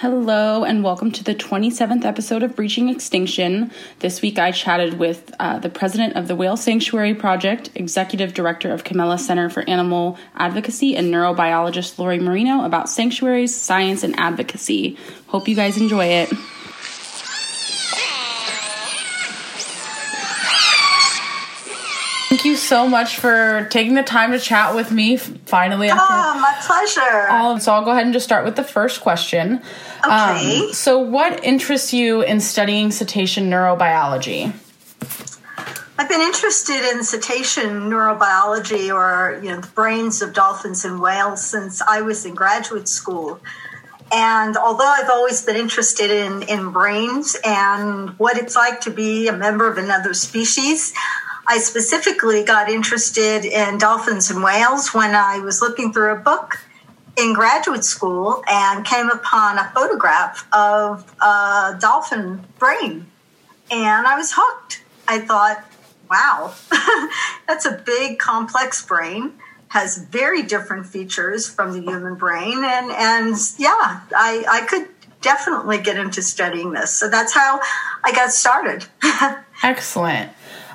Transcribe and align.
Hello, 0.00 0.64
and 0.64 0.82
welcome 0.82 1.12
to 1.12 1.22
the 1.22 1.34
27th 1.34 2.06
episode 2.06 2.42
of 2.42 2.56
Breaching 2.56 2.88
Extinction. 2.88 3.70
This 3.98 4.22
week 4.22 4.38
I 4.38 4.50
chatted 4.50 4.98
with 4.98 5.30
uh, 5.38 5.58
the 5.58 5.68
president 5.68 6.16
of 6.16 6.26
the 6.26 6.34
Whale 6.34 6.56
Sanctuary 6.56 7.12
Project, 7.12 7.68
executive 7.74 8.32
director 8.32 8.72
of 8.72 8.82
Kimmela 8.82 9.20
Center 9.20 9.50
for 9.50 9.60
Animal 9.68 10.16
Advocacy, 10.36 10.96
and 10.96 11.12
neurobiologist 11.12 11.98
Lori 11.98 12.18
Marino 12.18 12.64
about 12.64 12.88
sanctuaries, 12.88 13.54
science, 13.54 14.02
and 14.02 14.18
advocacy. 14.18 14.96
Hope 15.26 15.46
you 15.46 15.54
guys 15.54 15.76
enjoy 15.76 16.06
it. 16.06 16.32
Thank 22.40 22.52
you 22.52 22.56
so 22.56 22.88
much 22.88 23.18
for 23.18 23.68
taking 23.70 23.92
the 23.92 24.02
time 24.02 24.32
to 24.32 24.38
chat 24.38 24.74
with 24.74 24.90
me 24.90 25.18
finally. 25.18 25.90
After 25.90 26.06
oh, 26.08 26.40
my 26.40 26.56
pleasure. 26.62 27.28
All, 27.28 27.60
so 27.60 27.70
I'll 27.70 27.84
go 27.84 27.90
ahead 27.90 28.04
and 28.04 28.14
just 28.14 28.24
start 28.24 28.46
with 28.46 28.56
the 28.56 28.64
first 28.64 29.02
question. 29.02 29.60
Okay. 30.02 30.60
Um, 30.60 30.72
so, 30.72 30.98
what 31.00 31.44
interests 31.44 31.92
you 31.92 32.22
in 32.22 32.40
studying 32.40 32.92
cetacean 32.92 33.50
neurobiology? 33.50 34.54
I've 35.98 36.08
been 36.08 36.22
interested 36.22 36.82
in 36.90 37.04
cetacean 37.04 37.90
neurobiology 37.90 38.90
or 38.90 39.38
you 39.42 39.50
know 39.50 39.60
the 39.60 39.68
brains 39.74 40.22
of 40.22 40.32
dolphins 40.32 40.86
and 40.86 40.98
whales 40.98 41.44
since 41.44 41.82
I 41.82 42.00
was 42.00 42.24
in 42.24 42.34
graduate 42.34 42.88
school. 42.88 43.38
And 44.12 44.56
although 44.56 44.88
I've 44.88 45.10
always 45.10 45.44
been 45.44 45.56
interested 45.56 46.10
in, 46.10 46.42
in 46.44 46.72
brains 46.72 47.36
and 47.44 48.18
what 48.18 48.38
it's 48.38 48.56
like 48.56 48.80
to 48.80 48.90
be 48.90 49.28
a 49.28 49.32
member 49.32 49.70
of 49.70 49.76
another 49.76 50.14
species, 50.14 50.94
I 51.46 51.58
specifically 51.58 52.44
got 52.44 52.68
interested 52.68 53.44
in 53.44 53.78
dolphins 53.78 54.30
and 54.30 54.42
whales 54.42 54.94
when 54.94 55.14
I 55.14 55.38
was 55.40 55.60
looking 55.60 55.92
through 55.92 56.12
a 56.12 56.18
book 56.18 56.58
in 57.16 57.34
graduate 57.34 57.84
school 57.84 58.42
and 58.48 58.84
came 58.84 59.10
upon 59.10 59.58
a 59.58 59.70
photograph 59.74 60.46
of 60.52 61.12
a 61.20 61.76
dolphin 61.80 62.44
brain. 62.58 63.06
And 63.70 64.06
I 64.06 64.16
was 64.16 64.32
hooked. 64.36 64.82
I 65.06 65.20
thought, 65.20 65.64
wow, 66.10 66.54
that's 67.48 67.66
a 67.66 67.72
big, 67.84 68.18
complex 68.18 68.84
brain, 68.84 69.32
has 69.68 69.98
very 69.98 70.42
different 70.42 70.86
features 70.86 71.48
from 71.48 71.72
the 71.72 71.80
human 71.80 72.14
brain. 72.14 72.58
And, 72.64 72.90
and 72.90 73.36
yeah, 73.58 74.00
I, 74.16 74.44
I 74.48 74.66
could 74.68 74.88
definitely 75.20 75.78
get 75.78 75.96
into 75.96 76.22
studying 76.22 76.72
this. 76.72 76.92
So 76.92 77.08
that's 77.08 77.32
how 77.34 77.60
I 78.02 78.12
got 78.12 78.32
started. 78.32 78.86
Excellent. 79.62 80.30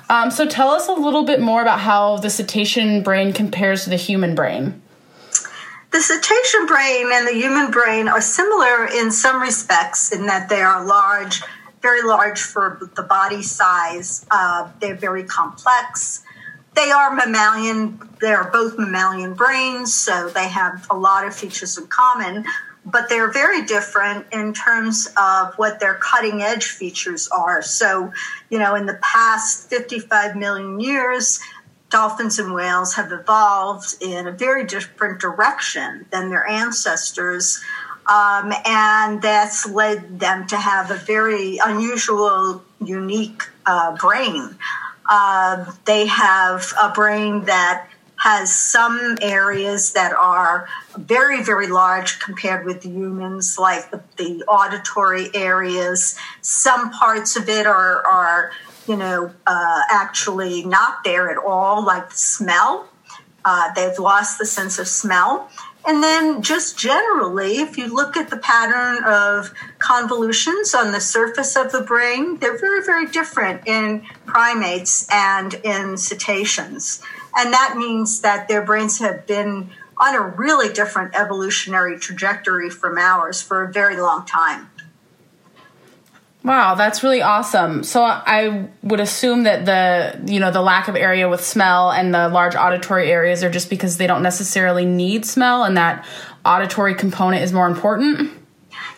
Um, 0.08 0.30
so 0.30 0.46
tell 0.46 0.68
us 0.68 0.88
a 0.88 0.92
little 0.92 1.24
bit 1.24 1.40
more 1.40 1.62
about 1.62 1.80
how 1.80 2.18
the 2.18 2.30
cetacean 2.30 3.02
brain 3.02 3.32
compares 3.32 3.84
to 3.84 3.90
the 3.90 3.96
human 3.96 4.34
brain. 4.34 4.82
The 5.90 6.00
cetacean 6.00 6.66
brain 6.66 7.10
and 7.12 7.26
the 7.26 7.32
human 7.32 7.70
brain 7.70 8.06
are 8.08 8.20
similar 8.20 8.86
in 8.86 9.10
some 9.10 9.40
respects 9.40 10.12
in 10.12 10.26
that 10.26 10.48
they 10.48 10.60
are 10.60 10.84
large, 10.84 11.42
very 11.80 12.02
large 12.02 12.40
for 12.40 12.90
the 12.94 13.02
body 13.02 13.42
size. 13.42 14.26
Uh, 14.30 14.70
they're 14.80 14.94
very 14.94 15.24
complex. 15.24 16.22
They 16.74 16.90
are 16.90 17.14
mammalian, 17.14 17.98
they 18.20 18.32
are 18.32 18.50
both 18.50 18.78
mammalian 18.78 19.32
brains, 19.34 19.94
so 19.94 20.28
they 20.28 20.48
have 20.48 20.86
a 20.90 20.96
lot 20.96 21.26
of 21.26 21.34
features 21.34 21.78
in 21.78 21.86
common, 21.86 22.44
but 22.86 23.08
they're 23.08 23.32
very 23.32 23.64
different 23.64 24.26
in 24.32 24.54
terms 24.54 25.08
of 25.16 25.54
what 25.56 25.80
their 25.80 25.94
cutting 25.94 26.40
edge 26.40 26.66
features 26.66 27.28
are. 27.28 27.60
So, 27.60 28.12
you 28.48 28.60
know, 28.60 28.76
in 28.76 28.86
the 28.86 28.98
past 29.02 29.68
55 29.68 30.36
million 30.36 30.78
years, 30.78 31.40
dolphins 31.90 32.38
and 32.38 32.54
whales 32.54 32.94
have 32.94 33.12
evolved 33.12 33.96
in 34.00 34.28
a 34.28 34.32
very 34.32 34.64
different 34.64 35.20
direction 35.20 36.06
than 36.12 36.30
their 36.30 36.46
ancestors. 36.46 37.60
Um, 38.08 38.52
and 38.64 39.20
that's 39.20 39.66
led 39.68 40.20
them 40.20 40.46
to 40.46 40.56
have 40.56 40.92
a 40.92 40.96
very 40.96 41.58
unusual, 41.58 42.62
unique 42.80 43.42
uh, 43.66 43.96
brain. 43.96 44.56
Uh, 45.08 45.72
they 45.86 46.06
have 46.06 46.72
a 46.80 46.90
brain 46.90 47.44
that 47.46 47.88
has 48.26 48.52
some 48.52 49.16
areas 49.22 49.92
that 49.92 50.12
are 50.12 50.66
very, 50.98 51.44
very 51.44 51.68
large 51.68 52.18
compared 52.18 52.66
with 52.66 52.84
humans, 52.84 53.56
like 53.56 53.88
the, 53.92 54.02
the 54.16 54.42
auditory 54.48 55.30
areas. 55.32 56.18
Some 56.40 56.90
parts 56.90 57.36
of 57.36 57.48
it 57.48 57.68
are, 57.68 58.04
are 58.04 58.50
you 58.88 58.96
know, 58.96 59.30
uh, 59.46 59.80
actually 59.92 60.64
not 60.64 61.04
there 61.04 61.30
at 61.30 61.38
all, 61.38 61.84
like 61.86 62.10
the 62.10 62.16
smell. 62.16 62.88
Uh, 63.44 63.72
they've 63.76 63.96
lost 64.00 64.40
the 64.40 64.46
sense 64.46 64.80
of 64.80 64.88
smell. 64.88 65.48
And 65.86 66.02
then, 66.02 66.42
just 66.42 66.76
generally, 66.76 67.58
if 67.58 67.78
you 67.78 67.94
look 67.94 68.16
at 68.16 68.28
the 68.28 68.38
pattern 68.38 69.04
of 69.04 69.54
convolutions 69.78 70.74
on 70.74 70.90
the 70.90 71.00
surface 71.00 71.54
of 71.54 71.70
the 71.70 71.82
brain, 71.82 72.38
they're 72.38 72.58
very, 72.58 72.82
very 72.82 73.06
different 73.06 73.68
in 73.68 74.04
primates 74.26 75.06
and 75.12 75.54
in 75.54 75.96
cetaceans. 75.96 77.00
And 77.36 77.52
that 77.52 77.74
means 77.76 78.20
that 78.22 78.48
their 78.48 78.62
brains 78.62 78.98
have 78.98 79.26
been 79.26 79.70
on 79.98 80.14
a 80.14 80.20
really 80.20 80.72
different 80.72 81.14
evolutionary 81.14 81.98
trajectory 81.98 82.70
from 82.70 82.98
ours 82.98 83.42
for 83.42 83.62
a 83.62 83.72
very 83.72 84.00
long 84.00 84.26
time. 84.26 84.70
Wow, 86.46 86.76
that's 86.76 87.02
really 87.02 87.22
awesome. 87.22 87.82
So 87.82 88.04
I 88.04 88.68
would 88.84 89.00
assume 89.00 89.42
that 89.44 89.66
the 89.66 90.32
you 90.32 90.38
know 90.38 90.52
the 90.52 90.62
lack 90.62 90.86
of 90.86 90.94
area 90.94 91.28
with 91.28 91.44
smell 91.44 91.90
and 91.90 92.14
the 92.14 92.28
large 92.28 92.54
auditory 92.54 93.10
areas 93.10 93.42
are 93.42 93.50
just 93.50 93.68
because 93.68 93.96
they 93.96 94.06
don't 94.06 94.22
necessarily 94.22 94.84
need 94.84 95.24
smell 95.26 95.64
and 95.64 95.76
that 95.76 96.06
auditory 96.44 96.94
component 96.94 97.42
is 97.42 97.52
more 97.52 97.66
important. 97.66 98.30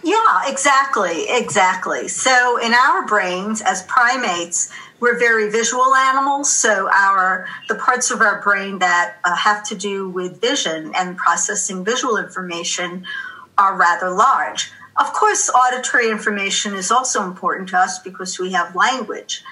Yeah, 0.04 0.42
exactly, 0.50 1.24
exactly. 1.28 2.08
So 2.08 2.58
in 2.58 2.74
our 2.74 3.06
brains 3.06 3.62
as 3.62 3.82
primates, 3.84 4.70
we're 5.00 5.18
very 5.18 5.50
visual 5.50 5.94
animals. 5.94 6.52
So 6.52 6.90
our 6.92 7.46
the 7.68 7.74
parts 7.74 8.10
of 8.10 8.20
our 8.20 8.42
brain 8.42 8.78
that 8.80 9.16
uh, 9.24 9.36
have 9.36 9.64
to 9.68 9.74
do 9.74 10.08
with 10.08 10.40
vision 10.40 10.92
and 10.96 11.16
processing 11.16 11.84
visual 11.84 12.16
information 12.16 13.06
are 13.56 13.76
rather 13.76 14.10
large. 14.10 14.70
Of 14.98 15.12
course, 15.12 15.48
auditory 15.50 16.10
information 16.10 16.74
is 16.74 16.90
also 16.90 17.22
important 17.22 17.68
to 17.70 17.78
us 17.78 18.00
because 18.00 18.38
we 18.38 18.52
have 18.52 18.74
language. 18.74 19.42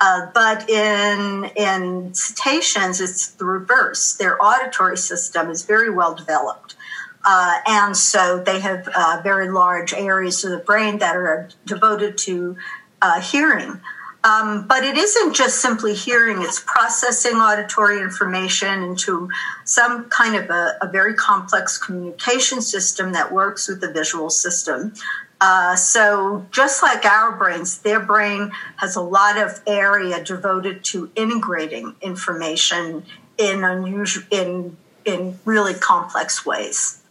Uh, 0.00 0.26
but 0.32 0.68
in 0.68 1.50
in 1.56 2.14
cetaceans, 2.14 3.00
it's 3.00 3.28
the 3.28 3.44
reverse. 3.44 4.14
Their 4.14 4.40
auditory 4.42 4.96
system 4.96 5.50
is 5.50 5.64
very 5.64 5.90
well 5.90 6.14
developed, 6.14 6.76
uh, 7.24 7.58
and 7.66 7.96
so 7.96 8.40
they 8.40 8.60
have 8.60 8.88
uh, 8.94 9.20
very 9.24 9.50
large 9.50 9.92
areas 9.92 10.44
of 10.44 10.52
the 10.52 10.58
brain 10.58 10.98
that 10.98 11.16
are 11.16 11.48
devoted 11.66 12.16
to 12.18 12.56
uh, 13.02 13.20
hearing. 13.20 13.80
Um, 14.24 14.66
but 14.66 14.82
it 14.82 14.96
isn't 14.96 15.34
just 15.34 15.60
simply 15.60 15.94
hearing, 15.94 16.42
it's 16.42 16.60
processing 16.60 17.36
auditory 17.36 18.00
information 18.00 18.82
into 18.82 19.28
some 19.64 20.08
kind 20.10 20.34
of 20.34 20.50
a, 20.50 20.76
a 20.82 20.88
very 20.88 21.14
complex 21.14 21.78
communication 21.78 22.60
system 22.60 23.12
that 23.12 23.32
works 23.32 23.68
with 23.68 23.80
the 23.80 23.92
visual 23.92 24.28
system. 24.28 24.92
Uh, 25.40 25.76
so, 25.76 26.44
just 26.50 26.82
like 26.82 27.04
our 27.04 27.30
brains, 27.30 27.78
their 27.78 28.00
brain 28.00 28.50
has 28.76 28.96
a 28.96 29.00
lot 29.00 29.38
of 29.38 29.60
area 29.68 30.22
devoted 30.24 30.82
to 30.82 31.10
integrating 31.14 31.94
information 32.02 33.04
in 33.38 33.62
unusual, 33.62 34.24
in 34.32 34.76
in 35.04 35.38
really 35.44 35.74
complex 35.74 36.44
ways. 36.44 37.02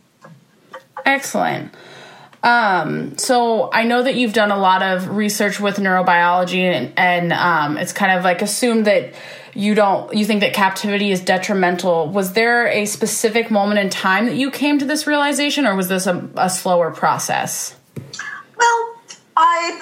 Excellent. 1.06 1.74
Um, 2.48 3.18
so 3.18 3.70
I 3.74 3.84
know 3.84 4.04
that 4.04 4.16
you've 4.16 4.32
done 4.32 4.52
a 4.52 4.58
lot 4.58 4.82
of 4.82 5.10
research 5.10 5.60
with 5.60 5.76
neurobiology, 5.76 6.62
and, 6.62 6.94
and 6.96 7.34
um, 7.34 7.78
it's 7.78 7.92
kind 7.92 8.18
of 8.18 8.24
like 8.24 8.42
assumed 8.42 8.86
that 8.86 9.14
you 9.54 9.76
don't 9.76 10.14
you 10.14 10.24
think 10.24 10.40
that 10.40 10.54
captivity 10.54 11.12
is 11.12 11.20
detrimental. 11.20 12.08
Was 12.08 12.32
there 12.34 12.68
a 12.70 12.86
specific 12.86 13.52
moment 13.52 13.82
in 13.82 13.90
time 13.90 14.28
that 14.28 14.36
you 14.36 14.50
came 14.50 14.80
to 14.80 14.86
this 14.86 15.06
realization, 15.06 15.66
or 15.66 15.76
was 15.76 15.90
this 15.90 16.08
a, 16.08 16.30
a 16.38 16.50
slower 16.50 16.90
process? 16.90 17.76
Well, 18.56 18.96
I 19.36 19.82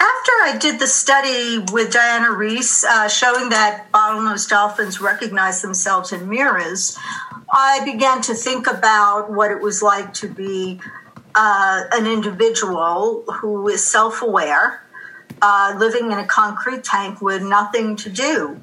after 0.00 0.32
I 0.44 0.56
did 0.58 0.80
the 0.80 0.86
study 0.86 1.58
with 1.72 1.92
Diana 1.92 2.32
Reiss 2.32 2.84
uh, 2.84 3.08
showing 3.08 3.50
that 3.50 3.92
bottlenose 3.92 4.48
dolphins 4.48 4.98
recognize 4.98 5.60
themselves 5.60 6.12
in 6.12 6.26
mirrors, 6.26 6.96
I 7.52 7.84
began 7.84 8.22
to 8.22 8.34
think 8.34 8.66
about 8.66 9.30
what 9.30 9.50
it 9.50 9.60
was 9.60 9.82
like 9.82 10.14
to 10.14 10.28
be 10.28 10.80
uh, 11.40 11.84
an 11.92 12.06
individual 12.08 13.22
who 13.32 13.68
is 13.68 13.86
self 13.86 14.22
aware, 14.22 14.82
uh, 15.40 15.72
living 15.78 16.10
in 16.10 16.18
a 16.18 16.26
concrete 16.26 16.82
tank 16.82 17.22
with 17.22 17.42
nothing 17.42 17.94
to 17.94 18.10
do. 18.10 18.60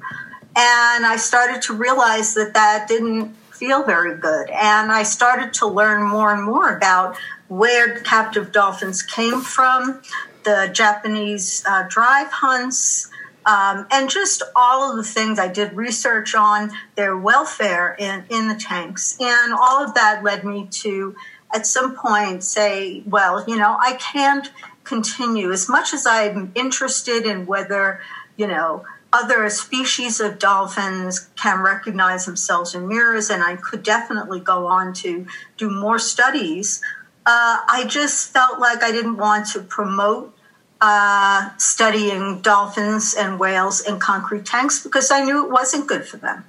And 0.54 1.06
I 1.06 1.16
started 1.16 1.62
to 1.62 1.72
realize 1.72 2.34
that 2.34 2.52
that 2.52 2.86
didn't 2.86 3.34
feel 3.50 3.82
very 3.82 4.18
good. 4.18 4.50
And 4.50 4.92
I 4.92 5.04
started 5.04 5.54
to 5.54 5.66
learn 5.66 6.02
more 6.02 6.34
and 6.34 6.44
more 6.44 6.76
about 6.76 7.16
where 7.48 8.00
captive 8.00 8.52
dolphins 8.52 9.02
came 9.02 9.40
from, 9.40 10.02
the 10.44 10.68
Japanese 10.74 11.64
uh, 11.66 11.86
drive 11.88 12.30
hunts, 12.30 13.08
um, 13.46 13.86
and 13.90 14.10
just 14.10 14.42
all 14.54 14.90
of 14.90 14.96
the 14.96 15.02
things 15.02 15.38
I 15.38 15.48
did 15.48 15.72
research 15.72 16.34
on 16.34 16.72
their 16.96 17.16
welfare 17.16 17.96
in, 17.98 18.24
in 18.28 18.48
the 18.48 18.56
tanks. 18.56 19.16
And 19.18 19.54
all 19.54 19.82
of 19.82 19.94
that 19.94 20.22
led 20.22 20.44
me 20.44 20.68
to 20.82 21.14
at 21.54 21.66
some 21.66 21.96
point 21.96 22.42
say, 22.44 23.02
well, 23.06 23.44
you 23.48 23.56
know, 23.56 23.76
I 23.80 23.94
can't 23.94 24.50
continue 24.84 25.50
as 25.52 25.68
much 25.68 25.92
as 25.92 26.06
I'm 26.06 26.52
interested 26.54 27.26
in 27.26 27.46
whether, 27.46 28.00
you 28.36 28.46
know, 28.46 28.84
other 29.12 29.48
species 29.48 30.20
of 30.20 30.38
dolphins 30.38 31.28
can 31.36 31.62
recognize 31.62 32.26
themselves 32.26 32.74
in 32.74 32.86
mirrors, 32.88 33.30
and 33.30 33.42
I 33.42 33.56
could 33.56 33.82
definitely 33.82 34.40
go 34.40 34.66
on 34.66 34.92
to 34.94 35.26
do 35.56 35.70
more 35.70 35.98
studies. 35.98 36.82
Uh, 37.24 37.58
I 37.68 37.84
just 37.88 38.32
felt 38.32 38.60
like 38.60 38.82
I 38.82 38.92
didn't 38.92 39.16
want 39.16 39.46
to 39.52 39.60
promote 39.60 40.36
uh, 40.80 41.50
studying 41.56 42.40
dolphins 42.42 43.14
and 43.14 43.40
whales 43.40 43.80
in 43.80 43.98
concrete 43.98 44.44
tanks 44.44 44.82
because 44.82 45.10
I 45.10 45.24
knew 45.24 45.44
it 45.46 45.50
wasn't 45.50 45.86
good 45.86 46.06
for 46.06 46.18
them. 46.18 46.44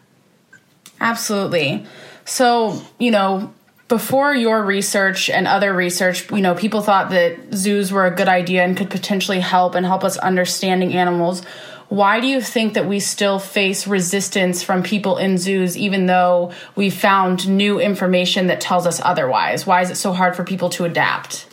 Absolutely. 0.99 1.85
So, 2.25 2.81
you 2.99 3.11
know, 3.11 3.53
before 3.87 4.35
your 4.35 4.63
research 4.63 5.29
and 5.29 5.47
other 5.47 5.73
research, 5.73 6.29
you 6.31 6.41
know, 6.41 6.55
people 6.55 6.81
thought 6.81 7.09
that 7.11 7.53
zoos 7.53 7.91
were 7.91 8.05
a 8.05 8.11
good 8.11 8.27
idea 8.27 8.63
and 8.63 8.75
could 8.75 8.89
potentially 8.89 9.39
help 9.39 9.75
and 9.75 9.85
help 9.85 10.03
us 10.03 10.17
understanding 10.17 10.93
animals. 10.93 11.43
Why 11.89 12.19
do 12.19 12.27
you 12.27 12.41
think 12.41 12.73
that 12.73 12.85
we 12.85 12.99
still 12.99 13.39
face 13.39 13.87
resistance 13.87 14.61
from 14.61 14.83
people 14.83 15.17
in 15.17 15.37
zoos, 15.37 15.77
even 15.77 16.05
though 16.05 16.51
we 16.75 16.89
found 16.89 17.47
new 17.47 17.79
information 17.79 18.47
that 18.47 18.59
tells 18.59 18.85
us 18.85 18.99
otherwise? 19.01 19.65
Why 19.65 19.81
is 19.81 19.89
it 19.89 19.95
so 19.95 20.11
hard 20.11 20.35
for 20.35 20.43
people 20.43 20.69
to 20.71 20.83
adapt? 20.83 21.47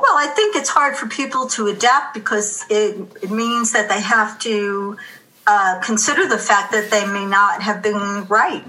Well, 0.00 0.16
I 0.16 0.28
think 0.28 0.56
it's 0.56 0.70
hard 0.70 0.96
for 0.96 1.06
people 1.06 1.48
to 1.48 1.68
adapt 1.68 2.14
because 2.14 2.64
it, 2.70 2.96
it 3.22 3.30
means 3.30 3.72
that 3.72 3.90
they 3.90 4.00
have 4.00 4.38
to 4.40 4.96
uh, 5.46 5.80
consider 5.80 6.28
the 6.28 6.38
fact 6.38 6.72
that 6.72 6.90
they 6.90 7.04
may 7.06 7.26
not 7.26 7.62
have 7.62 7.82
been 7.82 8.26
right. 8.28 8.64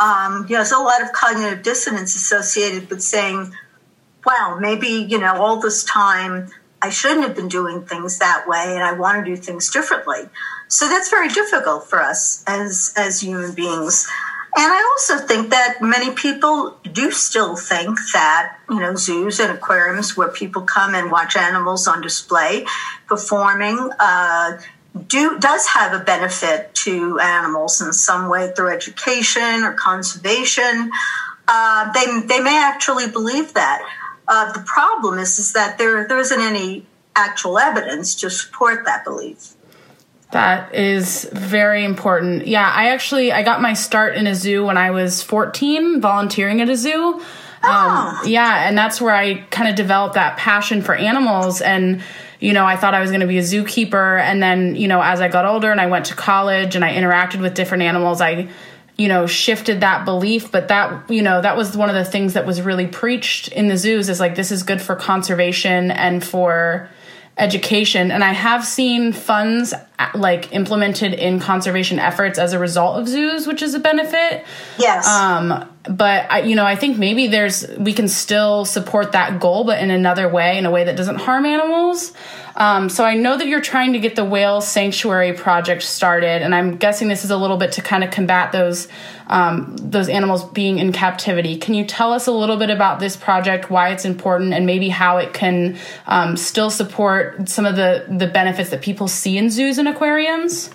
Um, 0.00 0.46
you 0.48 0.54
know, 0.54 0.58
there's 0.58 0.72
a 0.72 0.78
lot 0.78 1.02
of 1.02 1.12
cognitive 1.12 1.62
dissonance 1.62 2.14
associated 2.14 2.88
with 2.90 3.02
saying, 3.02 3.52
well, 4.24 4.60
maybe, 4.60 4.88
you 4.88 5.18
know, 5.18 5.34
all 5.34 5.60
this 5.60 5.84
time 5.84 6.48
I 6.80 6.90
shouldn't 6.90 7.22
have 7.22 7.36
been 7.36 7.48
doing 7.48 7.82
things 7.82 8.18
that 8.18 8.48
way 8.48 8.74
and 8.74 8.82
I 8.82 8.92
want 8.92 9.24
to 9.24 9.34
do 9.34 9.40
things 9.40 9.70
differently. 9.70 10.28
So 10.68 10.88
that's 10.88 11.10
very 11.10 11.28
difficult 11.28 11.88
for 11.88 12.00
us 12.00 12.42
as, 12.46 12.92
as 12.96 13.20
human 13.20 13.54
beings. 13.54 14.08
And 14.54 14.70
I 14.70 14.82
also 14.92 15.24
think 15.26 15.50
that 15.50 15.78
many 15.80 16.12
people 16.14 16.76
do 16.82 17.10
still 17.10 17.56
think 17.56 17.98
that, 18.12 18.58
you 18.68 18.80
know, 18.80 18.96
zoos 18.96 19.40
and 19.40 19.50
aquariums 19.52 20.16
where 20.16 20.28
people 20.28 20.62
come 20.62 20.94
and 20.94 21.10
watch 21.10 21.36
animals 21.36 21.88
on 21.88 22.02
display 22.02 22.66
performing, 23.06 23.90
uh, 23.98 24.58
do 25.06 25.38
does 25.38 25.66
have 25.66 25.98
a 25.98 26.04
benefit 26.04 26.74
to 26.74 27.18
animals 27.18 27.80
in 27.80 27.92
some 27.92 28.28
way 28.28 28.52
through 28.54 28.72
education 28.74 29.62
or 29.62 29.72
conservation. 29.74 30.90
Uh, 31.48 31.92
they 31.92 32.20
they 32.26 32.40
may 32.40 32.62
actually 32.62 33.10
believe 33.10 33.54
that. 33.54 33.82
Uh, 34.28 34.52
the 34.52 34.60
problem 34.60 35.18
is 35.18 35.38
is 35.38 35.52
that 35.52 35.78
there 35.78 36.06
there 36.08 36.18
isn't 36.18 36.40
any 36.40 36.86
actual 37.14 37.58
evidence 37.58 38.14
to 38.16 38.30
support 38.30 38.84
that 38.84 39.04
belief. 39.04 39.54
That 40.32 40.74
is 40.74 41.28
very 41.32 41.84
important. 41.84 42.46
Yeah, 42.46 42.70
I 42.70 42.88
actually 42.88 43.32
I 43.32 43.42
got 43.42 43.60
my 43.60 43.74
start 43.74 44.16
in 44.16 44.26
a 44.26 44.34
zoo 44.34 44.64
when 44.64 44.78
I 44.78 44.90
was 44.90 45.22
14, 45.22 46.00
volunteering 46.00 46.60
at 46.60 46.68
a 46.68 46.76
zoo. 46.76 47.20
Um, 47.64 47.70
oh. 47.70 48.22
yeah, 48.26 48.66
and 48.66 48.76
that's 48.76 49.00
where 49.00 49.14
I 49.14 49.42
kind 49.50 49.68
of 49.68 49.76
developed 49.76 50.14
that 50.14 50.36
passion 50.36 50.82
for 50.82 50.94
animals 50.94 51.60
and 51.60 52.02
you 52.42 52.52
know, 52.52 52.66
I 52.66 52.76
thought 52.76 52.92
I 52.92 53.00
was 53.00 53.10
going 53.10 53.20
to 53.20 53.26
be 53.28 53.38
a 53.38 53.42
zookeeper. 53.42 54.20
And 54.20 54.42
then, 54.42 54.74
you 54.74 54.88
know, 54.88 55.00
as 55.00 55.20
I 55.20 55.28
got 55.28 55.46
older 55.46 55.70
and 55.70 55.80
I 55.80 55.86
went 55.86 56.06
to 56.06 56.14
college 56.14 56.74
and 56.74 56.84
I 56.84 56.92
interacted 56.92 57.40
with 57.40 57.54
different 57.54 57.84
animals, 57.84 58.20
I 58.20 58.48
you 58.98 59.08
know 59.08 59.26
shifted 59.26 59.80
that 59.80 60.04
belief. 60.04 60.50
But 60.50 60.68
that 60.68 61.08
you 61.08 61.22
know 61.22 61.40
that 61.40 61.56
was 61.56 61.76
one 61.76 61.88
of 61.88 61.94
the 61.94 62.04
things 62.04 62.34
that 62.34 62.44
was 62.44 62.60
really 62.60 62.88
preached 62.88 63.48
in 63.48 63.68
the 63.68 63.78
zoos 63.78 64.08
is 64.08 64.18
like 64.18 64.34
this 64.34 64.50
is 64.50 64.64
good 64.64 64.82
for 64.82 64.96
conservation 64.96 65.92
and 65.92 66.22
for 66.22 66.90
education. 67.38 68.10
And 68.10 68.22
i 68.22 68.32
have 68.32 68.64
seen 68.64 69.12
funds 69.12 69.72
like 70.14 70.52
implemented 70.52 71.14
in 71.14 71.40
conservation 71.40 71.98
efforts 71.98 72.38
as 72.38 72.52
a 72.52 72.58
result 72.58 72.98
of 72.98 73.08
zoos 73.08 73.46
which 73.46 73.62
is 73.62 73.74
a 73.74 73.80
benefit. 73.80 74.44
Yes. 74.78 75.06
Um 75.06 75.68
but 75.88 76.30
I, 76.30 76.42
you 76.42 76.54
know 76.54 76.64
i 76.64 76.76
think 76.76 76.96
maybe 76.96 77.26
there's 77.26 77.66
we 77.76 77.92
can 77.92 78.06
still 78.06 78.64
support 78.64 79.10
that 79.12 79.40
goal 79.40 79.64
but 79.64 79.82
in 79.82 79.90
another 79.90 80.28
way 80.28 80.56
in 80.56 80.64
a 80.64 80.70
way 80.70 80.84
that 80.84 80.96
doesn't 80.96 81.16
harm 81.16 81.44
animals. 81.44 82.12
Um, 82.54 82.88
so 82.88 83.04
I 83.04 83.14
know 83.14 83.36
that 83.36 83.46
you're 83.46 83.62
trying 83.62 83.94
to 83.94 83.98
get 83.98 84.14
the 84.14 84.24
whale 84.24 84.60
sanctuary 84.60 85.32
project 85.32 85.82
started, 85.82 86.42
and 86.42 86.54
I'm 86.54 86.76
guessing 86.76 87.08
this 87.08 87.24
is 87.24 87.30
a 87.30 87.36
little 87.36 87.56
bit 87.56 87.72
to 87.72 87.82
kind 87.82 88.04
of 88.04 88.10
combat 88.10 88.52
those 88.52 88.88
um, 89.28 89.76
those 89.78 90.08
animals 90.10 90.44
being 90.50 90.78
in 90.78 90.92
captivity. 90.92 91.56
Can 91.56 91.72
you 91.72 91.86
tell 91.86 92.12
us 92.12 92.26
a 92.26 92.32
little 92.32 92.58
bit 92.58 92.68
about 92.68 93.00
this 93.00 93.16
project, 93.16 93.70
why 93.70 93.88
it's 93.90 94.04
important, 94.04 94.52
and 94.52 94.66
maybe 94.66 94.90
how 94.90 95.16
it 95.16 95.32
can 95.32 95.78
um, 96.06 96.36
still 96.36 96.70
support 96.70 97.48
some 97.48 97.64
of 97.64 97.76
the 97.76 98.04
the 98.08 98.26
benefits 98.26 98.70
that 98.70 98.82
people 98.82 99.08
see 99.08 99.38
in 99.38 99.48
zoos 99.48 99.78
and 99.78 99.88
aquariums? 99.94 100.70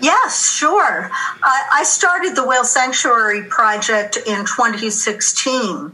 Yes, 0.00 0.56
sure. 0.56 1.10
I 1.42 1.82
started 1.84 2.36
the 2.36 2.46
Whale 2.46 2.64
Sanctuary 2.64 3.44
Project 3.44 4.16
in 4.16 4.44
2016, 4.44 5.66
and 5.66 5.92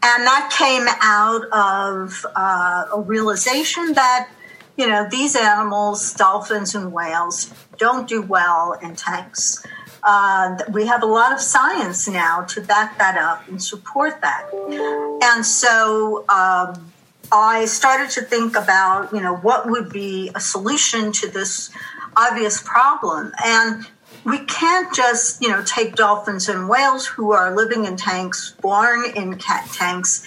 that 0.00 0.54
came 0.56 0.86
out 1.00 1.44
of 1.52 2.24
uh, 2.36 2.84
a 2.94 3.00
realization 3.00 3.94
that 3.94 4.28
you 4.80 4.86
know, 4.86 5.06
these 5.10 5.36
animals, 5.36 6.14
dolphins 6.14 6.74
and 6.74 6.90
whales, 6.90 7.52
don't 7.76 8.08
do 8.08 8.22
well 8.22 8.72
in 8.72 8.96
tanks. 8.96 9.62
Uh, 10.02 10.56
we 10.72 10.86
have 10.86 11.02
a 11.02 11.06
lot 11.06 11.34
of 11.34 11.40
science 11.40 12.08
now 12.08 12.42
to 12.44 12.62
back 12.62 12.96
that 12.96 13.18
up 13.18 13.46
and 13.46 13.62
support 13.62 14.22
that. 14.22 14.48
And 15.22 15.44
so 15.44 16.24
um, 16.30 16.90
I 17.30 17.66
started 17.66 18.08
to 18.12 18.22
think 18.22 18.56
about, 18.56 19.12
you 19.12 19.20
know, 19.20 19.36
what 19.36 19.68
would 19.68 19.92
be 19.92 20.30
a 20.34 20.40
solution 20.40 21.12
to 21.12 21.28
this 21.28 21.70
obvious 22.16 22.62
problem. 22.62 23.32
And 23.44 23.86
we 24.24 24.38
can't 24.44 24.92
just, 24.94 25.42
you 25.42 25.48
know, 25.48 25.62
take 25.64 25.94
dolphins 25.94 26.48
and 26.48 26.68
whales 26.68 27.06
who 27.06 27.32
are 27.32 27.54
living 27.54 27.84
in 27.84 27.96
tanks, 27.96 28.54
born 28.60 29.04
in 29.14 29.38
cat 29.38 29.68
tanks, 29.72 30.26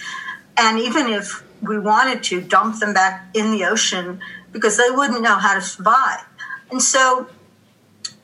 and 0.56 0.78
even 0.78 1.08
if 1.08 1.44
we 1.62 1.78
wanted 1.78 2.22
to 2.24 2.40
dump 2.40 2.78
them 2.80 2.92
back 2.92 3.26
in 3.34 3.50
the 3.50 3.64
ocean 3.64 4.20
because 4.52 4.76
they 4.76 4.90
wouldn't 4.90 5.22
know 5.22 5.36
how 5.36 5.54
to 5.54 5.60
survive. 5.60 6.24
And 6.70 6.82
so 6.82 7.28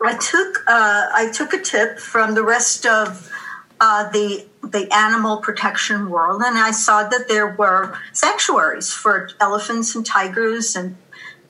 I 0.03 0.17
took 0.17 0.65
uh, 0.67 1.07
I 1.13 1.31
took 1.33 1.53
a 1.53 1.61
tip 1.61 1.99
from 1.99 2.35
the 2.35 2.43
rest 2.43 2.87
of 2.87 3.31
uh, 3.81 4.11
the 4.11 4.47
the 4.63 4.89
animal 4.95 5.39
protection 5.39 6.11
world, 6.11 6.43
and 6.45 6.57
I 6.57 6.71
saw 6.71 7.09
that 7.09 7.29
there 7.29 7.55
were 7.55 7.99
sanctuaries 8.13 8.93
for 8.93 9.31
elephants 9.41 9.95
and 9.95 10.05
tigers 10.05 10.77
and 10.77 10.97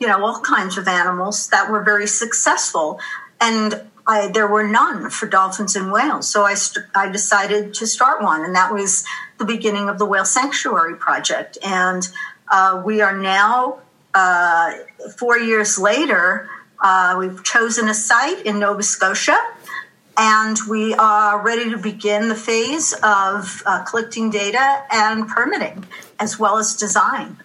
you 0.01 0.09
know 0.09 0.25
all 0.25 0.41
kinds 0.41 0.77
of 0.79 0.89
animals 0.89 1.49
that 1.49 1.71
were 1.71 1.83
very 1.83 2.07
successful, 2.07 2.99
and 3.41 3.83
I, 4.07 4.29
there 4.29 4.49
were 4.49 4.67
none 4.67 5.11
for 5.11 5.27
dolphins 5.27 5.77
and 5.77 5.93
whales. 5.93 6.29
So 6.29 6.45
I 6.45 6.55
st- 6.55 6.87
I 6.95 7.09
decided 7.09 7.75
to 7.75 7.87
start 7.87 8.23
one, 8.23 8.45
and 8.45 8.55
that 8.57 8.73
was 8.73 9.05
the 9.39 9.45
beginning 9.45 9.89
of 9.89 9.99
the 9.99 10.07
Whale 10.07 10.25
Sanctuary 10.25 10.97
Project, 10.97 11.59
and 11.63 12.09
uh, 12.51 12.83
we 12.85 13.01
are 13.01 13.17
now 13.17 13.81
uh, 14.15 14.73
four 15.17 15.39
years 15.39 15.79
later, 15.79 16.49
uh, 16.81 17.15
we've 17.19 17.45
chosen 17.45 17.89
a 17.89 17.95
site 17.95 18.45
in 18.45 18.59
Nova 18.59 18.83
Scotia 18.83 19.39
and 20.17 20.59
we 20.69 20.95
are 20.95 21.41
ready 21.43 21.71
to 21.71 21.79
begin 21.79 22.29
the 22.29 22.35
phase 22.35 22.93
of 23.03 23.63
uh, 23.65 23.83
collecting 23.85 24.31
data 24.31 24.83
and 24.91 25.29
permitting 25.29 25.87
as 26.19 26.39
well 26.39 26.59
as 26.59 26.77
design. 26.77 27.37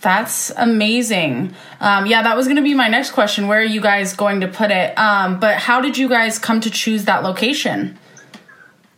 That's 0.00 0.50
amazing. 0.50 1.54
Um, 1.80 2.06
yeah, 2.06 2.22
that 2.22 2.36
was 2.36 2.46
going 2.46 2.56
to 2.56 2.62
be 2.62 2.74
my 2.74 2.88
next 2.88 3.10
question. 3.10 3.48
Where 3.48 3.60
are 3.60 3.64
you 3.64 3.80
guys 3.80 4.14
going 4.14 4.40
to 4.40 4.48
put 4.48 4.70
it? 4.70 4.96
Um, 4.96 5.40
but 5.40 5.56
how 5.56 5.80
did 5.80 5.98
you 5.98 6.08
guys 6.08 6.38
come 6.38 6.60
to 6.60 6.70
choose 6.70 7.04
that 7.06 7.24
location? 7.24 7.98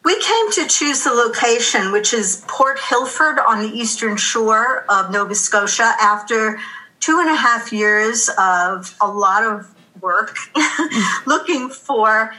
We 0.04 0.19
came 0.21 0.52
to 0.52 0.66
choose 0.66 1.04
the 1.04 1.12
location, 1.12 1.92
which 1.92 2.12
is 2.12 2.45
Port 2.49 2.78
Hilford 2.78 3.38
on 3.38 3.62
the 3.62 3.69
eastern 3.69 4.16
shore 4.16 4.85
of 4.88 5.11
Nova 5.11 5.35
Scotia, 5.35 5.95
after 6.00 6.59
two 7.00 7.19
and 7.19 7.30
a 7.30 7.37
half 7.37 7.73
years 7.73 8.30
of 8.38 8.95
a 9.00 9.09
lot 9.09 9.42
of 9.42 9.75
work 10.00 10.37
looking 11.26 11.69
for 11.69 12.35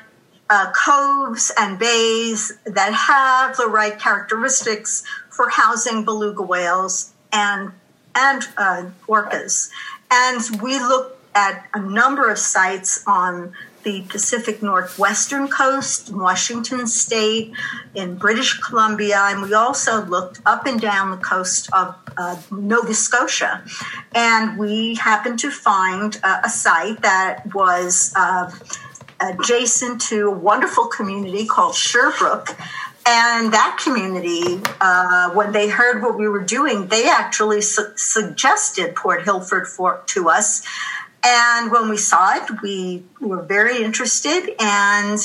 uh, 0.50 0.72
coves 0.72 1.52
and 1.58 1.80
bays 1.80 2.52
that 2.66 2.94
have 2.94 3.56
the 3.58 3.68
right 3.68 3.98
characteristics 4.00 5.04
for 5.30 5.50
housing 5.50 6.04
beluga 6.04 6.42
whales 6.42 7.14
and 7.32 7.72
and 8.16 8.44
uh, 8.58 8.86
orcas. 9.08 9.70
And 10.12 10.62
we 10.62 10.80
looked 10.80 11.18
at 11.36 11.66
a 11.74 11.80
number 11.80 12.30
of 12.30 12.38
sites 12.38 13.04
on 13.08 13.54
the 13.84 14.02
Pacific 14.10 14.62
Northwestern 14.62 15.48
coast, 15.48 16.10
in 16.10 16.20
Washington 16.20 16.86
state, 16.86 17.52
in 17.96 18.16
British 18.16 18.60
Columbia, 18.60 19.18
and 19.26 19.42
we 19.42 19.54
also 19.54 20.06
looked 20.06 20.40
up 20.46 20.66
and 20.68 20.80
down 20.80 21.12
the 21.12 21.18
coast 21.18 21.70
of 21.74 21.96
uh, 22.18 22.40
Nova 22.52 22.94
Scotia. 22.94 23.64
And 24.14 24.60
we 24.60 24.96
happened 24.96 25.40
to 25.40 25.50
find 25.50 26.20
uh, 26.24 26.42
a 26.44 26.50
site 26.50 27.02
that 27.02 27.54
was 27.56 28.14
uh, 28.16 28.52
adjacent 29.20 30.02
to 30.02 30.28
a 30.28 30.32
wonderful 30.32 30.88
community 30.88 31.46
called 31.46 31.76
Sherbrooke. 31.76 32.56
And 33.06 33.52
that 33.54 33.80
community, 33.84 34.62
uh, 34.80 35.32
when 35.32 35.52
they 35.52 35.70
heard 35.70 36.04
what 36.04 36.18
we 36.18 36.28
were 36.28 36.44
doing, 36.44 36.88
they 36.88 37.10
actually 37.10 37.62
su- 37.62 37.94
suggested 37.96 38.96
Port 38.96 39.24
Hilford 39.24 39.68
for, 39.68 40.04
to 40.08 40.30
us. 40.30 40.64
And 41.24 41.72
when 41.72 41.90
we 41.90 41.98
saw 41.98 42.36
it, 42.36 42.62
we 42.62 43.04
were 43.20 43.42
very 43.42 43.84
interested. 43.84 44.56
And 44.60 45.20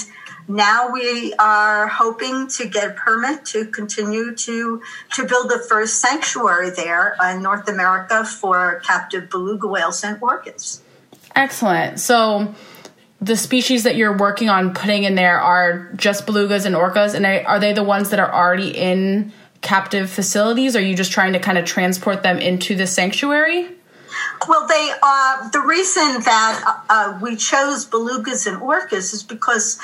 now 0.49 0.91
we 0.91 1.35
are 1.35 1.87
hoping 1.89 2.49
to 2.49 2.67
get 2.67 2.91
a 2.91 2.93
permit 2.93 3.45
to 3.47 3.67
continue 3.67 4.35
to 4.35 4.83
to 5.15 5.27
build 5.27 5.51
the 5.51 5.59
first 5.69 6.01
sanctuary 6.01 6.71
there 6.71 7.17
in 7.31 7.43
North 7.43 7.69
America 7.69 8.25
for 8.25 8.81
captive 8.85 9.29
beluga 9.29 9.67
whales 9.67 10.05
and 10.05 10.21
orcas. 10.21 10.81
Excellent. 11.35 11.99
So 12.01 12.55
the 13.21 13.37
species 13.37 13.85
that 13.85 13.97
you're 13.97 14.17
working 14.17 14.49
on 14.49 14.75
putting 14.75 15.05
in 15.05 15.15
there 15.15 15.41
are 15.41 15.91
just 15.97 16.27
belugas 16.27 16.67
and 16.67 16.75
orcas, 16.75 17.15
and 17.15 17.27
are 17.27 17.59
they 17.59 17.73
the 17.73 17.83
ones 17.83 18.11
that 18.11 18.21
are 18.21 18.33
already 18.33 18.71
in 18.71 19.33
captive 19.63 20.11
facilities? 20.11 20.77
Are 20.77 20.81
you 20.81 20.95
just 20.95 21.13
trying 21.13 21.33
to 21.33 21.39
kind 21.39 21.59
of 21.59 21.65
transport 21.65 22.23
them 22.23 22.39
into 22.39 22.77
the 22.77 22.87
sanctuary? 22.87 23.69
Well, 24.47 24.67
they 24.69 24.93
uh, 25.03 25.49
the 25.51 25.61
reason 25.61 26.21
that 26.25 26.83
uh, 26.89 27.19
we 27.23 27.37
chose 27.37 27.87
belugas 27.87 28.47
and 28.47 28.61
orcas 28.61 29.13
is 29.13 29.23
because 29.23 29.79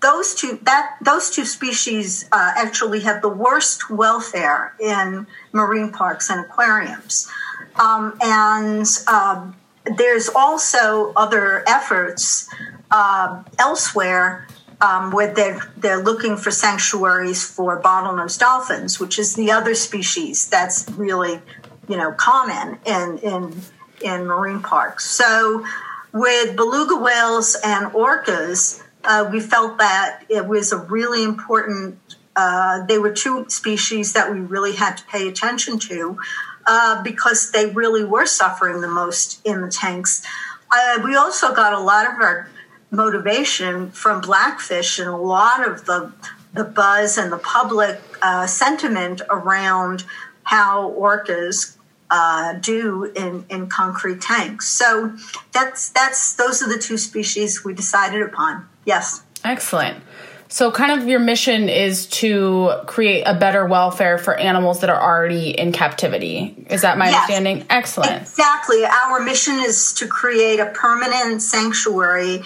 those 0.00 0.34
two 0.34 0.58
that 0.62 0.96
those 1.00 1.30
two 1.30 1.44
species 1.44 2.28
uh, 2.32 2.52
actually 2.56 3.00
have 3.00 3.22
the 3.22 3.28
worst 3.28 3.90
welfare 3.90 4.74
in 4.80 5.26
marine 5.52 5.90
parks 5.92 6.30
and 6.30 6.44
aquariums, 6.44 7.30
um, 7.76 8.16
and 8.20 8.86
um, 9.08 9.56
there's 9.84 10.28
also 10.28 11.12
other 11.14 11.62
efforts 11.68 12.48
uh, 12.90 13.42
elsewhere 13.58 14.46
um, 14.80 15.10
where 15.12 15.32
they're 15.32 15.60
they're 15.76 16.02
looking 16.02 16.36
for 16.36 16.50
sanctuaries 16.50 17.44
for 17.44 17.80
bottlenose 17.80 18.38
dolphins, 18.38 18.98
which 18.98 19.18
is 19.18 19.34
the 19.34 19.50
other 19.50 19.74
species 19.74 20.48
that's 20.48 20.88
really 20.90 21.40
you 21.88 21.96
know 21.96 22.12
common 22.12 22.78
in 22.86 23.18
in 23.18 23.60
in 24.02 24.26
marine 24.26 24.60
parks. 24.60 25.04
So 25.06 25.64
with 26.12 26.56
beluga 26.56 26.96
whales 26.96 27.56
and 27.64 27.92
orcas, 27.92 28.82
uh, 29.04 29.28
we 29.30 29.40
felt 29.40 29.78
that 29.78 30.22
it 30.28 30.46
was 30.46 30.72
a 30.72 30.78
really 30.78 31.22
important. 31.22 31.98
Uh, 32.36 32.84
they 32.86 32.98
were 32.98 33.12
two 33.12 33.48
species 33.48 34.12
that 34.12 34.32
we 34.32 34.40
really 34.40 34.74
had 34.74 34.96
to 34.96 35.04
pay 35.06 35.28
attention 35.28 35.78
to 35.78 36.18
uh, 36.66 37.02
because 37.02 37.50
they 37.50 37.66
really 37.70 38.04
were 38.04 38.26
suffering 38.26 38.80
the 38.80 38.88
most 38.88 39.40
in 39.44 39.60
the 39.60 39.68
tanks. 39.68 40.24
Uh, 40.70 41.00
we 41.04 41.14
also 41.14 41.54
got 41.54 41.72
a 41.72 41.80
lot 41.80 42.06
of 42.06 42.20
our 42.20 42.48
motivation 42.90 43.90
from 43.90 44.20
Blackfish 44.20 44.98
and 44.98 45.08
a 45.08 45.16
lot 45.16 45.66
of 45.66 45.84
the 45.86 46.12
the 46.52 46.64
buzz 46.64 47.18
and 47.18 47.32
the 47.32 47.38
public 47.38 48.00
uh, 48.22 48.46
sentiment 48.46 49.20
around 49.28 50.04
how 50.44 50.92
orcas 50.92 51.76
uh, 52.10 52.52
do 52.54 53.04
in, 53.16 53.44
in 53.48 53.66
concrete 53.68 54.20
tanks. 54.20 54.68
So 54.68 55.16
that's 55.52 55.90
that's 55.90 56.34
those 56.34 56.62
are 56.62 56.68
the 56.68 56.78
two 56.78 56.96
species 56.96 57.64
we 57.64 57.74
decided 57.74 58.22
upon. 58.22 58.68
Yes. 58.84 59.22
Excellent. 59.42 60.02
So, 60.48 60.70
kind 60.70 61.00
of 61.00 61.08
your 61.08 61.20
mission 61.20 61.68
is 61.68 62.06
to 62.06 62.72
create 62.86 63.22
a 63.22 63.34
better 63.34 63.66
welfare 63.66 64.18
for 64.18 64.36
animals 64.36 64.80
that 64.80 64.90
are 64.90 65.00
already 65.00 65.50
in 65.50 65.72
captivity. 65.72 66.66
Is 66.70 66.82
that 66.82 66.98
my 66.98 67.06
yes, 67.06 67.22
understanding? 67.22 67.66
Excellent. 67.70 68.22
Exactly. 68.22 68.84
Our 68.84 69.20
mission 69.20 69.54
is 69.60 69.92
to 69.94 70.06
create 70.06 70.60
a 70.60 70.66
permanent 70.66 71.42
sanctuary 71.42 72.42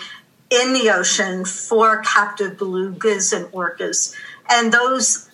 in 0.50 0.72
the 0.72 0.90
ocean 0.90 1.44
for 1.44 2.02
captive 2.02 2.56
belugas 2.56 3.36
and 3.36 3.46
orcas. 3.52 4.14
And 4.48 4.72
those 4.72 5.28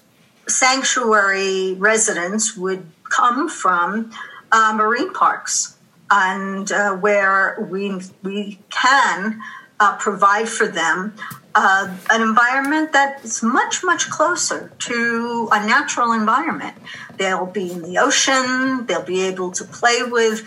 sanctuary 0.49 1.75
residents 1.75 2.57
would 2.57 2.87
come 3.05 3.49
from 3.49 4.11
uh, 4.51 4.73
marine 4.75 5.13
parks 5.13 5.77
and 6.11 6.71
uh, 6.71 6.95
where 6.97 7.67
we, 7.71 8.01
we 8.23 8.59
can 8.71 9.41
uh, 9.81 9.97
provide 9.97 10.49
for 10.49 10.67
them 10.67 11.15
uh, 11.55 11.97
an 12.11 12.23
environment 12.23 12.93
that 12.93 13.25
is 13.25 13.43
much, 13.43 13.85
much 13.85 14.11
closer 14.11 14.73
to 14.81 15.49
a 15.53 15.65
natural 15.67 16.13
environment. 16.13 16.77
They'll 17.17 17.47
be 17.47 17.73
in 17.73 17.83
the 17.83 17.99
ocean, 17.99 18.87
they'll 18.87 19.03
be 19.03 19.23
able 19.23 19.53
to 19.53 19.65
play 19.65 20.03
with 20.03 20.47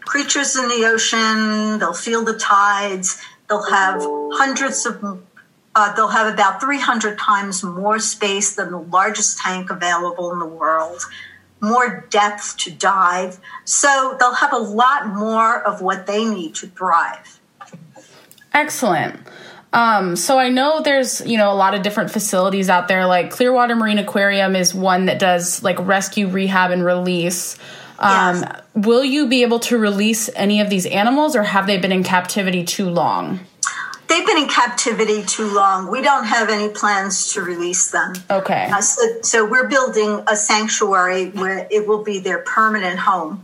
creatures 0.00 0.56
in 0.56 0.68
the 0.68 0.84
ocean, 0.86 1.78
they'll 1.78 1.94
feel 1.94 2.24
the 2.24 2.38
tides, 2.38 3.20
they'll 3.48 3.70
have 3.70 4.02
hundreds 4.34 4.84
of 4.84 5.22
uh, 5.74 5.94
they'll 5.94 6.08
have 6.08 6.32
about 6.32 6.60
300 6.60 7.18
times 7.18 7.62
more 7.62 7.98
space 7.98 8.54
than 8.56 8.70
the 8.70 8.78
largest 8.78 9.38
tank 9.38 9.70
available 9.70 10.30
in 10.30 10.38
the 10.38 10.46
world, 10.46 11.00
more 11.60 12.06
depth 12.10 12.58
to 12.58 12.70
dive. 12.70 13.38
So 13.64 14.14
they'll 14.20 14.34
have 14.34 14.52
a 14.52 14.58
lot 14.58 15.06
more 15.06 15.66
of 15.66 15.80
what 15.80 16.06
they 16.06 16.26
need 16.26 16.54
to 16.56 16.66
thrive. 16.66 17.40
Excellent. 18.52 19.18
Um, 19.72 20.16
so 20.16 20.38
I 20.38 20.50
know 20.50 20.82
there's 20.82 21.24
you 21.26 21.38
know 21.38 21.50
a 21.52 21.54
lot 21.54 21.74
of 21.74 21.82
different 21.82 22.10
facilities 22.10 22.68
out 22.68 22.88
there. 22.88 23.06
Like 23.06 23.30
Clearwater 23.30 23.74
Marine 23.74 23.98
Aquarium 23.98 24.54
is 24.54 24.74
one 24.74 25.06
that 25.06 25.18
does 25.18 25.62
like 25.62 25.78
rescue, 25.80 26.28
rehab, 26.28 26.70
and 26.70 26.84
release. 26.84 27.56
Um, 27.98 28.40
yes. 28.40 28.62
Will 28.74 29.04
you 29.04 29.28
be 29.28 29.42
able 29.42 29.60
to 29.60 29.78
release 29.78 30.28
any 30.34 30.60
of 30.60 30.68
these 30.68 30.86
animals, 30.86 31.36
or 31.36 31.42
have 31.42 31.66
they 31.66 31.78
been 31.78 31.92
in 31.92 32.02
captivity 32.02 32.64
too 32.64 32.88
long? 32.88 33.40
They've 34.08 34.26
been 34.26 34.38
in 34.38 34.48
captivity 34.48 35.22
too 35.22 35.54
long. 35.54 35.90
We 35.90 36.02
don't 36.02 36.24
have 36.24 36.50
any 36.50 36.68
plans 36.68 37.32
to 37.32 37.40
release 37.40 37.90
them. 37.90 38.12
Okay. 38.28 38.68
Uh, 38.70 38.82
so, 38.82 39.02
so 39.22 39.48
we're 39.48 39.68
building 39.68 40.22
a 40.26 40.36
sanctuary 40.36 41.30
where 41.30 41.66
it 41.70 41.86
will 41.88 42.04
be 42.04 42.18
their 42.18 42.40
permanent 42.40 42.98
home 42.98 43.42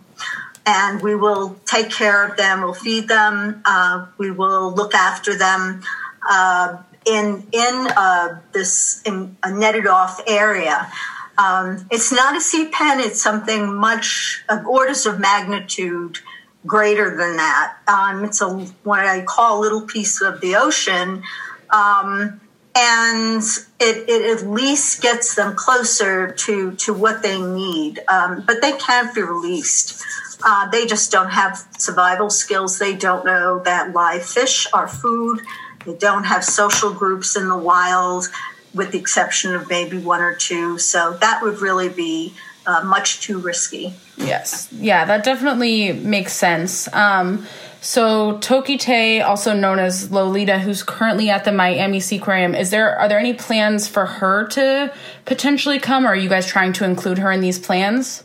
and 0.67 1.01
we 1.01 1.15
will 1.15 1.57
take 1.65 1.91
care 1.91 2.29
of 2.29 2.37
them. 2.37 2.61
We'll 2.61 2.75
feed 2.75 3.09
them. 3.09 3.63
Uh, 3.65 4.07
we 4.19 4.31
will 4.31 4.75
look 4.75 4.95
after 4.95 5.35
them 5.39 5.83
uh, 6.29 6.83
in 7.07 7.47
in 7.53 7.89
uh, 7.97 8.41
this 8.53 9.03
in 9.05 9.37
a 9.43 9.53
netted 9.53 9.87
off 9.87 10.21
area. 10.27 10.91
Um, 11.39 11.87
it's 11.91 12.11
not 12.13 12.37
a 12.37 12.41
sea 12.41 12.69
pen. 12.73 12.99
It's 13.01 13.23
something 13.23 13.75
much 13.77 14.45
of 14.49 14.67
orders 14.67 15.07
of 15.07 15.21
magnitude 15.21 16.19
greater 16.67 17.17
than 17.17 17.37
that. 17.37 17.77
Um, 17.87 18.25
it's 18.25 18.41
a 18.41 18.49
what 18.83 19.01
I 19.01 19.23
call 19.23 19.59
a 19.59 19.61
little 19.61 19.83
piece 19.83 20.21
of 20.21 20.41
the 20.41 20.57
ocean. 20.57 21.23
Um, 21.71 22.41
and 22.77 23.43
it, 23.81 24.09
it, 24.09 24.39
at 24.39 24.47
least 24.49 25.03
gets 25.03 25.35
them 25.35 25.57
closer 25.57 26.31
to, 26.31 26.73
to 26.73 26.95
what 26.95 27.23
they 27.23 27.41
need. 27.41 28.01
Um, 28.09 28.45
but 28.47 28.61
they 28.61 28.73
can't 28.73 29.13
be 29.15 29.23
released. 29.23 30.05
Uh, 30.45 30.69
they 30.71 30.87
just 30.87 31.11
don't 31.11 31.31
have 31.31 31.57
survival 31.79 32.31
skills. 32.31 32.79
They 32.79 32.95
don't 32.95 33.25
know 33.25 33.61
that 33.65 33.93
live 33.93 34.25
fish 34.25 34.69
are 34.73 34.87
food. 34.87 35.41
They 35.85 35.95
don't 35.95 36.25
have 36.25 36.45
social 36.45 36.93
groups 36.93 37.37
in 37.37 37.49
the 37.49 37.57
wild, 37.57 38.27
with 38.75 38.93
the 38.93 38.99
exception 38.99 39.55
of 39.55 39.69
maybe 39.69 39.99
one 39.99 40.21
or 40.21 40.35
two. 40.35 40.79
So 40.79 41.17
that 41.21 41.43
would 41.43 41.61
really 41.61 41.89
be 41.89 42.35
uh, 42.67 42.83
much 42.85 43.21
too 43.21 43.39
risky. 43.39 43.95
Yes. 44.17 44.69
Yeah, 44.73 45.05
that 45.07 45.25
definitely 45.25 45.93
makes 45.93 46.35
sense. 46.35 46.93
Um, 46.93 47.47
so 47.81 48.39
Tokitae, 48.39 49.25
also 49.25 49.55
known 49.55 49.79
as 49.79 50.11
Lolita, 50.11 50.59
who's 50.59 50.83
currently 50.83 51.31
at 51.31 51.45
the 51.45 51.53
Miami 51.53 51.99
Seaquarium, 51.99 52.59
is 52.59 52.71
there 52.71 52.97
are 52.99 53.09
there 53.09 53.19
any 53.19 53.33
plans 53.33 53.87
for 53.89 54.05
her 54.05 54.47
to 54.49 54.93
potentially 55.25 55.79
come, 55.79 56.05
or 56.05 56.09
are 56.09 56.17
you 56.17 56.29
guys 56.29 56.47
trying 56.47 56.73
to 56.75 56.85
include 56.85 57.19
her 57.19 57.31
in 57.31 57.41
these 57.41 57.59
plans? 57.59 58.25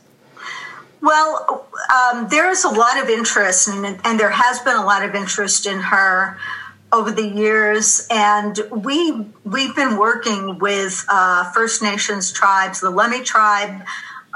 Well, 1.02 1.68
um, 1.94 2.28
there 2.30 2.50
is 2.50 2.64
a 2.64 2.70
lot 2.70 3.02
of 3.02 3.10
interest, 3.10 3.68
and, 3.68 4.00
and 4.04 4.20
there 4.20 4.32
has 4.32 4.60
been 4.60 4.76
a 4.76 4.86
lot 4.86 5.04
of 5.04 5.14
interest 5.14 5.66
in 5.66 5.80
her 5.80 6.38
over 6.94 7.12
the 7.12 7.28
years, 7.28 8.08
and 8.12 8.58
we 8.72 9.12
we've 9.44 9.76
been 9.76 9.98
working 9.98 10.60
with 10.60 11.04
uh, 11.10 11.52
First 11.52 11.82
Nations 11.82 12.32
tribes, 12.32 12.80
the 12.80 12.92
Lummi 12.92 13.26
tribe, 13.26 13.82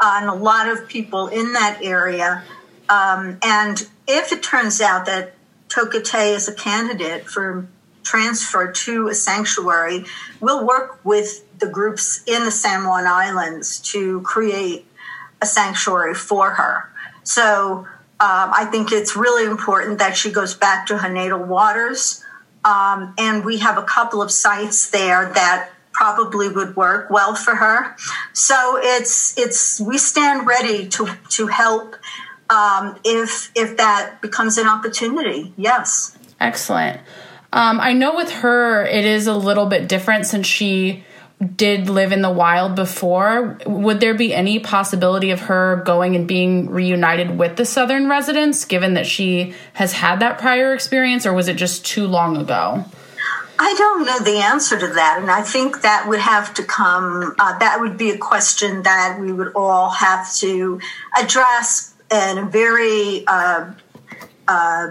and 0.02 0.28
a 0.28 0.34
lot 0.34 0.68
of 0.68 0.88
people 0.88 1.28
in 1.28 1.54
that 1.54 1.80
area. 1.84 2.44
Um, 2.90 3.38
and 3.44 3.88
if 4.08 4.32
it 4.32 4.42
turns 4.42 4.82
out 4.82 5.06
that 5.06 5.36
Tokitae 5.70 6.36
is 6.36 6.48
a 6.48 6.54
candidate 6.54 7.30
for 7.30 7.68
transfer 8.04 8.72
to 8.72 9.08
a 9.10 9.14
sanctuary, 9.14 10.06
we'll 10.40 10.66
work 10.66 11.00
with 11.06 11.44
the 11.60 11.68
groups 11.68 12.24
in 12.26 12.44
the 12.44 12.52
San 12.52 12.88
Juan 12.88 13.06
Islands 13.06 13.80
to 13.92 14.22
create 14.22 14.86
a 15.42 15.46
sanctuary 15.46 16.16
for 16.16 16.52
her. 16.52 16.90
So 17.24 17.86
um, 18.20 18.52
I 18.52 18.66
think 18.72 18.92
it's 18.92 19.16
really 19.16 19.46
important 19.46 20.00
that 20.00 20.18
she 20.18 20.32
goes 20.32 20.56
back 20.56 20.88
to 20.88 20.98
her 20.98 21.10
natal 21.10 21.44
waters. 21.44 22.24
Um, 22.68 23.14
and 23.18 23.46
we 23.46 23.60
have 23.60 23.78
a 23.78 23.84
couple 23.84 24.22
of 24.22 24.30
sites 24.30 24.90
there 24.90 25.32
that 25.34 25.70
probably 25.94 26.50
would 26.50 26.76
work 26.76 27.10
well 27.10 27.34
for 27.34 27.56
her. 27.56 27.96
So 28.34 28.78
it's 28.80 29.38
it's 29.38 29.80
we 29.80 29.98
stand 29.98 30.46
ready 30.46 30.88
to 30.90 31.08
to 31.30 31.48
help 31.48 31.96
um, 32.50 33.00
if 33.06 33.52
if 33.56 33.78
that 33.78 34.22
becomes 34.22 34.58
an 34.58 34.68
opportunity. 34.68 35.54
Yes. 35.56 36.18
Excellent. 36.40 37.00
Um, 37.54 37.80
I 37.80 37.94
know 37.94 38.16
with 38.16 38.30
her 38.30 38.86
it 38.86 39.06
is 39.06 39.28
a 39.28 39.34
little 39.34 39.66
bit 39.66 39.88
different 39.88 40.26
since 40.26 40.46
she 40.46 41.06
did 41.56 41.88
live 41.88 42.12
in 42.12 42.22
the 42.22 42.32
wild 42.32 42.76
before, 42.76 43.60
would 43.68 44.00
there 44.00 44.16
be 44.16 44.34
any 44.34 44.60
possibility 44.60 45.30
of 45.30 45.42
her 45.42 45.84
going 45.86 46.16
and 46.16 46.28
being 46.28 46.70
reunited 46.70 47.38
with 47.38 47.58
the 47.58 47.66
southern 47.66 48.10
residents, 48.10 48.66
given 48.66 48.96
that 48.96 49.06
she 49.06 49.54
has 49.74 49.94
had 49.94 50.20
that 50.20 50.40
prior 50.40 50.74
experience, 50.74 51.26
or 51.26 51.34
was 51.34 51.48
it 51.48 51.56
just 51.56 51.86
too 51.86 52.08
long 52.08 52.38
ago? 52.38 52.84
I 53.60 53.74
don't 53.78 54.06
know 54.06 54.20
the 54.20 54.40
answer 54.40 54.80
to 54.80 54.88
that, 54.88 55.20
and 55.22 55.30
I 55.30 55.42
think 55.42 55.82
that 55.82 56.08
would 56.08 56.20
have 56.20 56.54
to 56.56 56.64
come. 56.64 57.36
Uh, 57.40 57.58
that 57.60 57.80
would 57.80 57.98
be 57.98 58.12
a 58.12 58.18
question 58.18 58.84
that 58.84 59.20
we 59.20 59.32
would 59.32 59.54
all 59.56 59.90
have 59.90 60.32
to 60.36 60.80
address 61.20 61.94
in 62.12 62.38
a 62.38 62.46
very 62.46 63.26
uh, 63.28 63.72
uh, 64.48 64.88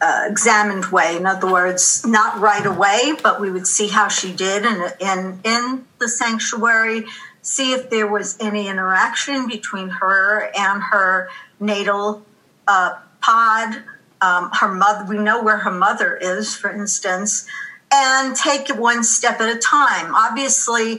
uh, 0.00 0.24
examined 0.28 0.86
way. 0.86 1.16
In 1.16 1.26
other 1.26 1.50
words, 1.50 2.04
not 2.06 2.38
right 2.40 2.64
away, 2.66 3.14
but 3.22 3.40
we 3.40 3.50
would 3.50 3.66
see 3.66 3.88
how 3.88 4.08
she 4.08 4.32
did 4.32 4.64
in, 4.64 4.82
in, 5.00 5.40
in 5.44 5.86
the 5.98 6.08
sanctuary, 6.08 7.04
see 7.42 7.72
if 7.72 7.88
there 7.90 8.06
was 8.06 8.36
any 8.40 8.68
interaction 8.68 9.48
between 9.48 9.88
her 9.88 10.50
and 10.56 10.82
her 10.82 11.28
natal 11.60 12.24
uh, 12.68 12.98
pod. 13.20 13.82
Um, 14.20 14.50
her 14.52 14.72
mother, 14.72 15.04
we 15.06 15.18
know 15.18 15.42
where 15.42 15.58
her 15.58 15.70
mother 15.70 16.16
is, 16.16 16.54
for 16.54 16.70
instance, 16.70 17.46
and 17.92 18.34
take 18.34 18.70
it 18.70 18.76
one 18.76 19.04
step 19.04 19.40
at 19.40 19.54
a 19.54 19.58
time. 19.58 20.14
Obviously, 20.14 20.98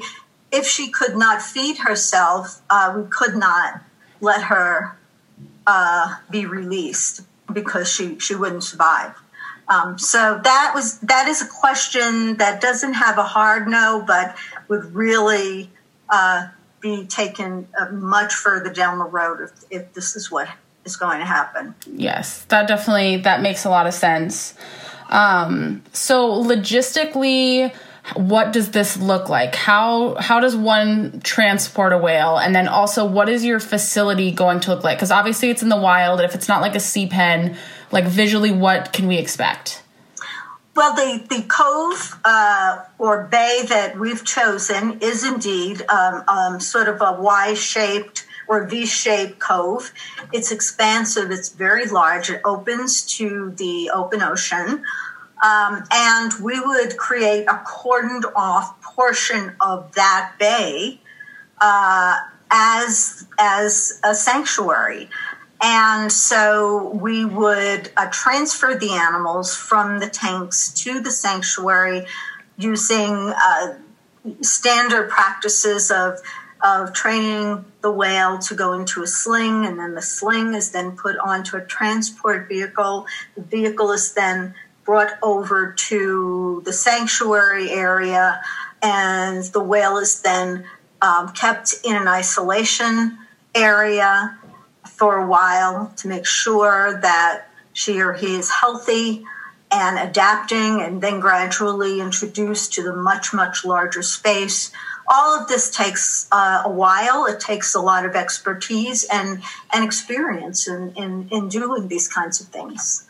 if 0.51 0.65
she 0.65 0.89
could 0.89 1.17
not 1.17 1.41
feed 1.41 1.79
herself, 1.79 2.61
uh, 2.69 2.93
we 2.95 3.09
could 3.09 3.35
not 3.35 3.81
let 4.21 4.43
her 4.43 4.97
uh, 5.65 6.15
be 6.29 6.45
released 6.45 7.21
because 7.51 7.91
she, 7.91 8.19
she 8.19 8.35
wouldn't 8.35 8.63
survive. 8.63 9.15
Um, 9.69 9.99
so 9.99 10.39
that 10.43 10.71
was 10.73 10.99
that 10.99 11.27
is 11.27 11.41
a 11.41 11.47
question 11.47 12.37
that 12.37 12.61
doesn't 12.61 12.93
have 12.93 13.17
a 13.17 13.23
hard 13.23 13.67
no, 13.67 14.03
but 14.05 14.37
would 14.69 14.95
really 14.95 15.69
uh, 16.09 16.47
be 16.79 17.05
taken 17.05 17.67
uh, 17.77 17.89
much 17.89 18.33
further 18.33 18.71
down 18.71 18.97
the 18.97 19.05
road 19.05 19.41
if, 19.41 19.51
if 19.69 19.93
this 19.93 20.15
is 20.15 20.31
what 20.31 20.47
is 20.85 20.95
going 20.95 21.19
to 21.19 21.25
happen. 21.25 21.75
Yes, 21.85 22.45
that 22.45 22.67
definitely 22.67 23.17
that 23.17 23.41
makes 23.41 23.65
a 23.65 23.69
lot 23.69 23.87
of 23.87 23.93
sense. 23.93 24.53
Um, 25.09 25.83
so 25.91 26.29
logistically, 26.43 27.73
what 28.15 28.53
does 28.53 28.71
this 28.71 28.97
look 28.97 29.29
like? 29.29 29.55
How 29.55 30.15
how 30.15 30.39
does 30.39 30.55
one 30.55 31.19
transport 31.23 31.93
a 31.93 31.97
whale? 31.97 32.37
And 32.37 32.55
then 32.55 32.67
also, 32.67 33.05
what 33.05 33.29
is 33.29 33.43
your 33.43 33.59
facility 33.59 34.31
going 34.31 34.59
to 34.61 34.73
look 34.73 34.83
like? 34.83 34.97
Because 34.97 35.11
obviously, 35.11 35.49
it's 35.49 35.61
in 35.61 35.69
the 35.69 35.77
wild. 35.79 36.21
If 36.21 36.35
it's 36.35 36.47
not 36.47 36.61
like 36.61 36.75
a 36.75 36.79
sea 36.79 37.07
pen, 37.07 37.57
like 37.91 38.05
visually, 38.05 38.51
what 38.51 38.93
can 38.93 39.07
we 39.07 39.17
expect? 39.17 39.83
Well, 40.75 40.93
the, 40.93 41.25
the 41.27 41.41
cove 41.41 42.19
uh, 42.23 42.83
or 42.99 43.23
bay 43.23 43.63
that 43.67 43.97
we've 43.97 44.23
chosen 44.23 44.99
is 45.01 45.25
indeed 45.25 45.81
um, 45.89 46.23
um, 46.27 46.59
sort 46.59 46.87
of 46.87 47.01
a 47.01 47.19
Y 47.19 47.55
shaped 47.55 48.27
or 48.47 48.67
V 48.67 48.85
shaped 48.85 49.39
cove. 49.39 49.91
It's 50.31 50.51
expansive, 50.51 51.31
it's 51.31 51.49
very 51.49 51.87
large, 51.87 52.29
it 52.29 52.41
opens 52.45 53.01
to 53.17 53.51
the 53.57 53.89
open 53.91 54.21
ocean. 54.21 54.83
Um, 55.43 55.83
and 55.91 56.33
we 56.41 56.59
would 56.59 56.97
create 56.97 57.45
a 57.45 57.61
cordoned 57.65 58.23
off 58.35 58.81
portion 58.81 59.55
of 59.61 59.93
that 59.93 60.33
bay 60.39 60.99
uh, 61.61 62.15
as 62.49 63.27
as 63.37 63.99
a 64.03 64.15
sanctuary. 64.15 65.09
And 65.61 66.11
so 66.11 66.89
we 66.89 67.25
would 67.25 67.89
uh, 67.97 68.07
transfer 68.11 68.75
the 68.75 68.91
animals 68.91 69.55
from 69.55 69.99
the 69.99 70.07
tanks 70.07 70.71
to 70.83 70.99
the 71.01 71.11
sanctuary 71.11 72.05
using 72.57 73.13
uh, 73.13 73.75
standard 74.41 75.09
practices 75.09 75.91
of 75.91 76.19
of 76.63 76.91
training 76.91 77.65
the 77.81 77.91
whale 77.91 78.39
to 78.39 78.55
go 78.55 78.73
into 78.73 79.03
a 79.03 79.07
sling, 79.07 79.65
and 79.65 79.77
then 79.77 79.93
the 79.93 80.01
sling 80.01 80.55
is 80.55 80.71
then 80.71 80.97
put 80.97 81.15
onto 81.17 81.55
a 81.55 81.61
transport 81.61 82.47
vehicle. 82.47 83.05
The 83.35 83.43
vehicle 83.43 83.91
is 83.91 84.13
then 84.13 84.55
brought 84.87 85.11
over 85.21 85.73
to 85.73 86.61
the 86.65 86.71
sanctuary 86.71 87.69
area, 87.69 88.41
and 88.81 89.43
the 89.43 89.61
whale 89.61 89.97
is 89.97 90.21
then 90.21 90.63
um, 91.01 91.33
kept 91.33 91.75
in 91.83 91.95
an 91.95 92.07
isolation 92.07 93.17
area 93.53 94.39
for 94.89 95.17
a 95.17 95.27
while 95.27 95.93
to 95.97 96.07
make 96.07 96.25
sure 96.25 96.99
that 97.01 97.49
she 97.73 97.99
or 98.01 98.13
he 98.13 98.37
is 98.37 98.49
healthy 98.49 99.25
and 99.69 99.99
adapting, 99.99 100.81
and 100.81 101.01
then 101.03 101.19
gradually 101.19 101.99
introduced 101.99 102.73
to 102.73 102.81
the 102.81 102.95
much, 102.95 103.33
much 103.33 103.65
larger 103.65 104.01
space. 104.01 104.71
All 105.09 105.37
of 105.37 105.49
this 105.49 105.69
takes 105.69 106.27
uh, 106.31 106.63
a 106.63 106.71
while. 106.71 107.25
It 107.25 107.41
takes 107.41 107.75
a 107.75 107.81
lot 107.81 108.05
of 108.05 108.15
expertise 108.15 109.05
and, 109.11 109.43
and 109.73 109.83
experience 109.83 110.69
in, 110.69 110.93
in, 110.95 111.27
in 111.29 111.49
doing 111.49 111.89
these 111.89 112.07
kinds 112.07 112.39
of 112.39 112.47
things. 112.47 113.06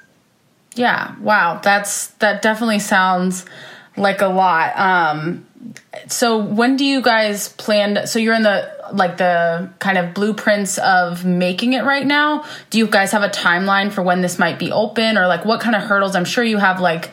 Yeah. 0.78 1.16
Wow. 1.20 1.60
That's 1.64 2.08
that 2.20 2.42
definitely 2.42 2.80
sounds 2.80 3.46
like 3.96 4.22
a 4.22 4.28
lot. 4.28 4.78
Um, 4.78 5.46
so 6.08 6.38
when 6.38 6.78
do 6.78 6.86
you 6.86 7.02
guys 7.02 7.50
plan? 7.50 8.08
so 8.08 8.20
you're 8.20 8.36
in 8.36 8.44
the 8.44 8.72
like 8.94 9.18
the 9.18 9.70
kind 9.80 9.98
of 9.98 10.14
blueprints 10.14 10.78
of 10.78 11.26
making 11.26 11.74
it 11.74 11.84
right 11.84 12.06
now. 12.06 12.46
Do 12.70 12.78
you 12.78 12.88
guys 12.88 13.12
have 13.12 13.24
a 13.24 13.30
timeline 13.30 13.92
for 13.92 14.02
when 14.02 14.22
this 14.22 14.40
might 14.40 14.60
be 14.60 14.72
open, 14.72 15.18
or 15.18 15.28
like 15.28 15.46
what 15.46 15.60
kind 15.60 15.76
of 15.76 15.84
hurdles? 15.84 16.16
I'm 16.16 16.26
sure 16.26 16.44
you 16.44 16.58
have 16.58 16.80
like 16.80 17.10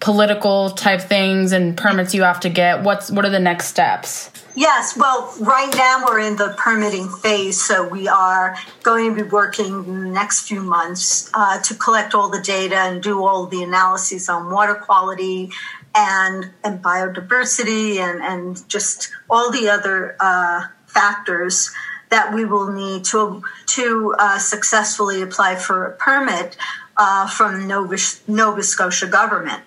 political 0.00 0.70
type 0.70 1.00
things 1.00 1.52
and 1.52 1.76
permits 1.76 2.14
you 2.14 2.22
have 2.22 2.40
to 2.40 2.48
get. 2.48 2.82
What's 2.82 3.10
what 3.10 3.24
are 3.24 3.30
the 3.30 3.40
next 3.40 3.66
steps? 3.66 4.31
Yes, 4.54 4.98
well, 4.98 5.34
right 5.40 5.72
now 5.74 6.04
we're 6.06 6.20
in 6.20 6.36
the 6.36 6.54
permitting 6.58 7.08
phase, 7.08 7.60
so 7.60 7.88
we 7.88 8.06
are 8.06 8.54
going 8.82 9.14
to 9.14 9.24
be 9.24 9.30
working 9.30 9.82
the 9.84 10.10
next 10.10 10.46
few 10.46 10.62
months 10.62 11.30
uh, 11.32 11.58
to 11.62 11.74
collect 11.74 12.14
all 12.14 12.28
the 12.28 12.40
data 12.40 12.76
and 12.76 13.02
do 13.02 13.24
all 13.24 13.46
the 13.46 13.62
analyses 13.62 14.28
on 14.28 14.50
water 14.50 14.74
quality 14.74 15.50
and 15.94 16.50
and 16.64 16.82
biodiversity 16.82 17.96
and 17.96 18.22
and 18.22 18.68
just 18.68 19.10
all 19.30 19.50
the 19.50 19.70
other 19.70 20.16
uh, 20.20 20.66
factors 20.86 21.70
that 22.10 22.34
we 22.34 22.44
will 22.44 22.70
need 22.70 23.04
to 23.04 23.42
to 23.66 24.14
uh, 24.18 24.38
successfully 24.38 25.22
apply 25.22 25.56
for 25.56 25.86
a 25.86 25.92
permit 25.96 26.58
uh, 26.98 27.26
from 27.26 27.66
Nova, 27.66 27.96
Nova 28.28 28.62
Scotia 28.62 29.06
government, 29.06 29.62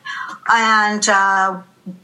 and 0.48 1.10
uh, 1.10 1.62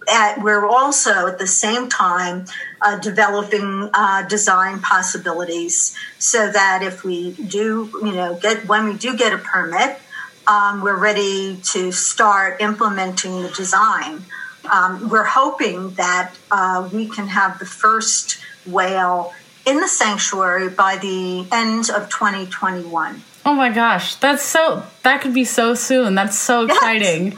at, 0.08 0.42
we're 0.42 0.68
also 0.68 1.28
at 1.28 1.40
the 1.40 1.48
same 1.48 1.90
time 1.90 2.46
uh, 2.82 3.00
developing 3.00 3.90
uh, 3.94 4.28
design 4.28 4.80
possibilities 4.80 5.96
so 6.20 6.52
that 6.52 6.84
if 6.84 7.04
we 7.04 7.32
do, 7.34 7.90
you 8.04 8.12
know, 8.12 8.36
get 8.36 8.68
when 8.68 8.86
we 8.86 8.98
do 8.98 9.16
get 9.18 9.34
a 9.34 9.38
permit, 9.38 10.00
um, 10.48 10.82
we're 10.82 10.98
ready 10.98 11.58
to 11.64 11.92
start 11.92 12.62
implementing 12.62 13.42
the 13.44 13.50
design. 13.50 14.24
Um, 14.72 15.10
we're 15.10 15.24
hoping 15.24 15.92
that 15.92 16.34
uh, 16.52 16.88
we 16.92 17.08
can 17.08 17.28
have 17.28 17.60
the 17.60 17.66
first 17.66 18.40
whale 18.66 19.34
in 19.66 19.80
the 19.80 19.88
sanctuary 19.88 20.70
by 20.70 20.98
the 20.98 21.48
end 21.52 21.90
of 21.90 22.10
2021. 22.10 23.22
Oh 23.44 23.54
my 23.54 23.70
gosh, 23.70 24.16
that's 24.16 24.44
so 24.44 24.84
that 25.04 25.22
could 25.22 25.34
be 25.34 25.46
so 25.46 25.74
soon. 25.74 26.14
That's 26.14 26.38
so 26.38 26.66
exciting. 26.66 27.36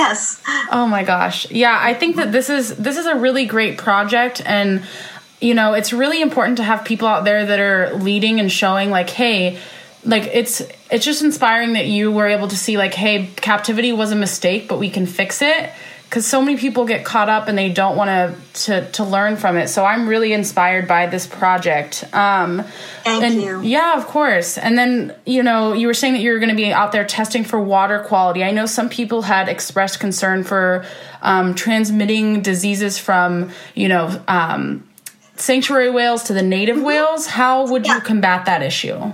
Yes. 0.00 0.40
Oh 0.72 0.86
my 0.86 1.04
gosh. 1.04 1.50
Yeah, 1.50 1.78
I 1.78 1.92
think 1.92 2.16
that 2.16 2.32
this 2.32 2.48
is 2.48 2.74
this 2.76 2.96
is 2.96 3.04
a 3.04 3.16
really 3.16 3.44
great 3.44 3.76
project 3.76 4.40
and 4.46 4.82
you 5.42 5.54
know, 5.54 5.74
it's 5.74 5.92
really 5.92 6.22
important 6.22 6.56
to 6.58 6.62
have 6.62 6.84
people 6.84 7.06
out 7.06 7.24
there 7.24 7.44
that 7.44 7.60
are 7.60 7.94
leading 7.94 8.40
and 8.40 8.50
showing 8.50 8.90
like, 8.90 9.10
hey, 9.10 9.58
like 10.04 10.24
it's 10.32 10.62
it's 10.90 11.04
just 11.04 11.22
inspiring 11.22 11.74
that 11.74 11.86
you 11.86 12.10
were 12.10 12.26
able 12.26 12.48
to 12.48 12.56
see 12.56 12.78
like, 12.78 12.94
hey, 12.94 13.28
captivity 13.36 13.92
was 13.92 14.10
a 14.10 14.16
mistake, 14.16 14.68
but 14.68 14.78
we 14.78 14.88
can 14.88 15.04
fix 15.06 15.42
it 15.42 15.70
because 16.10 16.26
so 16.26 16.42
many 16.42 16.58
people 16.58 16.86
get 16.86 17.04
caught 17.04 17.28
up 17.28 17.46
and 17.46 17.56
they 17.56 17.72
don't 17.72 17.96
want 17.96 18.36
to 18.52 18.90
to 18.90 19.04
learn 19.04 19.36
from 19.36 19.56
it. 19.56 19.68
So 19.68 19.84
I'm 19.84 20.08
really 20.08 20.32
inspired 20.32 20.88
by 20.88 21.06
this 21.06 21.24
project. 21.24 22.02
Um, 22.12 22.64
Thank 23.04 23.22
and 23.22 23.34
you. 23.40 23.62
Yeah, 23.62 23.96
of 23.96 24.08
course. 24.08 24.58
And 24.58 24.76
then 24.76 25.14
you 25.24 25.44
know 25.44 25.72
you 25.72 25.86
were 25.86 25.94
saying 25.94 26.14
that 26.14 26.20
you 26.20 26.32
were 26.32 26.40
going 26.40 26.50
to 26.50 26.56
be 26.56 26.72
out 26.72 26.90
there 26.90 27.04
testing 27.04 27.44
for 27.44 27.60
water 27.60 28.00
quality. 28.00 28.42
I 28.42 28.50
know 28.50 28.66
some 28.66 28.88
people 28.88 29.22
had 29.22 29.48
expressed 29.48 30.00
concern 30.00 30.42
for 30.42 30.84
um, 31.22 31.54
transmitting 31.54 32.42
diseases 32.42 32.98
from 32.98 33.52
you 33.76 33.86
know 33.86 34.20
um, 34.26 34.88
sanctuary 35.36 35.90
whales 35.90 36.24
to 36.24 36.32
the 36.32 36.42
native 36.42 36.76
mm-hmm. 36.76 36.86
whales. 36.86 37.28
How 37.28 37.68
would 37.68 37.86
yeah. 37.86 37.94
you 37.94 38.00
combat 38.00 38.46
that 38.46 38.64
issue? 38.64 39.12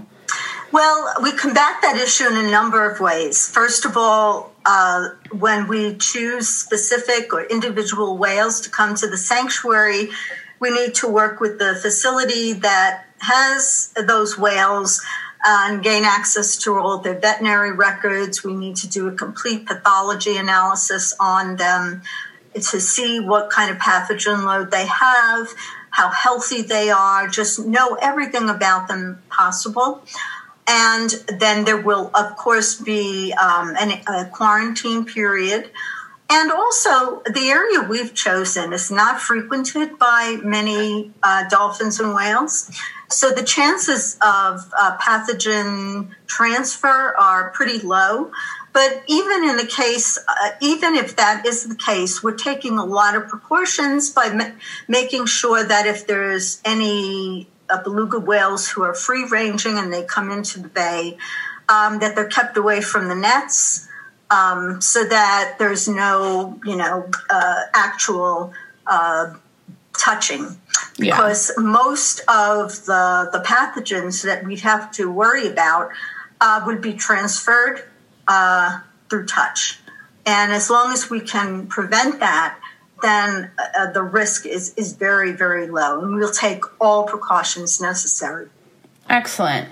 Well, 0.73 1.15
we 1.23 1.33
combat 1.33 1.77
that 1.83 1.97
issue 2.03 2.27
in 2.27 2.37
a 2.37 2.51
number 2.51 2.91
of 2.91 3.01
ways. 3.01 3.49
First 3.49 3.85
of 3.85 3.97
all, 3.97 4.53
uh, 4.67 5.11
when 5.31 5.69
we 5.69 5.97
choose 5.97 6.49
specific 6.49 7.33
or 7.33 7.45
individual 7.45 8.19
whales 8.19 8.61
to 8.63 8.71
come 8.71 8.97
to 8.97 9.07
the 9.07 9.17
sanctuary, 9.17 10.09
we 10.59 10.71
need 10.71 10.95
to 10.97 11.09
work 11.09 11.41
with 11.41 11.59
the 11.59 11.79
facility 11.81 12.53
that 12.53 13.05
has 13.21 13.93
those 14.07 14.37
whales 14.37 15.01
and 15.47 15.85
gain 15.85 16.05
access 16.05 16.57
to 16.57 16.77
all 16.77 16.99
their 16.99 17.19
veterinary 17.19 17.73
records. 17.73 18.43
We 18.43 18.55
need 18.55 18.77
to 18.77 18.89
do 18.89 19.07
a 19.07 19.13
complete 19.13 19.67
pathology 19.67 20.37
analysis 20.37 21.15
on 21.21 21.57
them. 21.57 22.03
to 22.55 22.81
see 22.81 23.21
what 23.21 23.51
kind 23.51 23.71
of 23.71 23.77
pathogen 23.77 24.47
load 24.47 24.71
they 24.71 24.87
have, 24.87 25.47
how 25.91 26.09
healthy 26.11 26.63
they 26.63 26.89
are, 26.89 27.29
just 27.29 27.59
know 27.67 27.99
everything 28.01 28.49
about 28.49 28.89
them 28.89 29.23
possible. 29.29 30.03
And 30.69 31.11
then 31.29 31.65
there 31.65 31.81
will, 31.81 32.11
of 32.15 32.37
course, 32.37 32.81
be 32.81 33.33
um, 33.35 33.75
an, 33.79 34.03
a 34.09 34.29
quarantine 34.31 35.05
period. 35.05 35.71
And 36.29 36.51
also, 36.51 37.23
the 37.25 37.49
area 37.51 37.87
we've 37.89 38.13
chosen 38.13 38.73
is 38.73 38.91
not 38.91 39.21
frequented 39.21 39.97
by 39.97 40.39
many 40.43 41.13
uh, 41.23 41.49
dolphins 41.49 42.01
and 42.01 42.15
whales. 42.15 42.71
So 43.09 43.31
the 43.31 43.45
chances 43.45 44.15
of 44.15 44.61
uh, 44.77 44.97
pathogen 44.99 46.09
transfer 46.27 47.15
are 47.17 47.51
pretty 47.51 47.79
low. 47.79 48.33
But 48.73 49.05
even 49.07 49.49
in 49.49 49.57
the 49.57 49.67
case, 49.67 50.19
uh, 50.29 50.51
even 50.61 50.97
if 50.97 51.17
that 51.17 51.47
is 51.47 51.67
the 51.67 51.77
case, 51.77 52.23
we're 52.23 52.35
taking 52.37 52.77
a 52.77 52.85
lot 52.85 53.15
of 53.15 53.29
precautions 53.29 54.11
by 54.11 54.31
ma- 54.31 54.51
making 54.89 55.27
sure 55.27 55.65
that 55.65 55.87
if 55.87 56.07
there's 56.07 56.61
any 56.65 57.49
uh, 57.69 57.83
beluga 57.83 58.19
whales 58.19 58.69
who 58.69 58.83
are 58.83 58.95
free 58.95 59.25
ranging 59.25 59.79
and 59.79 59.93
they 59.93 60.05
come 60.05 60.31
into 60.31 60.61
the 60.61 60.69
bay, 60.69 61.17
um, 61.69 61.99
that 61.99 62.15
they're 62.15 62.29
kept 62.29 62.57
away 62.57 62.81
from 62.81 63.09
the 63.09 63.15
nets 63.15 63.89
um, 64.31 64.81
so 64.81 65.05
that 65.05 65.57
there's 65.59 65.89
no, 65.89 66.59
you 66.65 66.77
know, 66.77 67.09
uh, 67.31 67.63
actual 67.75 68.53
uh, 68.87 69.35
touching. 69.99 70.57
Because 70.99 71.53
yeah. 71.57 71.63
most 71.63 72.21
of 72.29 72.85
the, 72.87 73.29
the 73.33 73.43
pathogens 73.45 74.25
that 74.25 74.45
we'd 74.45 74.61
have 74.61 74.91
to 74.93 75.11
worry 75.11 75.49
about 75.49 75.91
uh, 76.41 76.63
would 76.67 76.81
be 76.81 76.93
transferred 76.93 77.83
uh, 78.29 78.81
through 79.09 79.27
touch. 79.27 79.79
And 80.25 80.53
as 80.53 80.71
long 80.71 80.93
as 80.93 81.09
we 81.09 81.21
can 81.21 81.67
prevent 81.67 82.21
that, 82.21 82.59
then 83.03 83.51
uh, 83.59 83.91
the 83.93 84.03
risk 84.03 84.47
is, 84.47 84.75
is 84.77 84.95
very, 84.95 85.33
very 85.33 85.69
low. 85.69 86.01
And 86.01 86.17
we'll 86.17 86.31
take 86.31 86.63
all 86.81 87.05
precautions 87.05 87.81
necessary. 87.81 88.49
Excellent. 89.09 89.69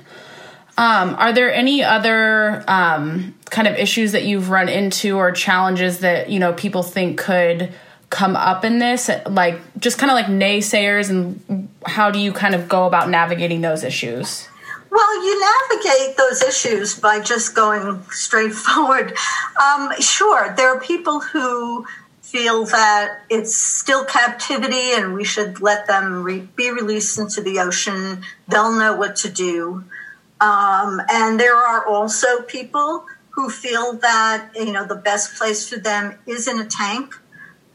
Um, 0.76 1.14
are 1.14 1.32
there 1.32 1.52
any 1.52 1.84
other 1.84 2.64
um, 2.66 3.34
kind 3.50 3.68
of 3.68 3.76
issues 3.76 4.12
that 4.12 4.24
you've 4.24 4.50
run 4.50 4.68
into 4.68 5.16
or 5.16 5.30
challenges 5.30 6.00
that 6.00 6.30
you 6.30 6.40
know 6.40 6.52
people 6.52 6.82
think 6.82 7.18
could 7.18 7.72
come 8.10 8.34
up 8.34 8.64
in 8.64 8.80
this? 8.80 9.08
Like 9.26 9.60
just 9.78 9.98
kind 9.98 10.10
of 10.10 10.14
like 10.14 10.26
naysayers, 10.26 11.10
and 11.10 11.68
how 11.87 12.10
do 12.10 12.18
you 12.18 12.32
kind 12.32 12.56
of 12.56 12.68
go 12.68 12.87
about 12.87 13.08
navigating 13.08 13.60
those 13.60 13.84
issues? 13.84 14.48
Well, 14.90 15.24
you 15.24 15.40
navigate 15.40 16.16
those 16.16 16.42
issues 16.42 16.98
by 16.98 17.20
just 17.20 17.54
going 17.54 18.02
straight 18.10 18.52
forward. 18.52 19.12
Um, 19.62 19.92
sure, 20.00 20.54
there 20.56 20.74
are 20.74 20.80
people 20.80 21.20
who 21.20 21.87
feel 22.35 22.64
that 22.64 23.20
it's 23.31 23.55
still 23.55 24.05
captivity 24.05 24.90
and 24.92 25.14
we 25.14 25.23
should 25.23 25.61
let 25.61 25.87
them 25.87 26.25
re- 26.25 26.40
be 26.57 26.68
released 26.68 27.16
into 27.16 27.40
the 27.40 27.61
ocean. 27.61 28.25
They'll 28.49 28.73
know 28.73 28.97
what 28.97 29.14
to 29.18 29.31
do. 29.31 29.85
Um, 30.40 31.01
and 31.09 31.38
there 31.38 31.55
are 31.55 31.87
also 31.87 32.42
people 32.42 33.07
who 33.31 33.49
feel 33.49 33.92
that 33.99 34.51
you 34.57 34.73
know 34.73 34.85
the 34.85 34.97
best 34.97 35.38
place 35.38 35.68
for 35.68 35.77
them 35.77 36.18
is 36.27 36.49
in 36.49 36.61
a 36.61 36.66
tank 36.66 37.14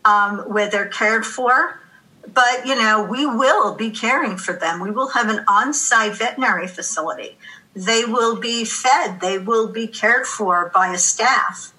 um, 0.04 0.40
where 0.40 0.70
they're 0.70 0.90
cared 0.90 1.26
for. 1.26 1.80
But 2.28 2.66
you 2.66 2.76
know 2.76 3.08
we 3.10 3.26
will 3.26 3.76
be 3.76 3.92
caring 3.92 4.36
for 4.36 4.52
them. 4.52 4.82
We 4.82 4.92
will 4.92 5.12
have 5.12 5.30
an 5.30 5.46
on-site 5.48 6.18
veterinary 6.18 6.68
facility. 6.68 7.38
They 7.86 8.04
will 8.04 8.36
be 8.40 8.66
fed. 8.66 9.22
They 9.22 9.38
will 9.38 9.68
be 9.70 9.88
cared 9.88 10.26
for 10.26 10.70
by 10.74 10.94
a 10.94 10.98
staff. 10.98 11.74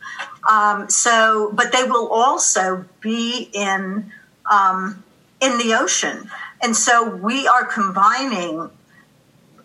Um, 0.50 0.88
so, 0.88 1.50
but 1.52 1.72
they 1.72 1.84
will 1.84 2.08
also 2.08 2.86
be 3.00 3.50
in 3.52 4.12
um, 4.50 5.04
in 5.40 5.58
the 5.58 5.74
ocean, 5.74 6.30
and 6.62 6.74
so 6.74 7.08
we 7.08 7.46
are 7.46 7.64
combining 7.64 8.70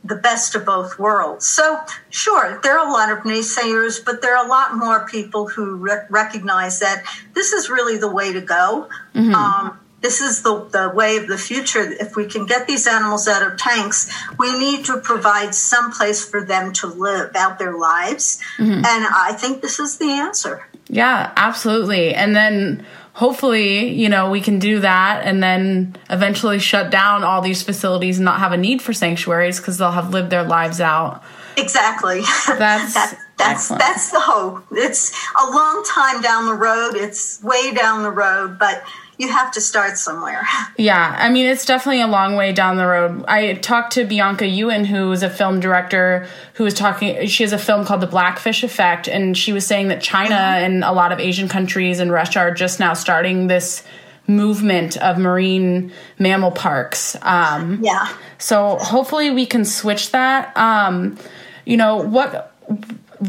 the 0.04 0.16
best 0.16 0.54
of 0.56 0.66
both 0.66 1.00
worlds. 1.00 1.48
So, 1.48 1.80
sure, 2.10 2.60
there 2.62 2.78
are 2.78 2.88
a 2.88 2.92
lot 2.92 3.12
of 3.12 3.20
naysayers, 3.20 4.04
but 4.04 4.22
there 4.22 4.38
are 4.38 4.46
a 4.46 4.50
lot 4.50 4.76
more 4.76 5.08
people 5.08 5.48
who 5.48 5.78
re- 5.78 6.06
recognize 6.10 6.80
that 6.80 7.04
this 7.34 7.54
is 7.54 7.70
really 7.70 7.98
the 7.98 8.12
way 8.12 8.32
to 8.32 8.42
go. 8.42 8.88
Mm-hmm. 9.16 9.34
Um, 9.34 9.80
this 10.06 10.22
is 10.22 10.44
the, 10.44 10.66
the 10.66 10.92
way 10.94 11.18
of 11.18 11.26
the 11.26 11.38
future. 11.38 11.82
If 11.82 12.16
we 12.16 12.28
can 12.28 12.46
get 12.46 12.68
these 12.68 12.86
animals 12.86 13.28
out 13.28 13.42
of 13.42 13.58
tanks, 13.58 14.08
we 14.38 14.56
need 14.60 14.86
to 14.86 15.00
provide 15.00 15.56
some 15.56 15.92
place 15.92 16.24
for 16.24 16.44
them 16.44 16.74
to 16.74 16.88
live 16.88 17.36
out 17.36 17.58
their 17.58 17.76
lives. 17.76 18.40
Mm-hmm. 18.60 18.86
And 18.86 18.86
I 18.86 19.36
think 19.36 19.64
this 19.64 19.80
is 19.80 19.98
the 19.98 20.12
answer. 20.12 20.64
Yeah, 20.90 21.34
absolutely. 21.36 22.14
And 22.14 22.36
then 22.36 22.86
hopefully, 23.14 23.90
you 23.90 24.08
know, 24.08 24.30
we 24.30 24.42
can 24.42 24.60
do 24.60 24.82
that 24.82 25.24
and 25.26 25.42
then 25.42 25.96
eventually 26.12 26.60
shut 26.60 26.92
down 26.92 27.24
all 27.24 27.42
these 27.42 27.64
facilities 27.64 28.20
and 28.20 28.26
not 28.26 28.38
have 28.38 28.52
a 28.52 28.58
need 28.58 28.84
for 28.84 28.94
sanctuaries 28.94 29.60
because 29.60 29.80
they'll 29.80 29.90
have 29.90 30.12
lived 30.12 30.30
their 30.30 30.44
lives 30.44 30.80
out. 30.80 31.24
Exactly. 31.58 32.22
That's 32.48 32.94
that, 32.94 33.20
that's 33.38 33.68
that's 33.68 34.12
the 34.12 34.20
hope. 34.20 34.66
It's 34.72 35.12
a 35.42 35.50
long 35.50 35.84
time 35.86 36.22
down 36.22 36.46
the 36.46 36.54
road. 36.54 36.96
It's 36.96 37.42
way 37.44 37.74
down 37.74 38.04
the 38.04 38.12
road, 38.12 38.58
but 38.58 38.84
you 39.18 39.32
have 39.32 39.52
to 39.54 39.62
start 39.62 39.98
somewhere. 39.98 40.48
Yeah, 40.78 41.16
I 41.18 41.30
mean, 41.30 41.46
it's 41.46 41.66
definitely 41.66 42.02
a 42.02 42.08
long 42.08 42.36
way 42.36 42.52
down 42.52 42.76
the 42.76 42.86
road. 42.86 43.24
I 43.28 43.54
talked 43.54 43.94
to 43.94 44.04
Bianca 44.04 44.46
Ewan, 44.46 44.84
who 44.84 45.10
is 45.14 45.24
a 45.24 45.30
film 45.30 45.62
director, 45.62 46.28
who 46.56 46.66
was 46.66 46.74
talking. 46.74 47.26
She 47.28 47.44
has 47.44 47.54
a 47.54 47.58
film 47.58 47.86
called 47.86 48.02
The 48.02 48.08
Blackfish 48.08 48.62
Effect, 48.64 49.08
and 49.08 49.38
she 49.38 49.54
was 49.54 49.66
saying 49.66 49.88
that 49.88 50.02
China 50.02 50.36
mm-hmm. 50.36 50.66
and 50.66 50.84
a 50.84 50.92
lot 50.92 51.14
of 51.14 51.20
Asian 51.20 51.48
countries 51.48 52.00
and 52.00 52.12
Russia 52.12 52.40
are 52.40 52.54
just 52.54 52.80
now 52.80 52.94
starting 52.94 53.48
this 53.48 53.84
movement 54.28 54.98
of 54.98 55.18
marine 55.18 55.92
mammal 56.20 56.52
parks. 56.52 57.16
Um, 57.22 57.80
yeah. 57.82 58.14
So 58.38 58.78
hopefully 58.78 59.32
we 59.32 59.46
can 59.46 59.66
switch 59.66 60.12
that. 60.12 60.56
Um, 60.58 61.18
you 61.66 61.78
know 61.78 61.98
what? 61.98 62.54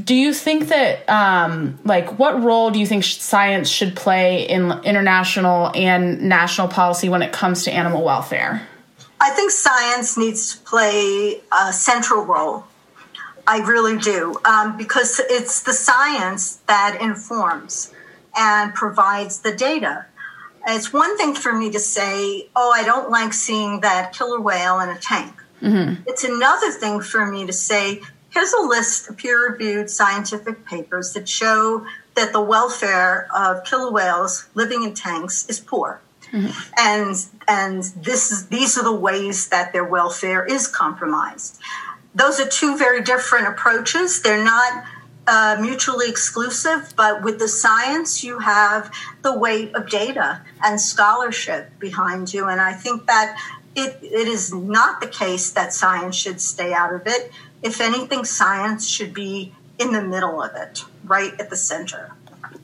Do 0.05 0.15
you 0.15 0.33
think 0.33 0.69
that 0.69 1.09
um, 1.09 1.79
like 1.85 2.19
what 2.19 2.43
role 2.43 2.71
do 2.71 2.79
you 2.79 2.87
think 2.87 3.05
science 3.05 3.69
should 3.69 3.95
play 3.97 4.49
in 4.49 4.73
international 4.85 5.71
and 5.75 6.23
national 6.23 6.69
policy 6.69 7.09
when 7.09 7.23
it 7.23 7.33
comes 7.33 7.65
to 7.65 7.73
animal 7.73 8.05
welfare? 8.05 8.67
I 9.21 9.31
think 9.31 9.51
science 9.51 10.17
needs 10.17 10.55
to 10.57 10.63
play 10.65 11.41
a 11.53 11.73
central 11.73 12.25
role. 12.25 12.65
I 13.47 13.59
really 13.59 13.99
do 13.99 14.37
um, 14.45 14.77
because 14.77 15.21
it's 15.21 15.63
the 15.63 15.73
science 15.73 16.57
that 16.67 16.99
informs 17.01 17.93
and 18.37 18.75
provides 18.75 19.41
the 19.41 19.55
data. 19.55 20.07
It's 20.67 20.93
one 20.93 21.17
thing 21.17 21.35
for 21.35 21.53
me 21.53 21.71
to 21.71 21.79
say 21.79 22.49
oh 22.57 22.73
i 22.75 22.83
don't 22.85 23.09
like 23.09 23.33
seeing 23.33 23.81
that 23.81 24.13
killer 24.13 24.41
whale 24.41 24.81
in 24.81 24.89
a 24.89 24.99
tank. 24.99 25.33
Mm-hmm. 25.63 26.03
it's 26.07 26.23
another 26.23 26.71
thing 26.71 27.01
for 27.01 27.25
me 27.25 27.47
to 27.47 27.53
say 27.53 28.03
Here's 28.37 28.53
a 28.53 28.61
list 28.61 29.09
of 29.09 29.17
peer 29.17 29.51
reviewed 29.51 29.89
scientific 29.89 30.67
papers 30.67 31.15
that 31.15 31.27
show 31.27 31.87
that 32.17 32.35
the 32.35 32.41
welfare 32.43 33.29
of 33.35 33.65
killer 33.65 33.91
whales 33.91 34.47
living 34.53 34.83
in 34.83 34.93
tanks 34.93 35.49
is 35.49 35.59
poor. 35.59 36.03
Mm-hmm. 36.33 36.51
And 36.79 37.17
and 37.49 37.83
this 38.05 38.31
is 38.31 38.49
these 38.49 38.77
are 38.77 38.85
the 38.85 38.95
ways 38.95 39.49
that 39.49 39.73
their 39.73 39.85
welfare 39.85 40.45
is 40.45 40.69
compromised. 40.69 41.59
Those 42.15 42.39
are 42.39 42.47
two 42.47 42.77
very 42.77 43.01
different 43.01 43.49
approaches. 43.49 44.21
They're 44.21 44.45
not 44.45 44.85
uh, 45.27 45.57
mutually 45.59 46.11
exclusive, 46.11 46.93
but 46.95 47.23
with 47.23 47.39
the 47.39 47.49
science, 47.49 48.23
you 48.23 48.41
have 48.41 48.93
the 49.23 49.35
weight 49.35 49.75
of 49.75 49.89
data 49.89 50.43
and 50.63 50.79
scholarship 50.79 51.71
behind 51.79 52.35
you. 52.35 52.49
And 52.49 52.61
I 52.61 52.75
think 52.75 53.07
that 53.07 53.35
it, 53.75 53.99
it 54.03 54.29
is 54.29 54.53
not 54.53 55.01
the 55.01 55.07
case 55.07 55.51
that 55.53 55.73
science 55.73 56.17
should 56.17 56.41
stay 56.41 56.75
out 56.75 56.93
of 56.95 57.07
it 57.07 57.31
if 57.67 57.81
anything, 57.81 58.25
science 58.25 58.89
should 58.89 59.13
be 59.13 59.53
in 59.79 59.93
the 59.93 60.01
middle 60.01 60.41
of 60.41 60.55
it, 60.55 60.85
right 61.05 61.39
at 61.39 61.51
the 61.51 61.57
center. 61.57 62.13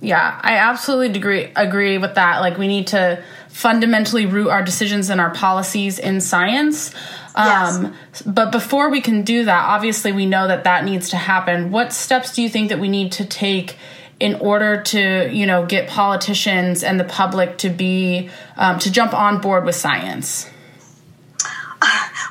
Yeah, 0.01 0.41
I 0.43 0.57
absolutely 0.57 1.19
agree 1.19 1.53
agree 1.55 1.99
with 1.99 2.15
that. 2.15 2.41
Like 2.41 2.57
we 2.57 2.67
need 2.67 2.89
to 2.89 3.23
fundamentally 3.49 4.27
root 4.27 4.49
our 4.49 4.63
decisions 4.63 5.11
and 5.11 5.21
our 5.21 5.31
policies 5.31 5.99
in 5.99 6.21
science. 6.21 6.95
Um, 7.35 7.95
yes. 8.13 8.23
But 8.23 8.51
before 8.51 8.91
we 8.91 9.01
can 9.01 9.23
do 9.23 9.45
that, 9.45 9.65
obviously 9.69 10.13
we 10.13 10.27
know 10.27 10.49
that 10.49 10.65
that 10.65 10.85
needs 10.85 11.11
to 11.11 11.17
happen. 11.17 11.71
What 11.71 11.93
steps 11.93 12.35
do 12.35 12.43
you 12.43 12.49
think 12.49 12.71
that 12.71 12.79
we 12.79 12.89
need 12.89 13.13
to 13.13 13.25
take 13.25 13.77
in 14.19 14.35
order 14.37 14.83
to, 14.83 15.31
you 15.33 15.47
know, 15.47 15.67
get 15.67 15.89
politicians 15.89 16.83
and 16.83 16.99
the 16.99 17.05
public 17.05 17.59
to 17.59 17.71
be 17.71 18.31
um, 18.57 18.79
to 18.81 18.91
jump 18.91 19.15
on 19.15 19.41
board 19.41 19.65
with 19.65 19.75
science? 19.75 20.49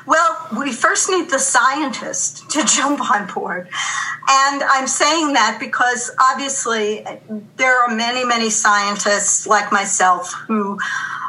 Well, 0.06 0.48
we 0.58 0.72
first 0.72 1.08
need 1.10 1.30
the 1.30 1.38
scientist 1.38 2.50
to 2.50 2.64
jump 2.66 3.00
on 3.10 3.32
board. 3.32 3.68
And 4.28 4.62
I'm 4.62 4.86
saying 4.86 5.34
that 5.34 5.58
because 5.60 6.10
obviously 6.20 7.04
there 7.56 7.82
are 7.82 7.94
many, 7.94 8.24
many 8.24 8.50
scientists 8.50 9.46
like 9.46 9.72
myself 9.72 10.32
who 10.46 10.78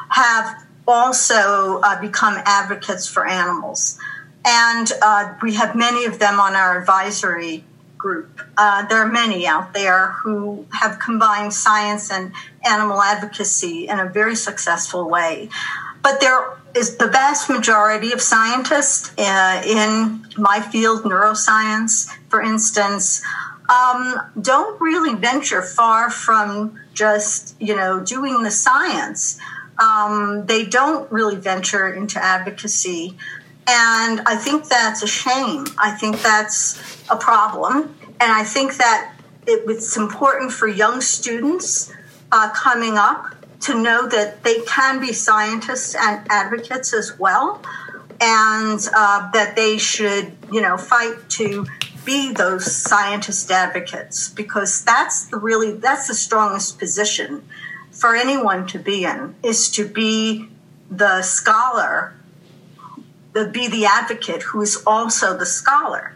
have 0.09 0.63
also 0.87 1.79
uh, 1.81 1.99
become 2.01 2.35
advocates 2.45 3.07
for 3.07 3.27
animals. 3.27 3.97
And 4.45 4.91
uh, 5.01 5.35
we 5.41 5.53
have 5.55 5.75
many 5.75 6.05
of 6.05 6.19
them 6.19 6.39
on 6.39 6.55
our 6.55 6.79
advisory 6.79 7.63
group. 7.97 8.41
Uh, 8.57 8.85
there 8.87 8.97
are 8.97 9.11
many 9.11 9.47
out 9.47 9.73
there 9.73 10.07
who 10.07 10.65
have 10.73 10.99
combined 10.99 11.53
science 11.53 12.11
and 12.11 12.33
animal 12.65 13.01
advocacy 13.01 13.87
in 13.87 13.97
a 13.97 14.09
very 14.09 14.35
successful 14.35 15.09
way. 15.09 15.47
But 16.03 16.19
there 16.19 16.57
is 16.75 16.97
the 16.97 17.07
vast 17.07 17.49
majority 17.49 18.11
of 18.11 18.21
scientists 18.21 19.13
uh, 19.17 19.63
in 19.65 20.25
my 20.37 20.59
field, 20.59 21.03
neuroscience, 21.03 22.09
for 22.29 22.41
instance, 22.41 23.23
um, 23.69 24.19
don't 24.41 24.79
really 24.81 25.15
venture 25.15 25.61
far 25.61 26.09
from 26.09 26.79
just 26.93 27.55
you 27.61 27.75
know 27.75 28.01
doing 28.01 28.43
the 28.43 28.51
science. 28.51 29.39
Um, 29.79 30.45
they 30.45 30.65
don't 30.65 31.11
really 31.11 31.37
venture 31.37 31.91
into 31.91 32.23
advocacy, 32.23 33.17
and 33.67 34.21
I 34.25 34.35
think 34.35 34.67
that's 34.67 35.01
a 35.01 35.07
shame. 35.07 35.65
I 35.77 35.91
think 35.91 36.21
that's 36.21 36.77
a 37.09 37.15
problem, 37.15 37.95
and 38.19 38.31
I 38.31 38.43
think 38.43 38.75
that 38.77 39.15
it, 39.47 39.63
it's 39.69 39.95
important 39.95 40.51
for 40.51 40.67
young 40.67 40.99
students 41.01 41.91
uh, 42.31 42.49
coming 42.53 42.97
up 42.97 43.35
to 43.63 43.81
know 43.81 44.07
that 44.07 44.43
they 44.43 44.61
can 44.61 44.99
be 44.99 45.13
scientists 45.13 45.95
and 45.95 46.25
advocates 46.29 46.93
as 46.93 47.17
well, 47.17 47.61
and 48.19 48.79
uh, 48.95 49.31
that 49.31 49.55
they 49.55 49.77
should, 49.77 50.35
you 50.51 50.61
know, 50.61 50.77
fight 50.77 51.29
to 51.29 51.65
be 52.05 52.33
those 52.33 52.69
scientist 52.75 53.49
advocates 53.49 54.29
because 54.29 54.83
that's 54.83 55.25
the 55.27 55.37
really 55.37 55.71
that's 55.71 56.07
the 56.07 56.13
strongest 56.13 56.77
position 56.77 57.41
for 57.91 58.15
anyone 58.15 58.67
to 58.67 58.79
be 58.79 59.05
in 59.05 59.35
is 59.43 59.69
to 59.69 59.87
be 59.87 60.49
the 60.89 61.21
scholar, 61.21 62.13
the 63.31 63.47
be 63.47 63.67
the 63.67 63.85
advocate 63.85 64.41
who 64.41 64.61
is 64.61 64.83
also 64.85 65.37
the 65.37 65.45
scholar. 65.45 66.13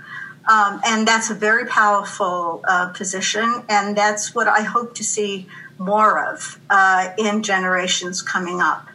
Um, 0.49 0.79
and 0.85 1.07
that's 1.07 1.29
a 1.29 1.33
very 1.33 1.65
powerful 1.65 2.63
uh, 2.65 2.87
position, 2.89 3.63
and 3.67 3.97
that's 3.97 4.33
what 4.33 4.47
I 4.47 4.61
hope 4.61 4.95
to 4.95 5.03
see 5.03 5.47
more 5.79 6.31
of 6.31 6.59
uh, 6.69 7.13
in 7.17 7.43
generations 7.43 8.21
coming 8.21 8.61
up. 8.61 8.87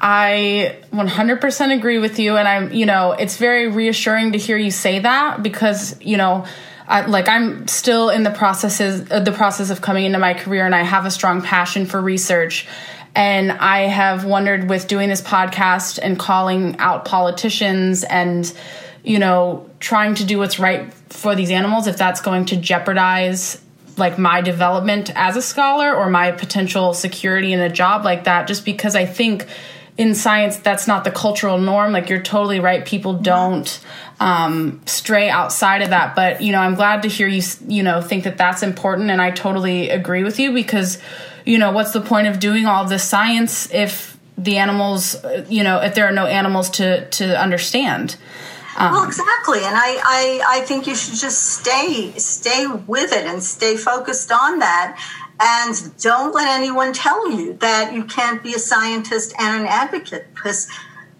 I 0.00 0.76
100% 0.92 1.76
agree 1.76 1.98
with 1.98 2.18
you. 2.18 2.36
And 2.36 2.46
I'm, 2.46 2.72
you 2.72 2.86
know, 2.86 3.12
it's 3.12 3.36
very 3.36 3.68
reassuring 3.68 4.32
to 4.32 4.38
hear 4.38 4.56
you 4.56 4.70
say 4.70 5.00
that 5.00 5.42
because, 5.42 6.00
you 6.00 6.16
know, 6.16 6.46
I, 6.86 7.06
like 7.06 7.28
I'm 7.28 7.66
still 7.68 8.08
in 8.08 8.22
the 8.22 8.30
processes, 8.30 9.10
uh, 9.10 9.20
the 9.20 9.32
process 9.32 9.70
of 9.70 9.80
coming 9.80 10.04
into 10.04 10.18
my 10.18 10.34
career 10.34 10.64
and 10.64 10.74
I 10.74 10.82
have 10.82 11.04
a 11.04 11.10
strong 11.10 11.42
passion 11.42 11.84
for 11.84 12.00
research. 12.00 12.66
And 13.14 13.50
I 13.50 13.80
have 13.80 14.24
wondered 14.24 14.70
with 14.70 14.86
doing 14.86 15.08
this 15.08 15.20
podcast 15.20 15.98
and 16.00 16.18
calling 16.18 16.78
out 16.78 17.04
politicians 17.04 18.04
and, 18.04 18.50
you 19.02 19.18
know, 19.18 19.68
trying 19.80 20.14
to 20.16 20.24
do 20.24 20.38
what's 20.38 20.60
right 20.60 20.92
for 21.08 21.34
these 21.34 21.50
animals, 21.50 21.88
if 21.88 21.96
that's 21.96 22.20
going 22.20 22.44
to 22.46 22.56
jeopardize 22.56 23.60
like 23.98 24.18
my 24.18 24.40
development 24.40 25.10
as 25.14 25.36
a 25.36 25.42
scholar 25.42 25.94
or 25.94 26.08
my 26.10 26.32
potential 26.32 26.94
security 26.94 27.52
in 27.52 27.60
a 27.60 27.70
job 27.70 28.04
like 28.04 28.24
that, 28.24 28.46
just 28.46 28.64
because 28.64 28.94
I 28.94 29.06
think 29.06 29.46
in 29.96 30.14
science 30.14 30.56
that's 30.58 30.86
not 30.86 31.04
the 31.04 31.10
cultural 31.10 31.58
norm. 31.58 31.92
Like 31.92 32.08
you're 32.08 32.22
totally 32.22 32.60
right. 32.60 32.84
People 32.84 33.14
don't 33.14 33.80
um, 34.20 34.80
stray 34.86 35.28
outside 35.28 35.82
of 35.82 35.90
that. 35.90 36.14
But 36.14 36.38
you 36.40 36.52
know 36.52 36.60
i'm 36.60 36.74
glad 36.74 37.02
to 37.02 37.08
hear 37.08 37.26
you 37.26 37.42
you 37.66 37.82
know 37.82 38.00
think 38.00 38.24
that 38.24 38.36
that's 38.36 38.62
important 38.62 39.10
and 39.10 39.20
i 39.20 39.30
totally 39.30 39.90
agree 39.90 40.24
with 40.24 40.38
you 40.38 40.52
because 40.52 40.98
you 41.44 41.58
know 41.58 41.72
what's 41.72 41.92
the 41.92 42.00
point 42.00 42.26
of 42.26 42.38
doing 42.38 42.66
all 42.66 42.84
this 42.84 43.04
science 43.04 43.72
if 43.72 44.18
the 44.36 44.58
animals 44.58 45.16
you 45.48 45.62
know 45.62 45.80
if 45.80 45.94
there 45.94 46.06
are 46.06 46.12
no 46.12 46.26
animals 46.26 46.70
to 46.70 47.08
to 47.10 47.40
understand 47.40 48.16
um, 48.78 48.92
well, 48.92 49.04
exactly, 49.04 49.58
and 49.58 49.74
I, 49.76 50.00
I, 50.02 50.42
I 50.48 50.60
think 50.60 50.86
you 50.86 50.94
should 50.94 51.18
just 51.18 51.58
stay, 51.58 52.12
stay 52.16 52.66
with 52.66 53.12
it, 53.12 53.26
and 53.26 53.42
stay 53.42 53.76
focused 53.76 54.30
on 54.32 54.60
that, 54.60 54.98
and 55.40 55.96
don't 56.00 56.34
let 56.34 56.48
anyone 56.48 56.92
tell 56.92 57.30
you 57.30 57.54
that 57.54 57.92
you 57.92 58.04
can't 58.04 58.42
be 58.42 58.54
a 58.54 58.58
scientist 58.58 59.34
and 59.38 59.62
an 59.62 59.66
advocate 59.66 60.26
because 60.34 60.68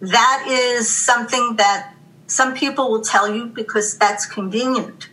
that 0.01 0.45
is 0.49 0.89
something 0.89 1.57
that 1.57 1.95
some 2.27 2.55
people 2.55 2.91
will 2.91 3.03
tell 3.03 3.33
you 3.33 3.47
because 3.47 3.97
that's 3.97 4.27
convenient, 4.27 5.09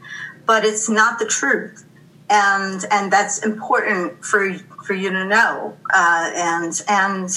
but 0.45 0.65
it's 0.65 0.89
not 0.89 1.17
the 1.19 1.25
truth. 1.25 1.85
And, 2.29 2.83
and 2.91 3.11
that's 3.11 3.43
important 3.45 4.25
for, 4.25 4.53
for 4.85 4.93
you 4.93 5.11
to 5.11 5.25
know. 5.25 5.77
Uh, 5.93 6.31
and, 6.35 6.83
and, 6.87 7.29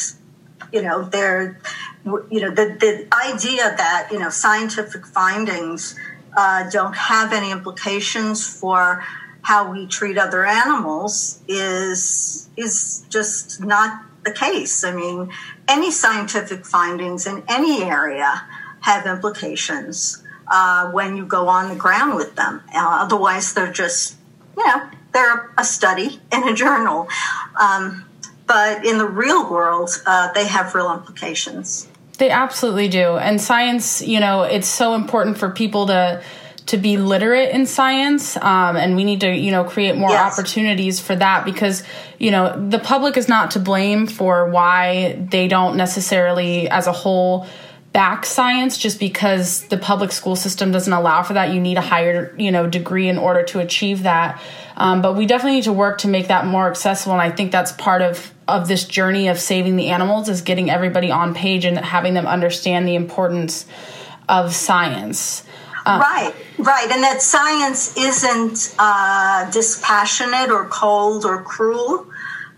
you 0.73 0.83
know, 0.83 1.05
there, 1.05 1.61
you 2.05 2.41
know, 2.41 2.51
the, 2.51 2.77
the 2.81 3.09
idea 3.15 3.75
that, 3.77 4.09
you 4.11 4.19
know, 4.19 4.31
scientific 4.31 5.07
findings 5.07 5.97
uh, 6.37 6.69
don't 6.71 6.95
have 6.95 7.33
any 7.33 7.51
implications 7.51 8.47
for 8.47 9.05
how 9.43 9.71
we 9.71 9.87
treat 9.87 10.19
other 10.19 10.45
animals 10.45 11.41
is 11.49 12.49
is 12.57 13.05
just 13.09 13.63
not 13.63 14.05
the 14.25 14.33
case. 14.33 14.85
I 14.85 14.95
mean, 14.95 15.33
any 15.69 15.91
scientific 15.91 16.67
findings 16.67 17.27
in 17.27 17.43
any 17.49 17.83
area 17.83 18.47
have 18.81 19.07
implications 19.07 20.23
uh, 20.49 20.91
when 20.91 21.17
you 21.17 21.25
go 21.25 21.49
on 21.49 21.69
the 21.69 21.77
ground 21.77 22.17
with 22.17 22.35
them. 22.37 22.63
Uh, 22.75 22.99
otherwise, 23.03 23.55
they're 23.55 23.73
just 23.73 24.17
you 24.57 24.67
know 24.67 24.89
they're 25.13 25.51
a 25.57 25.65
study 25.65 26.21
in 26.33 26.49
a 26.49 26.55
journal. 26.55 27.09
Um, 27.61 28.08
but 28.49 28.85
in 28.85 28.99
the 28.99 29.07
real 29.07 29.49
world, 29.49 29.91
uh, 30.07 30.33
they 30.33 30.49
have 30.49 30.75
real 30.75 30.93
implications. 30.93 31.87
They 32.17 32.31
absolutely 32.31 32.89
do. 32.89 33.17
And 33.17 33.41
science, 33.41 34.03
you 34.03 34.19
know, 34.19 34.43
it's 34.43 34.67
so 34.67 34.95
important 34.95 35.39
for 35.39 35.51
people 35.51 35.87
to 35.87 36.23
to 36.67 36.77
be 36.77 36.99
literate 36.99 37.51
in 37.55 37.65
science 37.65 38.37
um, 38.37 38.77
and 38.77 38.95
we 38.95 39.03
need 39.03 39.23
to 39.23 39.35
you 39.35 39.51
know 39.51 39.65
create 39.65 39.97
more 39.97 40.11
yes. 40.11 40.35
opportunities 40.39 41.01
for 41.01 41.17
that 41.17 41.47
because 41.47 41.83
you 42.19 42.31
know 42.31 42.69
the 42.69 42.79
public 42.79 43.17
is 43.17 43.27
not 43.27 43.53
to 43.53 43.59
blame 43.59 44.07
for 44.07 44.51
why 44.51 45.15
they 45.31 45.49
don't 45.49 45.79
necessarily 45.79 46.69
as 46.69 46.87
a 46.87 46.93
whole 46.93 47.47
back 47.93 48.27
science 48.27 48.77
just 48.77 49.01
because 49.01 49.63
the 49.69 49.79
public 49.79 50.13
school 50.13 50.37
system 50.37 50.71
doesn't 50.71 50.93
allow 50.93 51.23
for 51.23 51.33
that 51.33 51.55
you 51.55 51.61
need 51.61 51.79
a 51.79 51.83
higher 51.83 52.35
you 52.39 52.51
know 52.51 52.67
degree 52.67 53.09
in 53.09 53.19
order 53.19 53.43
to 53.43 53.61
achieve 53.61 54.03
that 54.03 54.41
um, 54.77 55.01
but 55.01 55.17
we 55.17 55.27
definitely 55.27 55.57
need 55.57 55.65
to 55.65 55.73
work 55.73 55.99
to 55.99 56.09
make 56.09 56.29
that 56.29 56.47
more 56.47 56.69
accessible 56.69 57.13
and 57.13 57.23
i 57.23 57.31
think 57.31 57.51
that's 57.51 57.73
part 57.73 58.03
of 58.03 58.33
of 58.47 58.69
this 58.69 58.85
journey 58.85 59.29
of 59.29 59.39
saving 59.39 59.77
the 59.77 59.89
animals 59.89 60.29
is 60.29 60.43
getting 60.43 60.71
everybody 60.71 61.11
on 61.11 61.35
page 61.35 61.65
and 61.65 61.79
having 61.79 62.15
them 62.15 62.27
understand 62.27 62.87
the 62.87 62.95
importance 62.95 63.67
of 64.29 64.55
science 64.55 65.45
uh, 65.87 65.99
right, 66.01 66.35
right. 66.59 66.91
And 66.91 67.03
that 67.03 67.23
science 67.23 67.97
isn't 67.97 68.75
uh, 68.79 69.51
dispassionate 69.51 70.51
or 70.51 70.67
cold 70.67 71.25
or 71.25 71.43
cruel. 71.43 72.07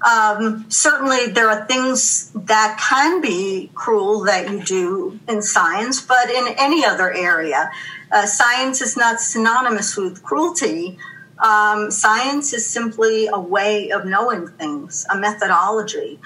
Um, 0.02 0.64
certainly, 0.68 1.26
there 1.26 1.50
are 1.50 1.66
things 1.66 2.30
that 2.34 2.78
can 2.80 3.20
be 3.20 3.70
cruel 3.74 4.20
that 4.24 4.50
you 4.50 4.62
do 4.62 5.20
in 5.28 5.42
science, 5.42 6.00
but 6.00 6.30
in 6.30 6.54
any 6.58 6.84
other 6.84 7.12
area, 7.12 7.70
uh, 8.10 8.26
science 8.26 8.80
is 8.80 8.96
not 8.96 9.20
synonymous 9.20 9.96
with 9.96 10.22
cruelty. 10.22 10.98
Um, 11.38 11.90
science 11.90 12.52
is 12.52 12.66
simply 12.66 13.26
a 13.26 13.38
way 13.38 13.90
of 13.90 14.04
knowing 14.04 14.48
things, 14.48 15.06
a 15.10 15.18
methodology. 15.18 16.18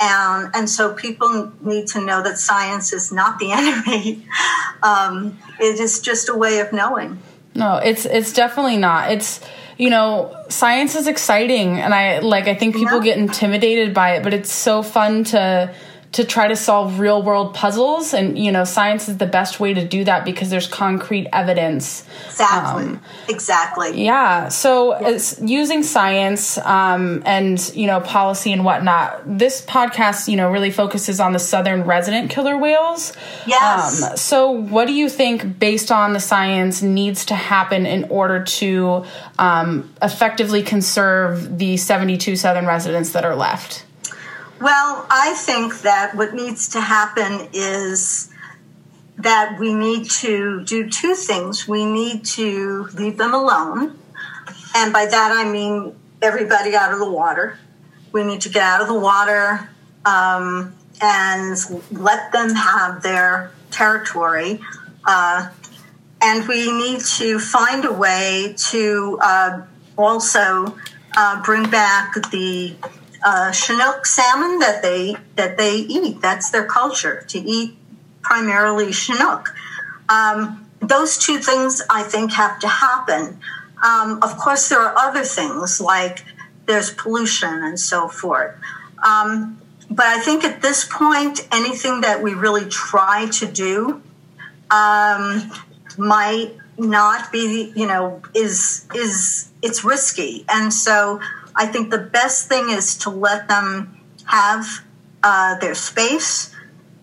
And, 0.00 0.50
and 0.54 0.68
so 0.68 0.92
people 0.92 1.52
need 1.60 1.86
to 1.88 2.04
know 2.04 2.22
that 2.22 2.38
science 2.38 2.92
is 2.92 3.12
not 3.12 3.38
the 3.38 3.52
enemy. 3.52 4.24
Um, 4.82 5.38
it 5.58 5.80
is 5.80 6.00
just 6.00 6.28
a 6.28 6.34
way 6.34 6.60
of 6.60 6.72
knowing. 6.72 7.18
No, 7.54 7.76
it's 7.78 8.04
it's 8.04 8.34
definitely 8.34 8.76
not. 8.76 9.10
It's 9.10 9.40
you 9.78 9.90
know, 9.90 10.34
science 10.48 10.94
is 10.94 11.06
exciting 11.06 11.80
and 11.80 11.92
I 11.94 12.20
like 12.20 12.48
I 12.48 12.54
think 12.54 12.74
people 12.74 12.98
yeah. 12.98 13.14
get 13.14 13.18
intimidated 13.18 13.92
by 13.92 14.16
it, 14.16 14.22
but 14.22 14.32
it's 14.32 14.52
so 14.52 14.82
fun 14.82 15.24
to 15.24 15.74
to 16.16 16.24
try 16.24 16.48
to 16.48 16.56
solve 16.56 16.98
real 16.98 17.22
world 17.22 17.52
puzzles 17.52 18.14
and 18.14 18.38
you 18.38 18.50
know 18.50 18.64
science 18.64 19.06
is 19.06 19.18
the 19.18 19.26
best 19.26 19.60
way 19.60 19.74
to 19.74 19.86
do 19.86 20.02
that 20.02 20.24
because 20.24 20.48
there's 20.48 20.66
concrete 20.66 21.28
evidence. 21.30 22.06
Exactly. 22.24 22.84
Um, 22.84 23.02
exactly. 23.28 24.02
Yeah. 24.02 24.48
So 24.48 24.98
yes. 24.98 25.38
using 25.42 25.82
science 25.82 26.56
um, 26.56 27.22
and 27.26 27.60
you 27.76 27.86
know 27.86 28.00
policy 28.00 28.50
and 28.50 28.64
whatnot. 28.64 29.20
This 29.26 29.60
podcast 29.60 30.26
you 30.26 30.36
know 30.36 30.50
really 30.50 30.70
focuses 30.70 31.20
on 31.20 31.34
the 31.34 31.38
southern 31.38 31.82
resident 31.82 32.30
killer 32.30 32.56
whales. 32.56 33.12
Yes. 33.46 34.02
Um, 34.02 34.16
so 34.16 34.50
what 34.50 34.86
do 34.86 34.94
you 34.94 35.10
think 35.10 35.58
based 35.58 35.92
on 35.92 36.14
the 36.14 36.20
science 36.20 36.80
needs 36.80 37.26
to 37.26 37.34
happen 37.34 37.84
in 37.84 38.04
order 38.04 38.42
to 38.42 39.04
um, 39.38 39.92
effectively 40.00 40.62
conserve 40.62 41.58
the 41.58 41.76
72 41.76 42.36
southern 42.36 42.64
residents 42.64 43.12
that 43.12 43.26
are 43.26 43.36
left 43.36 43.85
well, 44.60 45.06
I 45.10 45.34
think 45.34 45.82
that 45.82 46.14
what 46.14 46.34
needs 46.34 46.68
to 46.70 46.80
happen 46.80 47.48
is 47.52 48.30
that 49.18 49.58
we 49.58 49.74
need 49.74 50.08
to 50.10 50.64
do 50.64 50.88
two 50.88 51.14
things. 51.14 51.66
We 51.66 51.84
need 51.84 52.24
to 52.26 52.88
leave 52.94 53.16
them 53.16 53.34
alone. 53.34 53.98
And 54.74 54.92
by 54.92 55.06
that, 55.06 55.32
I 55.32 55.50
mean 55.50 55.94
everybody 56.22 56.74
out 56.74 56.92
of 56.92 56.98
the 56.98 57.10
water. 57.10 57.58
We 58.12 58.24
need 58.24 58.42
to 58.42 58.48
get 58.48 58.62
out 58.62 58.80
of 58.80 58.88
the 58.88 58.98
water 58.98 59.68
um, 60.04 60.74
and 61.00 61.56
let 61.90 62.32
them 62.32 62.54
have 62.54 63.02
their 63.02 63.52
territory. 63.70 64.60
Uh, 65.04 65.48
and 66.22 66.48
we 66.48 66.72
need 66.72 67.00
to 67.00 67.38
find 67.38 67.84
a 67.84 67.92
way 67.92 68.54
to 68.56 69.18
uh, 69.20 69.62
also 69.98 70.76
uh, 71.16 71.42
bring 71.42 71.68
back 71.70 72.14
the 72.30 72.74
uh, 73.26 73.50
Chinook 73.50 74.06
salmon 74.06 74.60
that 74.60 74.82
they 74.82 75.16
that 75.34 75.58
they 75.58 75.74
eat. 75.74 76.20
That's 76.22 76.50
their 76.50 76.64
culture 76.64 77.24
to 77.28 77.38
eat 77.38 77.76
primarily 78.22 78.92
Chinook. 78.92 79.52
Um, 80.08 80.70
those 80.78 81.18
two 81.18 81.38
things 81.38 81.82
I 81.90 82.04
think 82.04 82.32
have 82.32 82.60
to 82.60 82.68
happen. 82.68 83.40
Um, 83.84 84.22
of 84.22 84.38
course, 84.38 84.68
there 84.68 84.80
are 84.80 84.96
other 84.96 85.24
things 85.24 85.80
like 85.80 86.24
there's 86.66 86.92
pollution 86.92 87.52
and 87.64 87.78
so 87.78 88.06
forth. 88.06 88.54
Um, 89.04 89.60
but 89.90 90.06
I 90.06 90.20
think 90.20 90.44
at 90.44 90.62
this 90.62 90.84
point, 90.84 91.48
anything 91.50 92.02
that 92.02 92.22
we 92.22 92.32
really 92.34 92.66
try 92.68 93.26
to 93.26 93.46
do 93.46 94.02
um, 94.70 95.50
might 95.98 96.52
not 96.78 97.32
be, 97.32 97.72
you 97.74 97.86
know, 97.88 98.22
is 98.34 98.86
is 98.94 99.50
it's 99.62 99.82
risky, 99.82 100.44
and 100.48 100.72
so 100.72 101.20
I 101.56 101.66
think 101.66 101.90
the 101.90 101.98
best 101.98 102.48
thing 102.48 102.68
is 102.70 102.96
to 102.98 103.10
let 103.10 103.48
them 103.48 103.98
have 104.26 104.66
uh, 105.22 105.58
their 105.58 105.74
space 105.74 106.54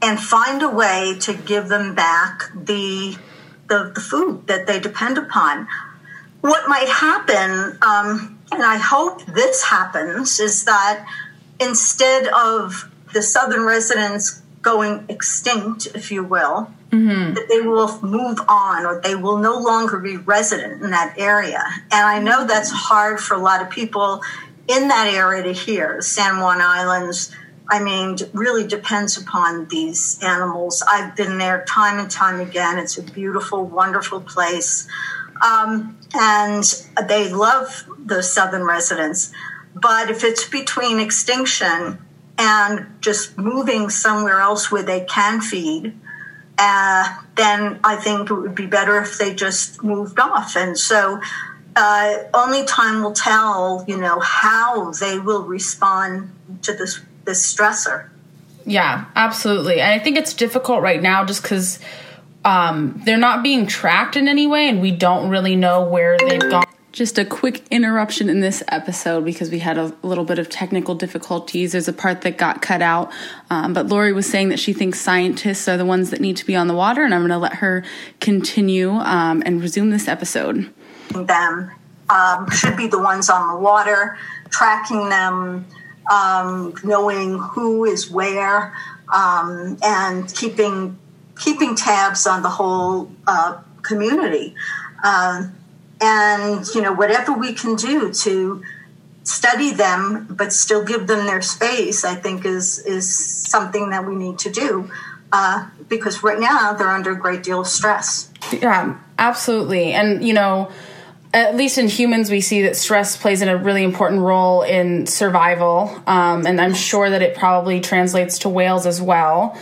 and 0.02 0.20
find 0.20 0.62
a 0.62 0.70
way 0.70 1.18
to 1.22 1.34
give 1.34 1.70
them 1.70 1.96
back 1.96 2.52
the, 2.54 3.18
the, 3.68 3.92
the 3.96 4.02
food 4.02 4.48
that 4.48 4.68
they 4.68 4.80
depend 4.80 5.18
upon. 5.18 5.68
What 6.42 6.68
might 6.68 6.89
happen, 6.89 7.78
um, 7.82 8.39
and 8.52 8.63
I 8.63 8.78
hope 8.78 9.26
this 9.26 9.63
happens, 9.63 10.39
is 10.39 10.66
that 10.66 11.06
instead 11.60 12.28
of 12.28 12.92
the 13.13 13.22
southern 13.22 13.63
residents 13.63 14.42
going 14.62 15.06
extinct, 15.10 15.88
if 15.96 16.12
you 16.12 16.24
will, 16.24 16.72
mm-hmm. 16.93 17.34
that 17.34 17.47
they 17.49 17.62
will 17.62 17.99
move 18.01 18.39
on 18.47 18.86
or 18.86 19.01
they 19.01 19.15
will 19.15 19.38
no 19.38 19.58
longer 19.58 19.99
be 19.99 20.17
resident 20.17 20.84
in 20.84 20.91
that 20.91 21.15
area. 21.17 21.63
And 21.91 22.06
I 22.06 22.19
know 22.19 22.45
that's 22.45 22.71
hard 22.71 23.19
for 23.19 23.34
a 23.34 23.39
lot 23.39 23.62
of 23.62 23.69
people 23.69 24.21
in 24.67 24.88
that 24.89 25.12
area 25.13 25.43
to 25.43 25.53
hear. 25.53 26.01
San 26.01 26.39
Juan 26.39 26.62
Islands, 26.62 27.36
I 27.67 27.84
mean, 27.84 28.17
really 28.34 28.67
depends 28.67 29.17
upon 29.17 29.67
these 29.67 30.19
animals. 30.21 30.84
I've 30.88 31.15
been 31.15 31.38
there 31.38 31.65
time 31.67 31.99
and 31.99 32.10
time 32.10 32.39
again. 32.39 32.77
It's 32.77 32.97
a 32.97 33.03
beautiful, 33.03 33.65
wonderful 33.65 34.21
place. 34.21 34.88
Um, 35.41 35.97
and 36.13 36.63
they 37.08 37.34
love 37.34 37.86
the 38.06 38.21
southern 38.21 38.63
residents. 38.63 39.34
But 39.75 40.12
if 40.12 40.23
it's 40.23 40.47
between 40.47 40.99
extinction 40.99 41.97
and 42.38 42.88
just 43.01 43.38
moving 43.38 43.89
somewhere 43.89 44.39
else 44.39 44.71
where 44.71 44.84
they 44.84 45.01
can 45.01 45.41
feed, 45.41 45.99
uh, 46.58 47.18
then 47.36 47.80
I 47.84 47.96
think 47.96 48.30
it 48.30 48.34
would 48.34 48.56
be 48.56 48.68
better 48.68 49.00
if 49.00 49.18
they 49.18 49.34
just 49.34 49.84
moved 49.84 50.20
off. 50.20 50.56
And 50.56 50.78
so 50.78 51.20
uh, 51.76 52.18
only 52.34 52.66
time 52.66 53.04
will 53.04 53.13
tell, 53.13 53.84
you 53.88 53.98
know, 53.98 54.20
how 54.20 54.92
they 54.92 55.20
will 55.20 55.44
respond 55.44 56.32
to 56.63 56.74
this 56.74 57.02
this 57.26 57.54
stressor. 57.54 58.10
Yeah, 58.66 59.06
absolutely. 59.16 59.82
And 59.82 59.92
I 59.92 60.00
think 60.00 60.18
it's 60.18 60.34
difficult 60.34 60.82
right 60.82 61.02
now 61.02 61.26
just 61.26 61.42
because 61.42 61.80
um, 62.46 63.02
they're 63.06 63.18
not 63.18 63.44
being 63.44 63.66
tracked 63.66 64.16
in 64.16 64.28
any 64.28 64.48
way, 64.48 64.70
and 64.70 64.82
we 64.82 64.92
don't 64.92 65.30
really 65.30 65.56
know 65.56 65.84
where 65.84 66.18
they've 66.18 66.39
gone. 66.39 66.66
Just 66.93 67.17
a 67.17 67.25
quick 67.25 67.63
interruption 67.69 68.29
in 68.29 68.39
this 68.39 68.63
episode 68.69 69.25
because 69.25 69.51
we 69.51 69.60
had 69.60 69.77
a 69.77 69.93
little 70.03 70.23
bit 70.23 70.39
of 70.39 70.47
technical 70.47 70.95
difficulties. 70.95 71.73
There's 71.73 71.89
a 71.89 71.93
part 71.93 72.21
that 72.21 72.38
got 72.38 72.62
cut 72.62 72.82
out, 72.82 73.12
um, 73.49 73.73
but 73.73 73.88
Lori 73.88 74.13
was 74.13 74.29
saying 74.29 74.49
that 74.49 74.60
she 74.60 74.71
thinks 74.71 75.01
scientists 75.01 75.67
are 75.67 75.75
the 75.75 75.86
ones 75.86 76.12
that 76.12 76.21
need 76.21 76.38
to 76.38 76.45
be 76.45 76.56
on 76.56 76.67
the 76.67 76.75
water, 76.75 77.03
and 77.03 77.13
I'm 77.13 77.21
going 77.21 77.32
to 77.32 77.38
let 77.38 77.56
her 77.56 77.84
continue 78.21 78.91
um, 78.91 79.43
and 79.45 79.62
resume 79.62 79.89
this 79.89 80.08
episode 80.08 80.71
them 81.13 81.71
um, 82.10 82.49
should 82.49 82.75
be 82.75 82.88
the 82.88 82.99
ones 82.99 83.29
on 83.29 83.53
the 83.53 83.60
water, 83.60 84.17
tracking 84.49 85.10
them, 85.10 85.65
um, 86.12 86.73
knowing 86.84 87.38
who 87.38 87.86
is 87.86 88.10
where, 88.10 88.73
um, 89.13 89.77
and 89.84 90.34
keeping 90.34 90.97
keeping 91.39 91.75
tabs 91.75 92.27
on 92.27 92.43
the 92.43 92.49
whole 92.49 93.12
uh, 93.25 93.60
community. 93.82 94.56
Um, 95.03 95.56
and 96.01 96.65
you 96.73 96.82
know 96.82 96.93
whatever 96.93 97.34
we 97.34 97.53
can 97.53 97.75
do 97.75 98.12
to 98.12 98.63
study 99.23 99.71
them 99.71 100.27
but 100.29 100.51
still 100.51 100.84
give 100.84 101.08
them 101.08 101.25
their 101.25 101.41
space 101.41 102.03
i 102.03 102.13
think 102.13 102.45
is 102.45 102.79
is 102.79 103.08
something 103.15 103.89
that 103.89 104.06
we 104.06 104.15
need 104.15 104.38
to 104.39 104.49
do. 104.49 104.89
Uh, 105.36 105.67
because 105.89 106.21
right 106.21 106.39
now 106.39 106.73
they're 106.73 106.91
under 106.91 107.10
a 107.10 107.15
great 107.15 107.41
deal 107.41 107.62
of 107.62 107.67
stress. 107.67 108.32
Yeah 108.51 108.99
absolutely. 109.17 109.93
And 109.93 110.23
you 110.23 110.34
know 110.34 110.71
at 111.34 111.56
least 111.56 111.79
in 111.79 111.88
humans, 111.88 112.29
we 112.29 112.41
see 112.41 112.62
that 112.62 112.75
stress 112.75 113.17
plays 113.17 113.41
in 113.41 113.49
a 113.49 113.58
really 113.58 113.84
important 113.84 114.21
role 114.21 114.62
in 114.62 115.08
survival, 115.08 115.89
um, 116.06 116.45
and 116.45 116.62
I'm 116.62 116.75
sure 116.75 117.10
that 117.10 117.23
it 117.23 117.36
probably 117.36 117.82
translates 117.82 118.39
to 118.39 118.49
whales 118.49 118.86
as 118.86 119.01
well. 119.01 119.58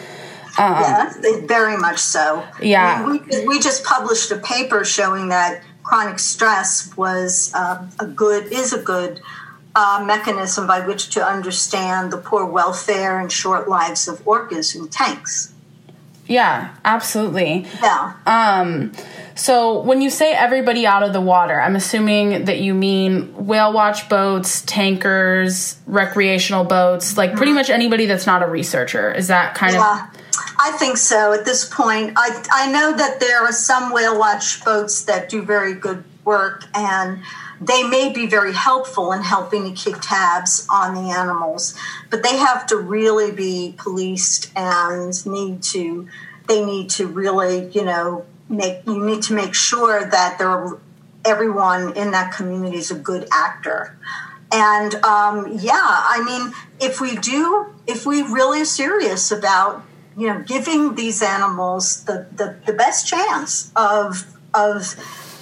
Um, 0.60 0.74
yeah, 0.74 1.13
very 1.46 1.78
much 1.78 2.00
so. 2.00 2.46
Yeah, 2.62 3.10
we, 3.10 3.48
we, 3.48 3.60
just 3.62 3.86
published 3.86 4.32
a 4.32 4.38
paper 4.38 4.84
showing 4.84 5.30
that 5.30 5.63
chronic 5.92 6.20
stress 6.20 6.96
was 6.96 7.52
uh, 7.54 7.86
a 8.00 8.08
good 8.08 8.46
is 8.50 8.72
a 8.72 8.82
good 8.82 9.20
uh, 9.76 10.02
mechanism 10.08 10.66
by 10.66 10.80
which 10.88 11.10
to 11.10 11.22
understand 11.22 12.14
the 12.14 12.18
poor 12.18 12.46
welfare 12.46 13.20
and 13.20 13.30
short 13.30 13.68
lives 13.68 14.08
of 14.08 14.24
orcas 14.24 14.74
in 14.74 14.88
tanks. 14.88 15.54
Yeah, 16.28 16.74
absolutely. 16.86 17.68
Yeah. 17.84 18.14
Um, 18.26 18.94
so 19.36 19.82
when 19.82 20.02
you 20.02 20.10
say 20.10 20.32
everybody 20.32 20.86
out 20.86 21.04
of 21.04 21.12
the 21.12 21.20
water, 21.20 21.60
I'm 21.60 21.76
assuming 21.76 22.46
that 22.46 22.62
you 22.62 22.74
mean 22.74 23.46
whale 23.46 23.74
watch 23.74 24.08
boats, 24.08 24.62
tankers, 24.62 25.78
recreational 25.88 26.64
boats, 26.64 27.18
like 27.18 27.36
pretty 27.36 27.52
much 27.52 27.70
anybody 27.70 28.06
that's 28.06 28.26
not 28.26 28.44
a 28.44 28.48
researcher. 28.48 29.12
Is 29.12 29.28
that 29.28 29.56
kind 29.56 29.74
yeah, 29.74 30.08
of? 30.08 30.21
I 30.63 30.71
think 30.78 30.97
so. 30.97 31.34
At 31.34 31.43
this 31.43 31.65
point, 31.65 32.13
I 32.15 32.43
I 32.52 32.71
know 32.71 32.95
that 32.95 33.19
there 33.19 33.41
are 33.41 33.52
some 33.52 33.91
whale 33.91 34.19
watch 34.19 34.63
boats 34.63 35.04
that 35.06 35.28
do 35.28 35.41
very 35.41 35.74
good 35.74 36.04
work 36.24 36.65
and 36.76 37.24
they 37.60 37.82
may 37.82 38.12
be 38.13 38.28
very 38.28 38.54
helpful 38.54 39.12
in 39.12 39.24
helping 39.24 39.63
to 39.63 39.71
keep 39.71 40.00
tabs 40.02 40.67
on 40.69 40.93
the 40.93 41.12
animals, 41.12 41.76
but 42.12 42.21
they 42.21 42.38
have 42.38 42.67
to 42.67 42.78
really 42.78 43.32
be 43.32 43.74
policed 43.76 44.52
and 44.56 45.26
need 45.26 45.63
to 45.63 46.08
they 46.47 46.63
need 46.63 46.91
to 46.91 47.08
really, 47.08 47.67
you 47.69 47.84
know, 47.84 48.26
make 48.47 48.86
you 48.86 49.04
need 49.04 49.24
to 49.24 49.34
make 49.34 49.56
sure 49.56 50.06
that 50.06 50.38
there 50.38 50.78
everyone 51.26 51.97
in 51.97 52.12
that 52.12 52.34
community 52.34 52.78
is 52.78 52.91
a 52.91 52.95
good 52.95 53.28
actor. 53.32 53.97
And 54.52 54.93
um, 54.95 55.58
yeah, 55.60 55.74
I 55.74 56.21
mean, 56.24 56.54
if 56.80 57.02
we 57.02 57.15
do, 57.15 57.74
if 57.88 58.06
we 58.06 58.21
really 58.21 58.65
serious 58.65 59.32
about 59.32 59.84
you 60.22 60.28
know 60.28 60.40
giving 60.44 60.94
these 60.94 61.24
animals 61.24 62.04
the, 62.04 62.28
the, 62.36 62.56
the 62.68 62.74
best 62.74 63.08
chance 63.08 63.72
of 63.76 64.26
of 64.54 64.96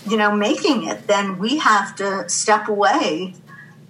you 0.10 0.16
know 0.16 0.32
making 0.34 0.86
it, 0.88 1.06
then 1.08 1.38
we 1.38 1.58
have 1.58 1.96
to 1.98 2.28
step 2.30 2.70
away 2.70 3.34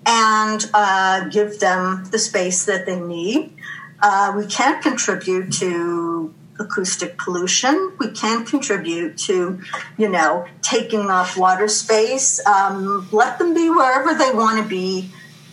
and 0.05 0.69
uh, 0.73 1.27
give 1.29 1.59
them 1.59 2.05
the 2.09 2.17
space 2.17 2.65
that 2.65 2.87
they 2.87 2.99
need. 2.99 3.53
Uh, 4.01 4.33
we 4.35 4.47
can't 4.47 4.81
contribute 4.81 5.51
to 5.51 6.33
acoustic 6.57 7.17
pollution. 7.17 7.93
We 7.99 8.09
can 8.11 8.45
contribute 8.45 9.17
to, 9.19 9.61
you 9.97 10.09
know, 10.09 10.47
taking 10.61 11.09
up 11.09 11.37
water 11.37 11.67
space. 11.67 12.45
Um, 12.45 13.07
let 13.11 13.37
them 13.37 13.53
be 13.53 13.69
wherever 13.69 14.13
they 14.13 14.31
want 14.31 14.61
to 14.61 14.67
be, 14.67 15.11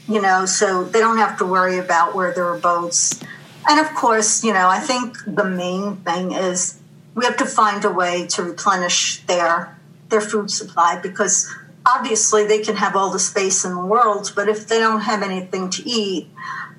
you 0.09 0.21
know, 0.21 0.47
so 0.47 0.85
they 0.85 1.01
don't 1.01 1.19
have 1.19 1.39
to 1.39 1.45
worry 1.45 1.79
about 1.79 2.15
where 2.15 2.33
there 2.33 2.47
are 2.47 2.59
boats. 2.59 3.21
And 3.69 3.81
of 3.81 3.95
course, 3.95 4.45
you 4.45 4.53
know, 4.53 4.69
I 4.69 4.79
think 4.79 5.19
the 5.27 5.45
main 5.45 5.97
thing 5.97 6.33
is 6.33 6.79
we 7.15 7.25
have 7.25 7.37
to 7.39 7.47
find 7.47 7.85
a 7.85 7.91
way 7.91 8.27
to 8.29 8.43
replenish 8.43 9.25
their 9.27 9.77
their 10.09 10.21
food 10.21 10.51
supply 10.51 11.01
because 11.03 11.53
obviously 11.85 12.47
they 12.47 12.61
can 12.61 12.77
have 12.77 12.95
all 12.95 13.11
the 13.11 13.19
space 13.19 13.65
in 13.65 13.75
the 13.75 13.85
world, 13.85 14.33
but 14.37 14.49
if 14.49 14.69
they 14.69 14.79
don't 14.79 15.01
have 15.01 15.23
anything 15.23 15.69
to 15.71 15.83
eat, 15.89 16.29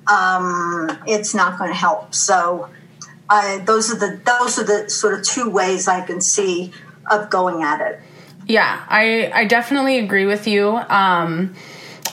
um, 0.08 0.90
it's 1.06 1.34
not 1.34 1.58
going 1.58 1.70
to 1.70 1.76
help. 1.76 2.14
So 2.14 2.70
I, 3.30 3.58
those 3.60 3.92
are 3.92 3.98
the 3.98 4.22
those 4.26 4.58
are 4.60 4.64
the 4.64 4.90
sort 4.90 5.14
of 5.14 5.24
two 5.24 5.50
ways 5.50 5.88
I 5.88 6.06
can 6.06 6.22
see 6.22 6.72
of 7.10 7.30
going 7.30 7.64
at 7.64 7.82
it. 7.82 8.00
Yeah, 8.48 8.86
I 8.88 9.32
I 9.34 9.46
definitely 9.46 9.98
agree 10.00 10.26
with 10.26 10.48
you. 10.48 10.70
Um, 10.70 11.56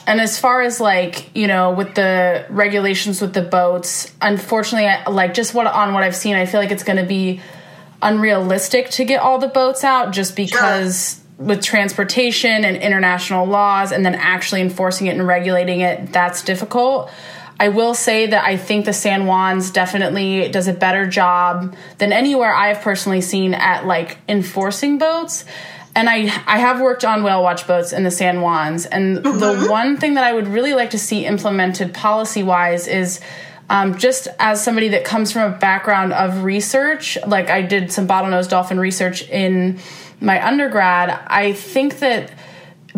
and 0.07 0.21
as 0.21 0.39
far 0.39 0.61
as 0.61 0.79
like 0.79 1.35
you 1.35 1.47
know 1.47 1.71
with 1.71 1.95
the 1.95 2.45
regulations 2.49 3.21
with 3.21 3.33
the 3.33 3.41
boats, 3.41 4.11
unfortunately, 4.21 4.87
I, 4.87 5.09
like 5.09 5.33
just 5.33 5.53
what 5.53 5.67
on 5.67 5.93
what 5.93 6.03
I've 6.03 6.15
seen, 6.15 6.35
I 6.35 6.45
feel 6.45 6.59
like 6.59 6.71
it's 6.71 6.83
going 6.83 6.97
to 6.97 7.05
be 7.05 7.41
unrealistic 8.01 8.89
to 8.91 9.05
get 9.05 9.21
all 9.21 9.39
the 9.39 9.47
boats 9.47 9.83
out 9.83 10.11
just 10.11 10.35
because. 10.35 11.15
Sure. 11.15 11.21
With 11.37 11.61
transportation 11.61 12.63
and 12.63 12.77
international 12.77 13.45
laws, 13.45 13.91
and 13.91 14.05
then 14.05 14.15
actually 14.15 14.61
enforcing 14.61 15.07
it 15.07 15.17
and 15.17 15.27
regulating 15.27 15.81
it, 15.81 16.13
that's 16.13 16.43
difficult. 16.43 17.11
I 17.59 17.69
will 17.69 17.93
say 17.93 18.27
that 18.27 18.45
I 18.45 18.57
think 18.57 18.85
the 18.85 18.93
San 18.93 19.23
Juans 19.23 19.71
definitely 19.71 20.49
does 20.49 20.67
a 20.67 20.73
better 20.73 21.07
job 21.07 21.75
than 21.97 22.11
anywhere 22.11 22.53
I've 22.53 22.81
personally 22.81 23.21
seen 23.21 23.53
at 23.53 23.85
like 23.85 24.17
enforcing 24.27 24.97
boats. 24.97 25.45
And 25.95 26.09
I 26.09 26.23
I 26.45 26.59
have 26.59 26.81
worked 26.81 27.05
on 27.05 27.23
whale 27.23 27.41
watch 27.41 27.65
boats 27.67 27.93
in 27.93 28.03
the 28.03 28.11
San 28.11 28.35
Juans, 28.35 28.85
and 28.85 29.17
mm-hmm. 29.17 29.39
the 29.39 29.69
one 29.69 29.97
thing 29.97 30.15
that 30.15 30.23
I 30.23 30.33
would 30.33 30.47
really 30.47 30.73
like 30.73 30.89
to 30.91 30.99
see 30.99 31.25
implemented 31.25 31.93
policy 31.93 32.43
wise 32.43 32.87
is. 32.87 33.19
Um, 33.67 33.97
just 33.97 34.27
as 34.37 34.63
somebody 34.63 34.89
that 34.89 35.05
comes 35.05 35.31
from 35.31 35.51
a 35.51 35.57
background 35.57 36.13
of 36.13 36.43
research, 36.43 37.17
like 37.25 37.49
I 37.49 37.63
did 37.63 37.91
some 37.91 38.07
bottlenose 38.07 38.47
dolphin 38.47 38.79
research 38.79 39.27
in 39.27 39.79
my 40.21 40.45
undergrad, 40.45 41.09
I 41.09 41.53
think 41.53 41.97
that 41.97 42.31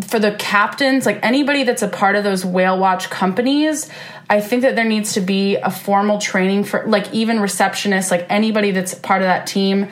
for 0.01 0.19
the 0.19 0.31
captains, 0.33 1.05
like 1.05 1.19
anybody 1.23 1.63
that's 1.63 1.81
a 1.81 1.87
part 1.87 2.15
of 2.15 2.23
those 2.23 2.45
whale 2.45 2.77
watch 2.77 3.09
companies, 3.09 3.89
I 4.29 4.41
think 4.41 4.61
that 4.63 4.75
there 4.75 4.85
needs 4.85 5.13
to 5.13 5.21
be 5.21 5.55
a 5.55 5.71
formal 5.71 6.19
training 6.19 6.65
for 6.65 6.85
like 6.85 7.13
even 7.13 7.37
receptionists, 7.37 8.11
like 8.11 8.25
anybody 8.29 8.71
that's 8.71 8.93
part 8.93 9.21
of 9.21 9.27
that 9.27 9.47
team 9.47 9.87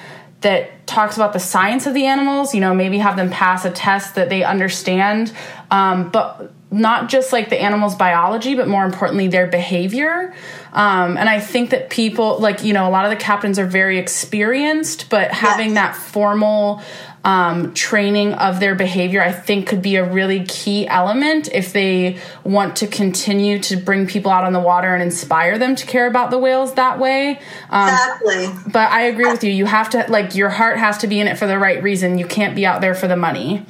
that 0.45 0.85
talks 0.85 1.15
about 1.15 1.33
the 1.33 1.39
science 1.39 1.87
of 1.87 1.95
the 1.95 2.05
animals, 2.05 2.53
you 2.53 2.61
know, 2.61 2.71
maybe 2.71 2.99
have 2.99 3.15
them 3.15 3.31
pass 3.31 3.65
a 3.65 3.71
test 3.71 4.13
that 4.13 4.29
they 4.29 4.43
understand. 4.43 5.33
Um, 5.71 6.11
but 6.11 6.53
not 6.69 7.09
just 7.09 7.33
like 7.33 7.49
the 7.49 7.59
animal's 7.59 7.95
biology, 7.95 8.53
but 8.53 8.67
more 8.67 8.85
importantly, 8.85 9.27
their 9.27 9.47
behavior. 9.47 10.35
Um, 10.71 11.17
and 11.17 11.27
I 11.27 11.39
think 11.39 11.71
that 11.71 11.89
people, 11.89 12.37
like, 12.37 12.63
you 12.63 12.73
know, 12.73 12.87
a 12.87 12.91
lot 12.91 13.05
of 13.05 13.09
the 13.09 13.17
captains 13.17 13.57
are 13.57 13.65
very 13.65 13.97
experienced, 13.97 15.09
but 15.09 15.31
having 15.31 15.69
yes. 15.69 15.75
that 15.75 15.95
formal 15.95 16.79
um, 17.25 17.73
training 17.73 18.33
of 18.35 18.59
their 18.59 18.75
behavior, 18.75 19.21
I 19.21 19.31
think 19.31 19.67
could 19.67 19.81
be 19.81 19.95
a 19.95 20.07
really 20.07 20.45
key 20.45 20.87
element 20.87 21.49
if 21.51 21.73
they 21.73 22.19
want 22.43 22.75
to 22.77 22.87
continue 22.87 23.57
to 23.63 23.77
bring 23.77 24.05
people 24.05 24.31
out 24.31 24.43
on 24.43 24.53
the 24.53 24.59
water 24.59 24.93
and 24.93 25.01
inspire 25.01 25.57
them 25.57 25.75
to 25.75 25.87
care 25.87 26.05
about 26.05 26.29
the 26.29 26.37
whales 26.37 26.75
that 26.75 26.99
way. 26.99 27.39
Um, 27.71 27.89
exactly. 27.89 28.71
But 28.71 28.91
I 28.91 29.01
agree 29.01 29.25
with 29.25 29.43
you. 29.43 29.51
You 29.51 29.65
have 29.65 29.89
to, 29.89 30.05
like, 30.07 30.35
your 30.35 30.49
heart 30.49 30.77
has 30.77 30.99
to 30.99 31.07
be 31.07 31.19
in 31.19 31.27
it 31.27 31.39
for 31.39 31.47
the 31.47 31.57
right 31.57 31.81
reason. 31.81 32.19
You 32.19 32.27
can't 32.27 32.55
be 32.55 32.63
out 32.63 32.79
there 32.79 32.93
for 32.93 33.07
the 33.07 33.17
money. 33.17 33.65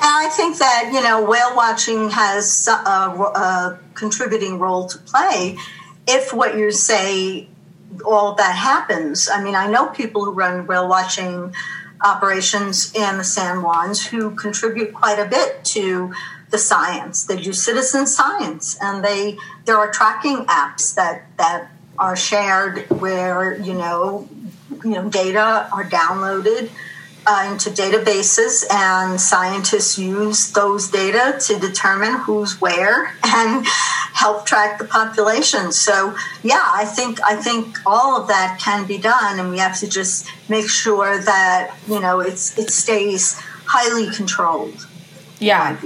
I 0.00 0.28
think 0.30 0.58
that, 0.58 0.90
you 0.92 1.00
know, 1.00 1.24
whale 1.24 1.54
watching 1.54 2.10
has 2.10 2.66
a, 2.66 2.72
a 2.72 3.78
contributing 3.94 4.58
role 4.58 4.88
to 4.88 4.98
play 4.98 5.56
if 6.08 6.32
what 6.32 6.56
you 6.56 6.72
say 6.72 7.46
all 8.04 8.34
that 8.34 8.56
happens. 8.56 9.28
I 9.28 9.40
mean, 9.40 9.54
I 9.54 9.68
know 9.68 9.86
people 9.86 10.24
who 10.24 10.32
run 10.32 10.66
whale 10.66 10.88
watching 10.88 11.54
operations 12.02 12.92
in 12.94 13.18
the 13.18 13.24
San 13.24 13.60
Juans 13.60 14.04
who 14.06 14.34
contribute 14.34 14.92
quite 14.92 15.18
a 15.18 15.26
bit 15.26 15.64
to 15.66 16.12
the 16.50 16.58
science. 16.58 17.24
They 17.24 17.40
do 17.40 17.52
citizen 17.52 18.06
science, 18.06 18.76
and 18.80 19.04
they 19.04 19.38
there 19.64 19.78
are 19.78 19.90
tracking 19.90 20.44
apps 20.46 20.94
that 20.94 21.24
that 21.38 21.70
are 21.98 22.16
shared 22.16 22.88
where 22.90 23.58
you 23.60 23.74
know 23.74 24.28
you 24.84 24.90
know 24.90 25.08
data 25.08 25.68
are 25.72 25.84
downloaded 25.84 26.70
uh, 27.26 27.48
into 27.50 27.70
databases, 27.70 28.64
and 28.70 29.20
scientists 29.20 29.98
use 29.98 30.52
those 30.52 30.90
data 30.90 31.38
to 31.46 31.58
determine 31.58 32.14
who's 32.20 32.60
where 32.60 33.14
and 33.24 33.66
help 34.14 34.46
track 34.46 34.78
the 34.78 34.84
population. 34.84 35.72
So, 35.72 36.16
yeah, 36.42 36.62
I 36.64 36.84
think 36.84 37.20
I 37.22 37.36
think 37.36 37.78
all 37.86 38.20
of 38.20 38.28
that 38.28 38.60
can 38.60 38.86
be 38.86 38.98
done, 38.98 39.38
and 39.38 39.50
we 39.50 39.58
have 39.58 39.78
to 39.80 39.88
just 39.88 40.28
make 40.48 40.68
sure 40.68 41.22
that 41.22 41.76
you 41.88 42.00
know 42.00 42.20
it's 42.20 42.58
it 42.58 42.70
stays 42.70 43.38
highly 43.66 44.10
controlled. 44.14 44.86
Yeah, 45.38 45.78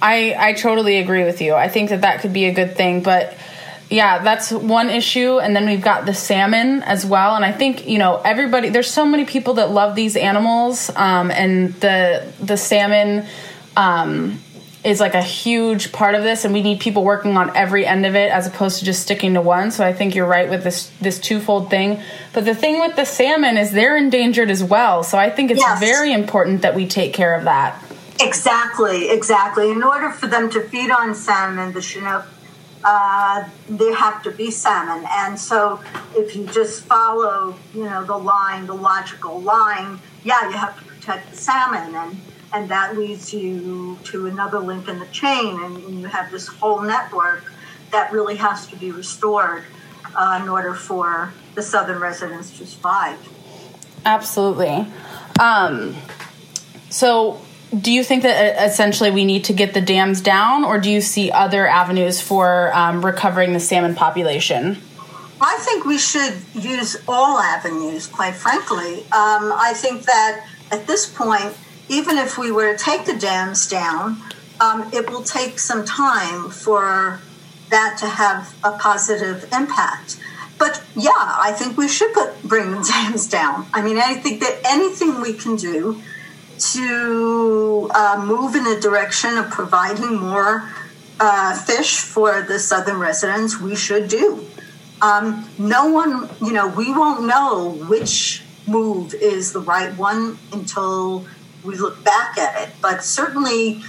I 0.00 0.34
I 0.38 0.52
totally 0.54 0.98
agree 0.98 1.24
with 1.24 1.40
you. 1.40 1.54
I 1.54 1.68
think 1.68 1.90
that 1.90 2.00
that 2.02 2.20
could 2.20 2.32
be 2.32 2.46
a 2.46 2.52
good 2.52 2.76
thing, 2.76 3.02
but 3.02 3.36
yeah, 3.92 4.22
that's 4.22 4.50
one 4.50 4.88
issue. 4.88 5.38
And 5.38 5.54
then 5.54 5.66
we've 5.66 5.82
got 5.82 6.06
the 6.06 6.14
salmon 6.14 6.82
as 6.82 7.04
well. 7.04 7.36
And 7.36 7.44
I 7.44 7.52
think, 7.52 7.86
you 7.86 7.98
know, 7.98 8.16
everybody, 8.16 8.70
there's 8.70 8.90
so 8.90 9.04
many 9.04 9.26
people 9.26 9.54
that 9.54 9.70
love 9.70 9.94
these 9.94 10.16
animals. 10.16 10.90
Um, 10.96 11.30
and 11.30 11.74
the, 11.74 12.32
the 12.40 12.56
salmon, 12.56 13.26
um, 13.76 14.40
is 14.82 14.98
like 14.98 15.14
a 15.14 15.22
huge 15.22 15.92
part 15.92 16.16
of 16.16 16.24
this 16.24 16.44
and 16.44 16.52
we 16.52 16.60
need 16.60 16.80
people 16.80 17.04
working 17.04 17.36
on 17.36 17.56
every 17.56 17.86
end 17.86 18.04
of 18.04 18.16
it 18.16 18.32
as 18.32 18.48
opposed 18.48 18.80
to 18.80 18.84
just 18.84 19.00
sticking 19.00 19.34
to 19.34 19.40
one 19.40 19.70
so 19.70 19.86
i 19.86 19.92
think 19.92 20.12
you're 20.12 20.26
right 20.26 20.50
with 20.50 20.64
this 20.64 20.90
this 21.00 21.20
twofold 21.20 21.70
thing 21.70 22.02
but 22.32 22.44
the 22.44 22.52
thing 22.52 22.80
with 22.80 22.96
the 22.96 23.04
salmon 23.04 23.56
is 23.56 23.70
they're 23.70 23.96
endangered 23.96 24.50
as 24.50 24.64
well 24.64 25.04
so 25.04 25.16
i 25.16 25.30
think 25.30 25.52
it's 25.52 25.60
yes. 25.60 25.78
very 25.78 26.12
important 26.12 26.62
that 26.62 26.74
we 26.74 26.84
take 26.84 27.14
care 27.14 27.36
of 27.36 27.44
that 27.44 27.80
exactly 28.20 29.08
exactly 29.08 29.70
in 29.70 29.84
order 29.84 30.10
for 30.10 30.26
them 30.26 30.50
to 30.50 30.60
feed 30.62 30.90
on 30.90 31.14
salmon 31.14 31.72
the 31.74 31.80
chinook 31.80 32.26
uh, 32.84 33.48
there 33.68 33.94
have 33.94 34.22
to 34.24 34.30
be 34.30 34.50
salmon. 34.50 35.04
And 35.10 35.38
so 35.38 35.80
if 36.14 36.34
you 36.34 36.46
just 36.46 36.84
follow, 36.84 37.54
you 37.74 37.84
know, 37.84 38.04
the 38.04 38.16
line, 38.16 38.66
the 38.66 38.74
logical 38.74 39.40
line, 39.40 39.98
yeah, 40.24 40.48
you 40.48 40.56
have 40.56 40.78
to 40.78 40.84
protect 40.84 41.30
the 41.30 41.36
salmon. 41.36 41.94
And, 41.94 42.20
and 42.52 42.68
that 42.68 42.96
leads 42.96 43.32
you 43.32 43.98
to 44.04 44.26
another 44.26 44.58
link 44.58 44.88
in 44.88 44.98
the 44.98 45.06
chain. 45.06 45.62
And, 45.62 45.76
and 45.84 46.00
you 46.00 46.06
have 46.06 46.30
this 46.30 46.48
whole 46.48 46.80
network 46.82 47.52
that 47.90 48.12
really 48.12 48.36
has 48.36 48.66
to 48.68 48.76
be 48.76 48.90
restored 48.90 49.64
uh, 50.14 50.40
in 50.42 50.48
order 50.48 50.74
for 50.74 51.32
the 51.54 51.62
southern 51.62 52.00
residents 52.00 52.56
to 52.58 52.66
survive. 52.66 53.18
Absolutely. 54.04 54.86
Um, 55.38 55.94
so 56.90 57.40
do 57.78 57.90
you 57.90 58.04
think 58.04 58.22
that 58.22 58.58
uh, 58.58 58.64
essentially 58.64 59.10
we 59.10 59.24
need 59.24 59.44
to 59.44 59.52
get 59.52 59.72
the 59.72 59.80
dams 59.80 60.20
down, 60.20 60.64
or 60.64 60.78
do 60.78 60.90
you 60.90 61.00
see 61.00 61.30
other 61.30 61.66
avenues 61.66 62.20
for 62.20 62.74
um, 62.74 63.04
recovering 63.04 63.52
the 63.52 63.60
salmon 63.60 63.94
population? 63.94 64.78
I 65.40 65.56
think 65.60 65.84
we 65.84 65.98
should 65.98 66.34
use 66.54 66.96
all 67.08 67.38
avenues, 67.38 68.06
quite 68.06 68.34
frankly. 68.34 69.00
Um, 69.04 69.52
I 69.52 69.72
think 69.74 70.04
that 70.04 70.46
at 70.70 70.86
this 70.86 71.06
point, 71.06 71.56
even 71.88 72.16
if 72.16 72.38
we 72.38 72.52
were 72.52 72.76
to 72.76 72.78
take 72.78 73.06
the 73.06 73.16
dams 73.16 73.66
down, 73.66 74.18
um, 74.60 74.88
it 74.92 75.10
will 75.10 75.24
take 75.24 75.58
some 75.58 75.84
time 75.84 76.50
for 76.50 77.20
that 77.70 77.96
to 77.98 78.06
have 78.06 78.54
a 78.62 78.72
positive 78.72 79.50
impact. 79.52 80.20
But 80.58 80.84
yeah, 80.94 81.10
I 81.16 81.52
think 81.58 81.76
we 81.76 81.88
should 81.88 82.12
put, 82.12 82.40
bring 82.44 82.70
the 82.70 82.82
dams 82.92 83.26
down. 83.26 83.66
I 83.72 83.82
mean, 83.82 83.98
I 83.98 84.14
think 84.14 84.40
that 84.40 84.60
anything 84.64 85.20
we 85.20 85.32
can 85.32 85.56
do 85.56 86.00
to 86.58 87.90
uh, 87.94 88.24
move 88.24 88.54
in 88.54 88.64
the 88.64 88.78
direction 88.80 89.36
of 89.38 89.50
providing 89.50 90.16
more 90.16 90.68
uh, 91.20 91.56
fish 91.58 92.00
for 92.00 92.42
the 92.42 92.58
southern 92.58 92.98
residents, 92.98 93.60
we 93.60 93.76
should 93.76 94.08
do. 94.08 94.44
Um, 95.00 95.48
no 95.58 95.86
one, 95.86 96.28
you 96.40 96.52
know, 96.52 96.68
we 96.68 96.92
won't 96.92 97.26
know 97.26 97.70
which 97.88 98.42
move 98.66 99.14
is 99.14 99.52
the 99.52 99.60
right 99.60 99.96
one 99.96 100.38
until 100.52 101.26
we 101.64 101.76
look 101.76 102.02
back 102.04 102.38
at 102.38 102.68
it. 102.68 102.74
But 102.80 103.04
certainly, 103.04 103.82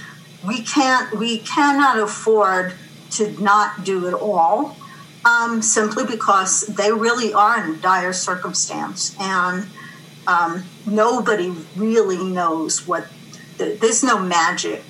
we 0.46 0.62
can't, 0.62 1.18
we 1.18 1.38
cannot 1.38 1.98
afford 1.98 2.74
to 3.12 3.30
not 3.42 3.84
do 3.84 4.06
it 4.08 4.14
all, 4.14 4.76
um, 5.24 5.62
simply 5.62 6.04
because 6.04 6.62
they 6.62 6.92
really 6.92 7.32
are 7.32 7.64
in 7.64 7.80
dire 7.80 8.12
circumstance 8.12 9.16
and 9.20 9.68
um, 10.26 10.64
nobody 10.86 11.50
really 11.76 12.22
knows 12.22 12.86
what. 12.86 13.06
There's 13.56 14.02
no 14.02 14.18
magic 14.18 14.82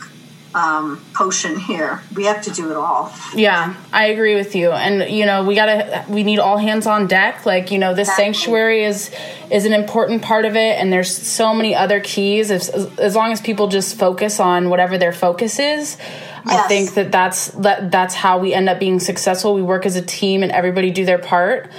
um, 0.54 1.04
potion 1.14 1.58
here. 1.58 2.00
We 2.14 2.24
have 2.24 2.42
to 2.42 2.50
do 2.50 2.70
it 2.70 2.76
all. 2.76 3.12
Yeah, 3.34 3.74
I 3.92 4.06
agree 4.06 4.36
with 4.36 4.54
you. 4.54 4.70
And 4.70 5.10
you 5.12 5.26
know, 5.26 5.44
we 5.44 5.54
gotta, 5.54 6.04
we 6.08 6.22
need 6.22 6.38
all 6.38 6.58
hands 6.58 6.86
on 6.86 7.06
deck. 7.06 7.44
Like 7.44 7.70
you 7.70 7.78
know, 7.78 7.92
this 7.94 8.08
exactly. 8.08 8.24
sanctuary 8.24 8.84
is 8.84 9.10
is 9.50 9.66
an 9.66 9.72
important 9.72 10.22
part 10.22 10.44
of 10.44 10.54
it, 10.54 10.78
and 10.78 10.92
there's 10.92 11.14
so 11.14 11.54
many 11.54 11.74
other 11.74 12.00
keys. 12.00 12.50
As 12.50 12.68
as 12.98 13.16
long 13.16 13.32
as 13.32 13.40
people 13.40 13.66
just 13.66 13.98
focus 13.98 14.38
on 14.38 14.70
whatever 14.70 14.96
their 14.96 15.12
focus 15.12 15.58
is. 15.58 15.98
Yes. 16.46 16.64
I 16.64 16.68
think 16.68 16.94
that 16.94 17.10
that's 17.10 17.48
that 17.48 17.90
that's 17.90 18.14
how 18.14 18.38
we 18.38 18.54
end 18.54 18.68
up 18.68 18.78
being 18.78 19.00
successful. 19.00 19.54
We 19.54 19.62
work 19.62 19.86
as 19.86 19.96
a 19.96 20.02
team, 20.02 20.42
and 20.42 20.52
everybody 20.52 20.90
do 20.90 21.04
their 21.04 21.18
part. 21.18 21.70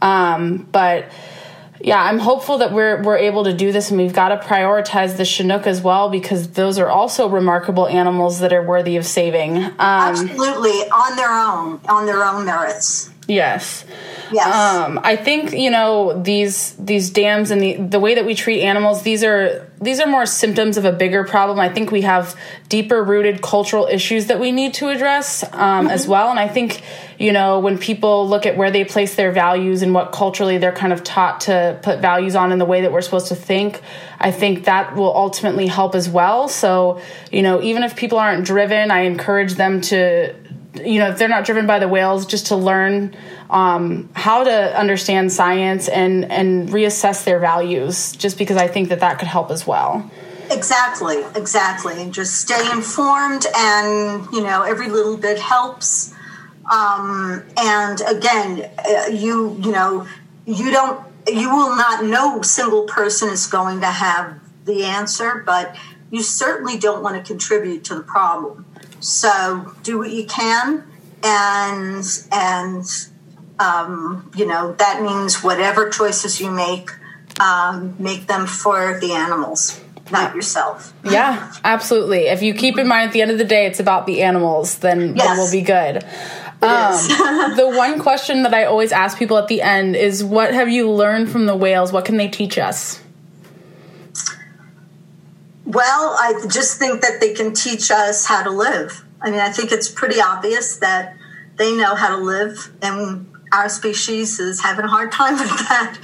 Um, 0.00 0.66
but 0.72 1.12
yeah, 1.84 2.00
I'm 2.02 2.20
hopeful 2.20 2.58
that 2.58 2.72
we're 2.72 3.02
we're 3.02 3.16
able 3.16 3.44
to 3.44 3.52
do 3.52 3.72
this, 3.72 3.90
and 3.90 3.98
we've 3.98 4.12
got 4.12 4.28
to 4.28 4.36
prioritize 4.36 5.16
the 5.16 5.24
Chinook 5.24 5.66
as 5.66 5.80
well 5.80 6.08
because 6.08 6.52
those 6.52 6.78
are 6.78 6.88
also 6.88 7.28
remarkable 7.28 7.88
animals 7.88 8.38
that 8.38 8.52
are 8.52 8.62
worthy 8.62 8.96
of 8.96 9.04
saving. 9.04 9.56
Um, 9.56 9.72
Absolutely, 9.78 10.70
on 10.70 11.16
their 11.16 11.32
own, 11.32 11.80
on 11.88 12.06
their 12.06 12.24
own 12.24 12.44
merits. 12.44 13.10
Yes. 13.28 13.84
Yes. 14.32 14.46
Um, 14.46 14.98
I 15.02 15.14
think 15.14 15.52
you 15.52 15.70
know 15.70 16.20
these 16.22 16.74
these 16.76 17.10
dams 17.10 17.50
and 17.50 17.60
the 17.60 17.76
the 17.76 18.00
way 18.00 18.14
that 18.16 18.24
we 18.24 18.34
treat 18.34 18.62
animals. 18.62 19.02
These 19.02 19.22
are 19.22 19.70
these 19.80 20.00
are 20.00 20.06
more 20.06 20.26
symptoms 20.26 20.76
of 20.76 20.84
a 20.84 20.92
bigger 20.92 21.22
problem. 21.24 21.60
I 21.60 21.68
think 21.68 21.92
we 21.92 22.02
have 22.02 22.36
deeper 22.68 23.02
rooted 23.02 23.42
cultural 23.42 23.86
issues 23.86 24.26
that 24.26 24.40
we 24.40 24.50
need 24.50 24.74
to 24.74 24.88
address 24.88 25.44
um, 25.44 25.50
mm-hmm. 25.50 25.88
as 25.88 26.08
well. 26.08 26.30
And 26.30 26.38
I 26.38 26.48
think 26.48 26.82
you 27.18 27.32
know 27.32 27.60
when 27.60 27.78
people 27.78 28.28
look 28.28 28.44
at 28.44 28.56
where 28.56 28.70
they 28.70 28.84
place 28.84 29.14
their 29.14 29.30
values 29.30 29.82
and 29.82 29.94
what 29.94 30.10
culturally 30.10 30.58
they're 30.58 30.72
kind 30.72 30.92
of 30.92 31.04
taught 31.04 31.42
to 31.42 31.78
put 31.82 32.00
values 32.00 32.34
on 32.34 32.50
in 32.50 32.58
the 32.58 32.66
way 32.66 32.80
that 32.80 32.90
we're 32.90 33.02
supposed 33.02 33.28
to 33.28 33.36
think, 33.36 33.80
I 34.18 34.32
think 34.32 34.64
that 34.64 34.96
will 34.96 35.14
ultimately 35.14 35.68
help 35.68 35.94
as 35.94 36.08
well. 36.08 36.48
So 36.48 37.00
you 37.30 37.42
know 37.42 37.62
even 37.62 37.84
if 37.84 37.94
people 37.94 38.18
aren't 38.18 38.44
driven, 38.44 38.90
I 38.90 39.00
encourage 39.00 39.54
them 39.54 39.80
to 39.82 40.34
you 40.74 40.98
know 40.98 41.10
if 41.10 41.18
they're 41.18 41.28
not 41.28 41.44
driven 41.44 41.66
by 41.66 41.78
the 41.78 41.88
whales 41.88 42.26
just 42.26 42.46
to 42.46 42.56
learn 42.56 43.14
um, 43.50 44.08
how 44.14 44.44
to 44.44 44.78
understand 44.78 45.32
science 45.32 45.88
and 45.88 46.30
and 46.30 46.70
reassess 46.70 47.24
their 47.24 47.38
values 47.38 48.12
just 48.12 48.38
because 48.38 48.56
i 48.56 48.66
think 48.66 48.88
that 48.88 49.00
that 49.00 49.18
could 49.18 49.28
help 49.28 49.50
as 49.50 49.66
well. 49.66 50.10
Exactly 50.50 51.22
exactly. 51.34 52.00
And 52.00 52.12
just 52.12 52.34
stay 52.40 52.70
informed 52.70 53.46
and 53.56 54.26
you 54.32 54.42
know 54.42 54.62
every 54.62 54.88
little 54.88 55.16
bit 55.16 55.38
helps. 55.38 56.14
Um, 56.70 57.42
and 57.56 58.00
again 58.02 58.70
uh, 58.78 59.06
you 59.08 59.58
you 59.60 59.72
know 59.72 60.06
you 60.46 60.70
don't 60.70 61.04
you 61.26 61.50
will 61.50 61.74
not 61.76 62.04
no 62.04 62.42
single 62.42 62.84
person 62.84 63.28
is 63.30 63.46
going 63.46 63.80
to 63.80 63.86
have 63.86 64.38
the 64.64 64.84
answer 64.84 65.42
but 65.44 65.76
you 66.10 66.22
certainly 66.22 66.78
don't 66.78 67.02
want 67.02 67.16
to 67.16 67.22
contribute 67.22 67.84
to 67.84 67.94
the 67.96 68.02
problem 68.02 68.64
so 69.02 69.74
do 69.82 69.98
what 69.98 70.10
you 70.10 70.24
can, 70.26 70.84
and 71.24 72.04
and 72.30 72.84
um, 73.58 74.30
you 74.36 74.46
know 74.46 74.72
that 74.74 75.02
means 75.02 75.42
whatever 75.42 75.90
choices 75.90 76.40
you 76.40 76.50
make, 76.50 76.90
um, 77.40 77.96
make 77.98 78.28
them 78.28 78.46
for 78.46 79.00
the 79.00 79.12
animals, 79.12 79.80
not 80.12 80.34
yourself. 80.36 80.94
Yeah, 81.04 81.52
absolutely. 81.64 82.28
If 82.28 82.42
you 82.42 82.54
keep 82.54 82.78
in 82.78 82.86
mind 82.86 83.08
at 83.08 83.12
the 83.12 83.22
end 83.22 83.32
of 83.32 83.38
the 83.38 83.44
day, 83.44 83.66
it's 83.66 83.80
about 83.80 84.06
the 84.06 84.22
animals, 84.22 84.78
then, 84.78 85.16
yes. 85.16 85.26
then 85.26 85.36
we'll 85.36 85.50
be 85.50 85.62
good. 85.62 86.04
Um, 86.62 87.56
the 87.56 87.72
one 87.74 87.98
question 87.98 88.44
that 88.44 88.54
I 88.54 88.64
always 88.64 88.92
ask 88.92 89.18
people 89.18 89.36
at 89.36 89.48
the 89.48 89.62
end 89.62 89.96
is, 89.96 90.22
"What 90.22 90.54
have 90.54 90.68
you 90.68 90.88
learned 90.88 91.28
from 91.28 91.46
the 91.46 91.56
whales? 91.56 91.92
What 91.92 92.04
can 92.04 92.18
they 92.18 92.28
teach 92.28 92.56
us?" 92.56 93.01
Well, 95.72 96.14
I 96.20 96.34
just 96.50 96.78
think 96.78 97.00
that 97.00 97.18
they 97.20 97.32
can 97.32 97.54
teach 97.54 97.90
us 97.90 98.26
how 98.26 98.42
to 98.42 98.50
live. 98.50 99.06
I 99.22 99.30
mean, 99.30 99.40
I 99.40 99.50
think 99.50 99.72
it's 99.72 99.88
pretty 99.88 100.20
obvious 100.20 100.76
that 100.76 101.16
they 101.56 101.74
know 101.74 101.94
how 101.94 102.14
to 102.14 102.22
live, 102.22 102.70
and 102.82 103.26
our 103.52 103.70
species 103.70 104.38
is 104.38 104.60
having 104.60 104.84
a 104.84 104.88
hard 104.88 105.12
time 105.12 105.32
with 105.38 105.48
that. 105.48 105.98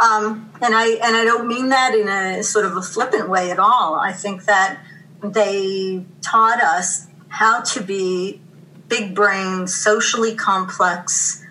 Um, 0.00 0.52
and 0.62 0.72
I 0.72 0.90
and 1.02 1.16
I 1.16 1.24
don't 1.24 1.48
mean 1.48 1.70
that 1.70 1.96
in 1.96 2.06
a 2.06 2.44
sort 2.44 2.64
of 2.64 2.76
a 2.76 2.82
flippant 2.82 3.28
way 3.28 3.50
at 3.50 3.58
all. 3.58 3.96
I 3.96 4.12
think 4.12 4.44
that 4.44 4.78
they 5.20 6.04
taught 6.20 6.62
us 6.62 7.08
how 7.26 7.62
to 7.62 7.82
be 7.82 8.40
big 8.86 9.16
brain, 9.16 9.66
socially 9.66 10.36
complex 10.36 11.44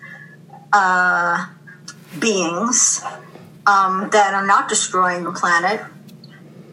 uh, 0.72 1.48
beings 2.18 3.02
um, 3.66 4.08
that 4.12 4.32
are 4.32 4.46
not 4.46 4.70
destroying 4.70 5.24
the 5.24 5.32
planet 5.32 5.82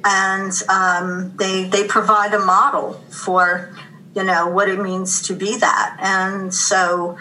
and 0.05 0.53
um, 0.69 1.35
they 1.37 1.63
they 1.63 1.85
provide 1.87 2.33
a 2.33 2.39
model 2.39 2.93
for 3.09 3.75
you 4.15 4.23
know 4.23 4.47
what 4.47 4.69
it 4.69 4.79
means 4.79 5.21
to 5.23 5.35
be 5.35 5.57
that. 5.57 5.97
And 5.99 6.53
so 6.53 7.17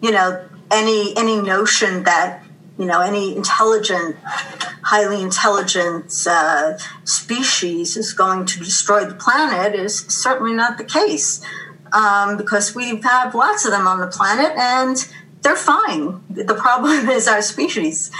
you 0.00 0.12
know 0.12 0.48
any 0.70 1.14
any 1.16 1.42
notion 1.42 2.04
that 2.04 2.44
you 2.78 2.86
know 2.86 3.00
any 3.00 3.36
intelligent 3.36 4.16
highly 4.22 5.22
intelligent 5.22 6.26
uh, 6.26 6.78
species 7.04 7.96
is 7.96 8.12
going 8.12 8.46
to 8.46 8.60
destroy 8.60 9.04
the 9.04 9.14
planet 9.14 9.74
is 9.74 9.98
certainly 10.06 10.54
not 10.54 10.78
the 10.78 10.84
case. 10.84 11.44
Um, 11.92 12.36
because 12.36 12.72
we 12.72 13.00
have 13.00 13.34
lots 13.34 13.64
of 13.64 13.72
them 13.72 13.88
on 13.88 13.98
the 13.98 14.06
planet 14.06 14.56
and 14.56 14.96
they're 15.42 15.56
fine. 15.56 16.22
The 16.30 16.54
problem 16.54 17.08
is 17.10 17.26
our 17.26 17.42
species 17.42 18.12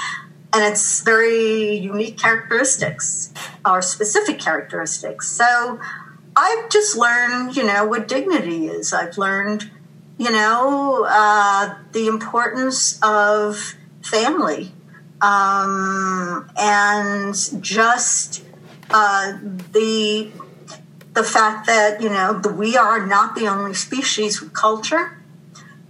and 0.53 0.65
it's 0.65 1.03
very 1.03 1.77
unique 1.77 2.19
characteristics 2.19 3.33
or 3.65 3.83
specific 3.83 4.39
characteristics. 4.39 5.29
So 5.29 5.79
I've 6.37 6.69
just 6.71 6.97
learned, 6.97 7.57
you 7.57 7.65
know, 7.65 7.85
what 7.85 8.09
dignity 8.09 8.67
is. 8.67 8.93
I've 8.93 9.17
learned, 9.19 9.71
you 10.19 10.31
know, 10.31 11.07
uh, 11.09 11.77
the 11.93 12.07
importance 12.07 12.99
of 13.03 13.75
family 14.03 14.73
um, 15.21 16.51
and 16.57 17.35
just 17.61 18.43
uh, 18.91 19.39
the 19.73 20.31
the 21.13 21.25
fact 21.25 21.67
that 21.67 22.01
you 22.01 22.09
know 22.09 22.39
the, 22.39 22.53
we 22.53 22.77
are 22.77 23.07
not 23.07 23.35
the 23.35 23.47
only 23.47 23.75
species 23.75 24.41
with 24.41 24.53
culture, 24.55 25.19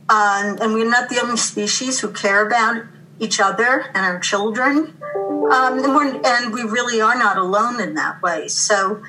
uh, 0.09 0.57
and 0.61 0.75
we're 0.75 0.89
not 0.89 1.09
the 1.09 1.21
only 1.23 1.37
species 1.37 2.01
who 2.01 2.11
care 2.11 2.47
about 2.47 2.85
each 3.21 3.39
other 3.39 3.85
and 3.95 4.05
our 4.05 4.19
children. 4.19 4.97
Um, 5.53 5.79
and, 5.79 6.27
and, 6.27 6.53
we 6.53 6.63
really 6.63 7.01
are 7.01 7.17
not 7.17 7.37
alone 7.37 7.81
in 7.81 7.95
that 7.95 8.23
way. 8.23 8.49
So, 8.49 9.03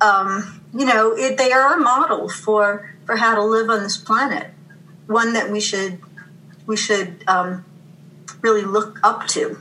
um, 0.00 0.60
you 0.72 0.86
know, 0.86 1.12
it, 1.12 1.36
they 1.36 1.52
are 1.52 1.74
a 1.74 1.80
model 1.80 2.28
for, 2.28 2.94
for 3.04 3.16
how 3.16 3.34
to 3.34 3.42
live 3.42 3.68
on 3.68 3.82
this 3.82 3.96
planet, 3.96 4.50
one 5.06 5.32
that 5.34 5.50
we 5.50 5.60
should 5.60 5.98
we 6.66 6.76
should 6.76 7.24
um, 7.26 7.64
really 8.40 8.62
look 8.62 9.00
up 9.02 9.26
to. 9.28 9.58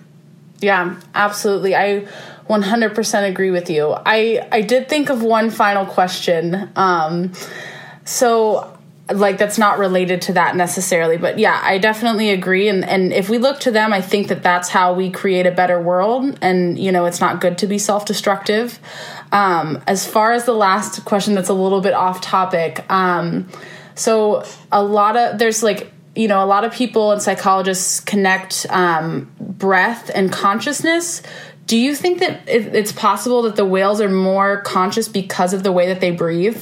Yeah, 0.60 1.00
absolutely. 1.16 1.76
I 1.76 2.08
100% 2.50 3.30
agree 3.30 3.52
with 3.52 3.70
you. 3.70 3.96
I 4.06 4.48
I 4.52 4.62
did 4.62 4.90
think 4.90 5.10
of 5.10 5.24
one 5.24 5.50
final 5.50 5.86
question. 5.86 6.70
Um, 6.76 7.34
so 8.06 8.71
like 9.14 9.38
that's 9.38 9.58
not 9.58 9.80
related 9.80 10.22
to 10.22 10.34
that 10.34 10.56
necessarily 10.56 11.18
but 11.18 11.40
yeah 11.40 11.60
i 11.64 11.78
definitely 11.78 12.30
agree. 12.30 12.68
And 12.68 12.84
and 12.86 13.14
if 13.14 13.30
we 13.30 13.38
look 13.38 13.60
to 13.62 13.72
them 13.72 13.94
i 13.94 14.02
think 14.02 14.28
that 14.28 14.44
that's 14.44 14.70
how 14.70 14.94
we 14.94 15.10
create 15.10 15.46
a 15.46 15.52
better 15.52 15.82
world. 15.82 16.38
And 16.42 16.78
you 16.78 16.92
know 16.92 17.06
it's 17.06 17.22
not 17.22 17.42
good 17.42 17.58
to 17.60 17.68
be 17.68 17.78
self-destructive. 17.78 18.80
Um, 19.32 19.82
as 19.88 20.06
far 20.06 20.34
as 20.34 20.46
the 20.46 20.54
last 20.54 21.06
question 21.06 21.36
that's 21.36 21.50
a 21.50 21.54
little 21.54 21.82
bit 21.82 21.94
off 21.94 22.22
topic 22.22 22.86
um, 22.92 23.48
so 23.96 24.44
a 24.72 24.84
lot 24.84 25.16
of 25.18 25.38
there's 25.38 25.64
like 25.64 25.92
you 26.16 26.28
know 26.28 26.44
a 26.44 26.46
lot 26.46 26.64
of 26.64 26.74
people 26.74 27.12
and 27.12 27.22
psychologists 27.22 28.00
connect 28.00 28.66
um, 28.70 29.32
breath 29.40 30.12
and 30.14 30.32
consciousness. 30.32 31.22
Do 31.68 31.78
you 31.78 31.96
think 31.96 32.20
that 32.20 32.42
it's 32.48 32.92
possible 32.92 33.44
that 33.44 33.56
the 33.56 33.66
whales 33.66 34.02
are 34.02 34.10
more 34.10 34.62
conscious 34.62 35.08
because 35.08 35.54
of 35.54 35.64
the 35.64 35.72
way 35.72 35.88
that 35.88 36.02
they 36.02 36.12
breathe 36.12 36.62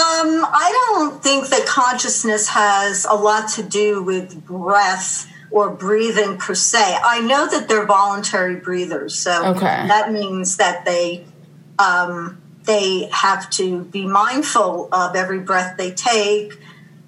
um, 0.00 0.44
I 0.44 0.96
don't 0.96 1.22
think 1.22 1.48
that 1.48 1.66
consciousness 1.66 2.48
has 2.48 3.04
a 3.04 3.14
lot 3.14 3.50
to 3.50 3.62
do 3.62 4.02
with 4.02 4.44
breath 4.46 5.30
or 5.50 5.70
breathing 5.70 6.38
per 6.38 6.54
se. 6.54 6.98
I 7.02 7.20
know 7.20 7.48
that 7.50 7.68
they're 7.68 7.86
voluntary 7.86 8.56
breathers, 8.56 9.18
so 9.18 9.46
okay. 9.48 9.86
that 9.88 10.12
means 10.12 10.56
that 10.56 10.84
they 10.84 11.24
um, 11.78 12.40
they 12.64 13.08
have 13.12 13.50
to 13.50 13.84
be 13.84 14.06
mindful 14.06 14.88
of 14.92 15.16
every 15.16 15.40
breath 15.40 15.76
they 15.76 15.90
take, 15.90 16.58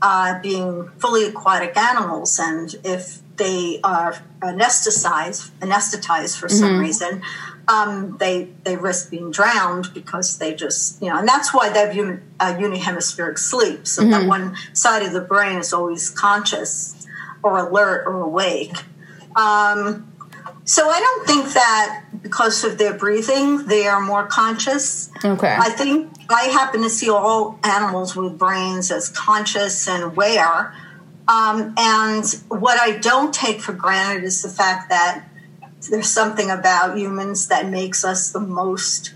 uh, 0.00 0.40
being 0.40 0.88
fully 0.98 1.26
aquatic 1.26 1.76
animals, 1.76 2.38
and 2.38 2.74
if 2.84 3.20
they 3.36 3.80
are 3.82 4.14
anesthetized, 4.40 5.50
anesthetized 5.60 6.38
for 6.38 6.48
some 6.48 6.70
mm-hmm. 6.70 6.80
reason, 6.80 7.22
um, 7.72 8.16
they 8.18 8.48
they 8.64 8.76
risk 8.76 9.10
being 9.10 9.30
drowned 9.30 9.92
because 9.94 10.38
they 10.38 10.54
just 10.54 11.00
you 11.00 11.08
know, 11.08 11.18
and 11.18 11.26
that's 11.26 11.54
why 11.54 11.70
they 11.70 11.80
have 11.80 11.92
human, 11.92 12.22
uh, 12.38 12.54
unihemispheric 12.54 13.38
sleep. 13.38 13.86
So 13.86 14.02
mm-hmm. 14.02 14.10
that 14.10 14.26
one 14.26 14.56
side 14.74 15.02
of 15.02 15.12
the 15.12 15.20
brain 15.20 15.58
is 15.58 15.72
always 15.72 16.10
conscious 16.10 17.06
or 17.42 17.58
alert 17.58 18.06
or 18.06 18.20
awake. 18.20 18.76
Um, 19.36 20.12
so 20.64 20.88
I 20.88 21.00
don't 21.00 21.26
think 21.26 21.52
that 21.54 22.04
because 22.22 22.62
of 22.62 22.78
their 22.78 22.94
breathing 22.94 23.66
they 23.66 23.86
are 23.86 24.00
more 24.00 24.26
conscious. 24.26 25.10
Okay. 25.24 25.56
I 25.58 25.70
think 25.70 26.12
I 26.28 26.44
happen 26.44 26.82
to 26.82 26.90
see 26.90 27.08
all 27.08 27.58
animals 27.64 28.14
with 28.14 28.38
brains 28.38 28.90
as 28.90 29.08
conscious 29.08 29.88
and 29.88 30.02
aware. 30.04 30.74
Um, 31.26 31.74
and 31.78 32.24
what 32.48 32.78
I 32.80 32.98
don't 32.98 33.32
take 33.32 33.60
for 33.60 33.72
granted 33.72 34.24
is 34.24 34.42
the 34.42 34.48
fact 34.48 34.90
that 34.90 35.24
there's 35.90 36.08
something 36.08 36.50
about 36.50 36.96
humans 36.96 37.48
that 37.48 37.68
makes 37.68 38.04
us 38.04 38.30
the 38.30 38.40
most 38.40 39.14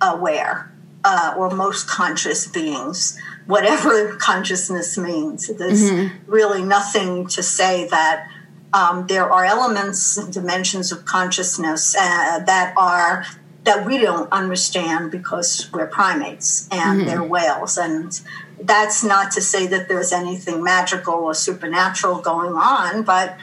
aware 0.00 0.72
uh, 1.04 1.34
or 1.36 1.50
most 1.50 1.88
conscious 1.88 2.46
beings, 2.46 3.18
whatever 3.46 4.16
consciousness 4.20 4.96
means. 4.98 5.48
There's 5.48 5.90
mm-hmm. 5.90 6.30
really 6.30 6.62
nothing 6.62 7.26
to 7.28 7.42
say 7.42 7.88
that 7.88 8.28
um, 8.72 9.06
there 9.08 9.30
are 9.30 9.44
elements 9.44 10.16
and 10.16 10.32
dimensions 10.32 10.92
of 10.92 11.04
consciousness 11.04 11.96
uh, 11.96 12.40
that 12.40 12.74
are 12.76 13.24
that 13.62 13.84
we 13.84 13.98
don't 13.98 14.32
understand 14.32 15.10
because 15.10 15.68
we're 15.72 15.86
primates 15.86 16.66
and 16.70 17.00
mm-hmm. 17.00 17.08
they're 17.08 17.22
whales 17.22 17.76
and 17.76 18.20
that's 18.62 19.04
not 19.04 19.32
to 19.32 19.40
say 19.40 19.66
that 19.66 19.86
there's 19.86 20.12
anything 20.12 20.62
magical 20.62 21.14
or 21.14 21.34
supernatural 21.34 22.20
going 22.20 22.52
on 22.52 23.02
but 23.02 23.36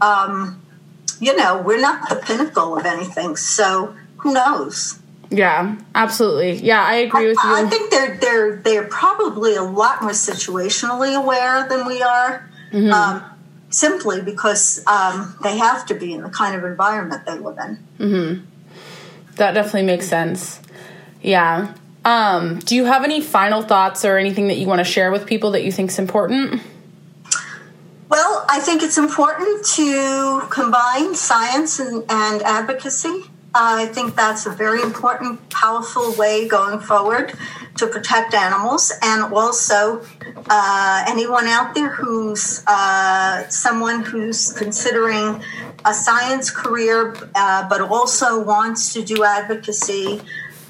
um, 0.00 0.62
you 1.20 1.36
know, 1.36 1.62
we're 1.62 1.80
not 1.80 2.08
the 2.08 2.16
pinnacle 2.16 2.76
of 2.76 2.84
anything. 2.84 3.36
So 3.36 3.94
who 4.18 4.32
knows? 4.34 4.98
Yeah, 5.30 5.76
absolutely. 5.94 6.54
Yeah, 6.54 6.82
I 6.82 6.94
agree 6.96 7.26
I, 7.26 7.28
with 7.28 7.38
you. 7.42 7.54
I 7.54 7.66
think 7.68 7.90
they're 7.90 8.16
they're 8.16 8.56
they're 8.56 8.84
probably 8.84 9.54
a 9.56 9.62
lot 9.62 10.00
more 10.00 10.12
situationally 10.12 11.14
aware 11.14 11.68
than 11.68 11.86
we 11.86 12.02
are, 12.02 12.48
mm-hmm. 12.72 12.92
um, 12.92 13.24
simply 13.68 14.22
because 14.22 14.82
um, 14.86 15.36
they 15.42 15.58
have 15.58 15.84
to 15.86 15.94
be 15.94 16.14
in 16.14 16.22
the 16.22 16.30
kind 16.30 16.56
of 16.56 16.64
environment 16.64 17.26
they 17.26 17.38
live 17.38 17.58
in. 17.58 17.78
Mm-hmm. 17.98 18.44
That 19.36 19.52
definitely 19.52 19.84
makes 19.84 20.08
sense. 20.08 20.60
Yeah. 21.22 21.74
Um, 22.04 22.60
do 22.60 22.74
you 22.74 22.86
have 22.86 23.04
any 23.04 23.20
final 23.20 23.60
thoughts 23.60 24.04
or 24.04 24.16
anything 24.16 24.48
that 24.48 24.56
you 24.56 24.66
want 24.66 24.78
to 24.78 24.84
share 24.84 25.10
with 25.12 25.26
people 25.26 25.50
that 25.50 25.62
you 25.62 25.70
think 25.70 25.90
is 25.90 25.98
important? 25.98 26.62
Well, 28.08 28.46
I 28.48 28.58
think 28.60 28.82
it's 28.82 28.96
important 28.96 29.66
to 29.76 30.40
combine 30.48 31.14
science 31.14 31.78
and, 31.78 32.04
and 32.08 32.42
advocacy. 32.42 33.24
I 33.54 33.86
think 33.86 34.16
that's 34.16 34.46
a 34.46 34.50
very 34.50 34.80
important, 34.80 35.50
powerful 35.50 36.14
way 36.14 36.48
going 36.48 36.80
forward 36.80 37.34
to 37.76 37.86
protect 37.86 38.32
animals. 38.32 38.92
And 39.02 39.34
also, 39.34 40.02
uh, 40.48 41.04
anyone 41.06 41.48
out 41.48 41.74
there 41.74 41.90
who's 41.90 42.62
uh, 42.66 43.46
someone 43.48 44.04
who's 44.04 44.52
considering 44.52 45.42
a 45.84 45.92
science 45.92 46.50
career 46.50 47.14
uh, 47.34 47.68
but 47.68 47.82
also 47.82 48.42
wants 48.42 48.94
to 48.94 49.04
do 49.04 49.22
advocacy, 49.22 50.22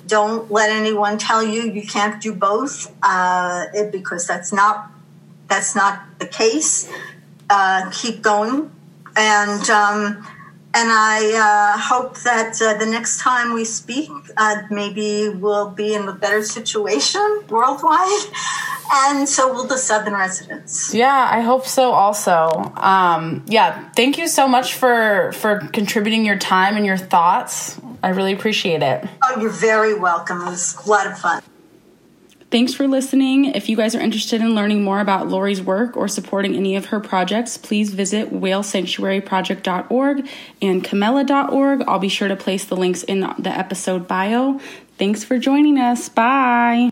don't 0.09 0.51
let 0.51 0.71
anyone 0.71 1.19
tell 1.19 1.45
you 1.45 1.63
you 1.63 1.87
can't 1.87 2.21
do 2.21 2.35
both 2.35 2.93
uh, 3.03 3.67
because 3.93 4.27
that's 4.27 4.53
not 4.53 4.91
that's 5.49 5.75
not 5.75 6.03
the 6.19 6.27
case. 6.27 6.91
Uh, 7.51 7.91
keep 7.91 8.23
going, 8.23 8.71
and 9.17 9.71
um, 9.71 10.27
and 10.75 10.91
I 10.93 11.75
uh, 11.75 11.79
hope 11.79 12.19
that 12.19 12.61
uh, 12.61 12.75
the 12.75 12.87
next 12.87 13.21
time 13.21 13.55
we 13.55 13.65
speak, 13.65 14.11
uh, 14.37 14.63
maybe 14.71 15.29
we'll 15.31 15.71
be 15.71 15.95
in 15.95 16.07
a 16.07 16.13
better 16.13 16.43
situation 16.43 17.45
worldwide, 17.49 18.27
and 18.93 19.29
so 19.29 19.53
will 19.53 19.67
the 19.67 19.79
Southern 19.79 20.13
residents. 20.13 20.93
Yeah, 20.93 21.29
I 21.31 21.41
hope 21.41 21.67
so. 21.67 21.93
Also, 21.93 22.51
um, 22.77 23.45
yeah, 23.47 23.89
thank 23.97 24.19
you 24.19 24.29
so 24.29 24.47
much 24.47 24.75
for 24.75 25.33
for 25.33 25.61
contributing 25.73 26.27
your 26.27 26.39
time 26.39 26.77
and 26.77 26.85
your 26.85 26.99
thoughts. 26.99 27.81
I 28.03 28.11
really 28.11 28.33
appreciate 28.33 28.83
it. 28.83 29.09
Oh, 29.23 29.41
you're 29.41 29.51
very 29.51 29.99
welcome. 29.99 30.43
It 30.43 30.51
was 30.51 30.77
a 30.85 30.89
lot 30.89 31.07
of 31.07 31.19
fun. 31.19 31.43
Thanks 32.51 32.73
for 32.73 32.89
listening. 32.89 33.45
If 33.45 33.69
you 33.69 33.77
guys 33.77 33.95
are 33.95 34.01
interested 34.01 34.41
in 34.41 34.55
learning 34.55 34.83
more 34.83 35.01
about 35.01 35.29
Lori's 35.29 35.61
work 35.61 35.99
or 35.99 36.09
supporting 36.09 36.57
any 36.57 36.77
of 36.77 36.87
her 36.87 36.99
projects, 36.99 37.59
please 37.59 37.93
visit 37.93 38.33
whalesanctuaryproject.org 38.33 40.29
and 40.63 40.83
kimmela.org. 40.83 41.83
I'll 41.87 41.99
be 41.99 42.09
sure 42.09 42.29
to 42.29 42.37
place 42.37 42.65
the 42.65 42.77
links 42.77 43.03
in 43.03 43.21
the 43.21 43.51
episode 43.51 44.09
bio. 44.09 44.61
Thanks 44.97 45.25
for 45.25 45.39
joining 45.39 45.79
us. 45.79 46.09
Bye. 46.09 46.91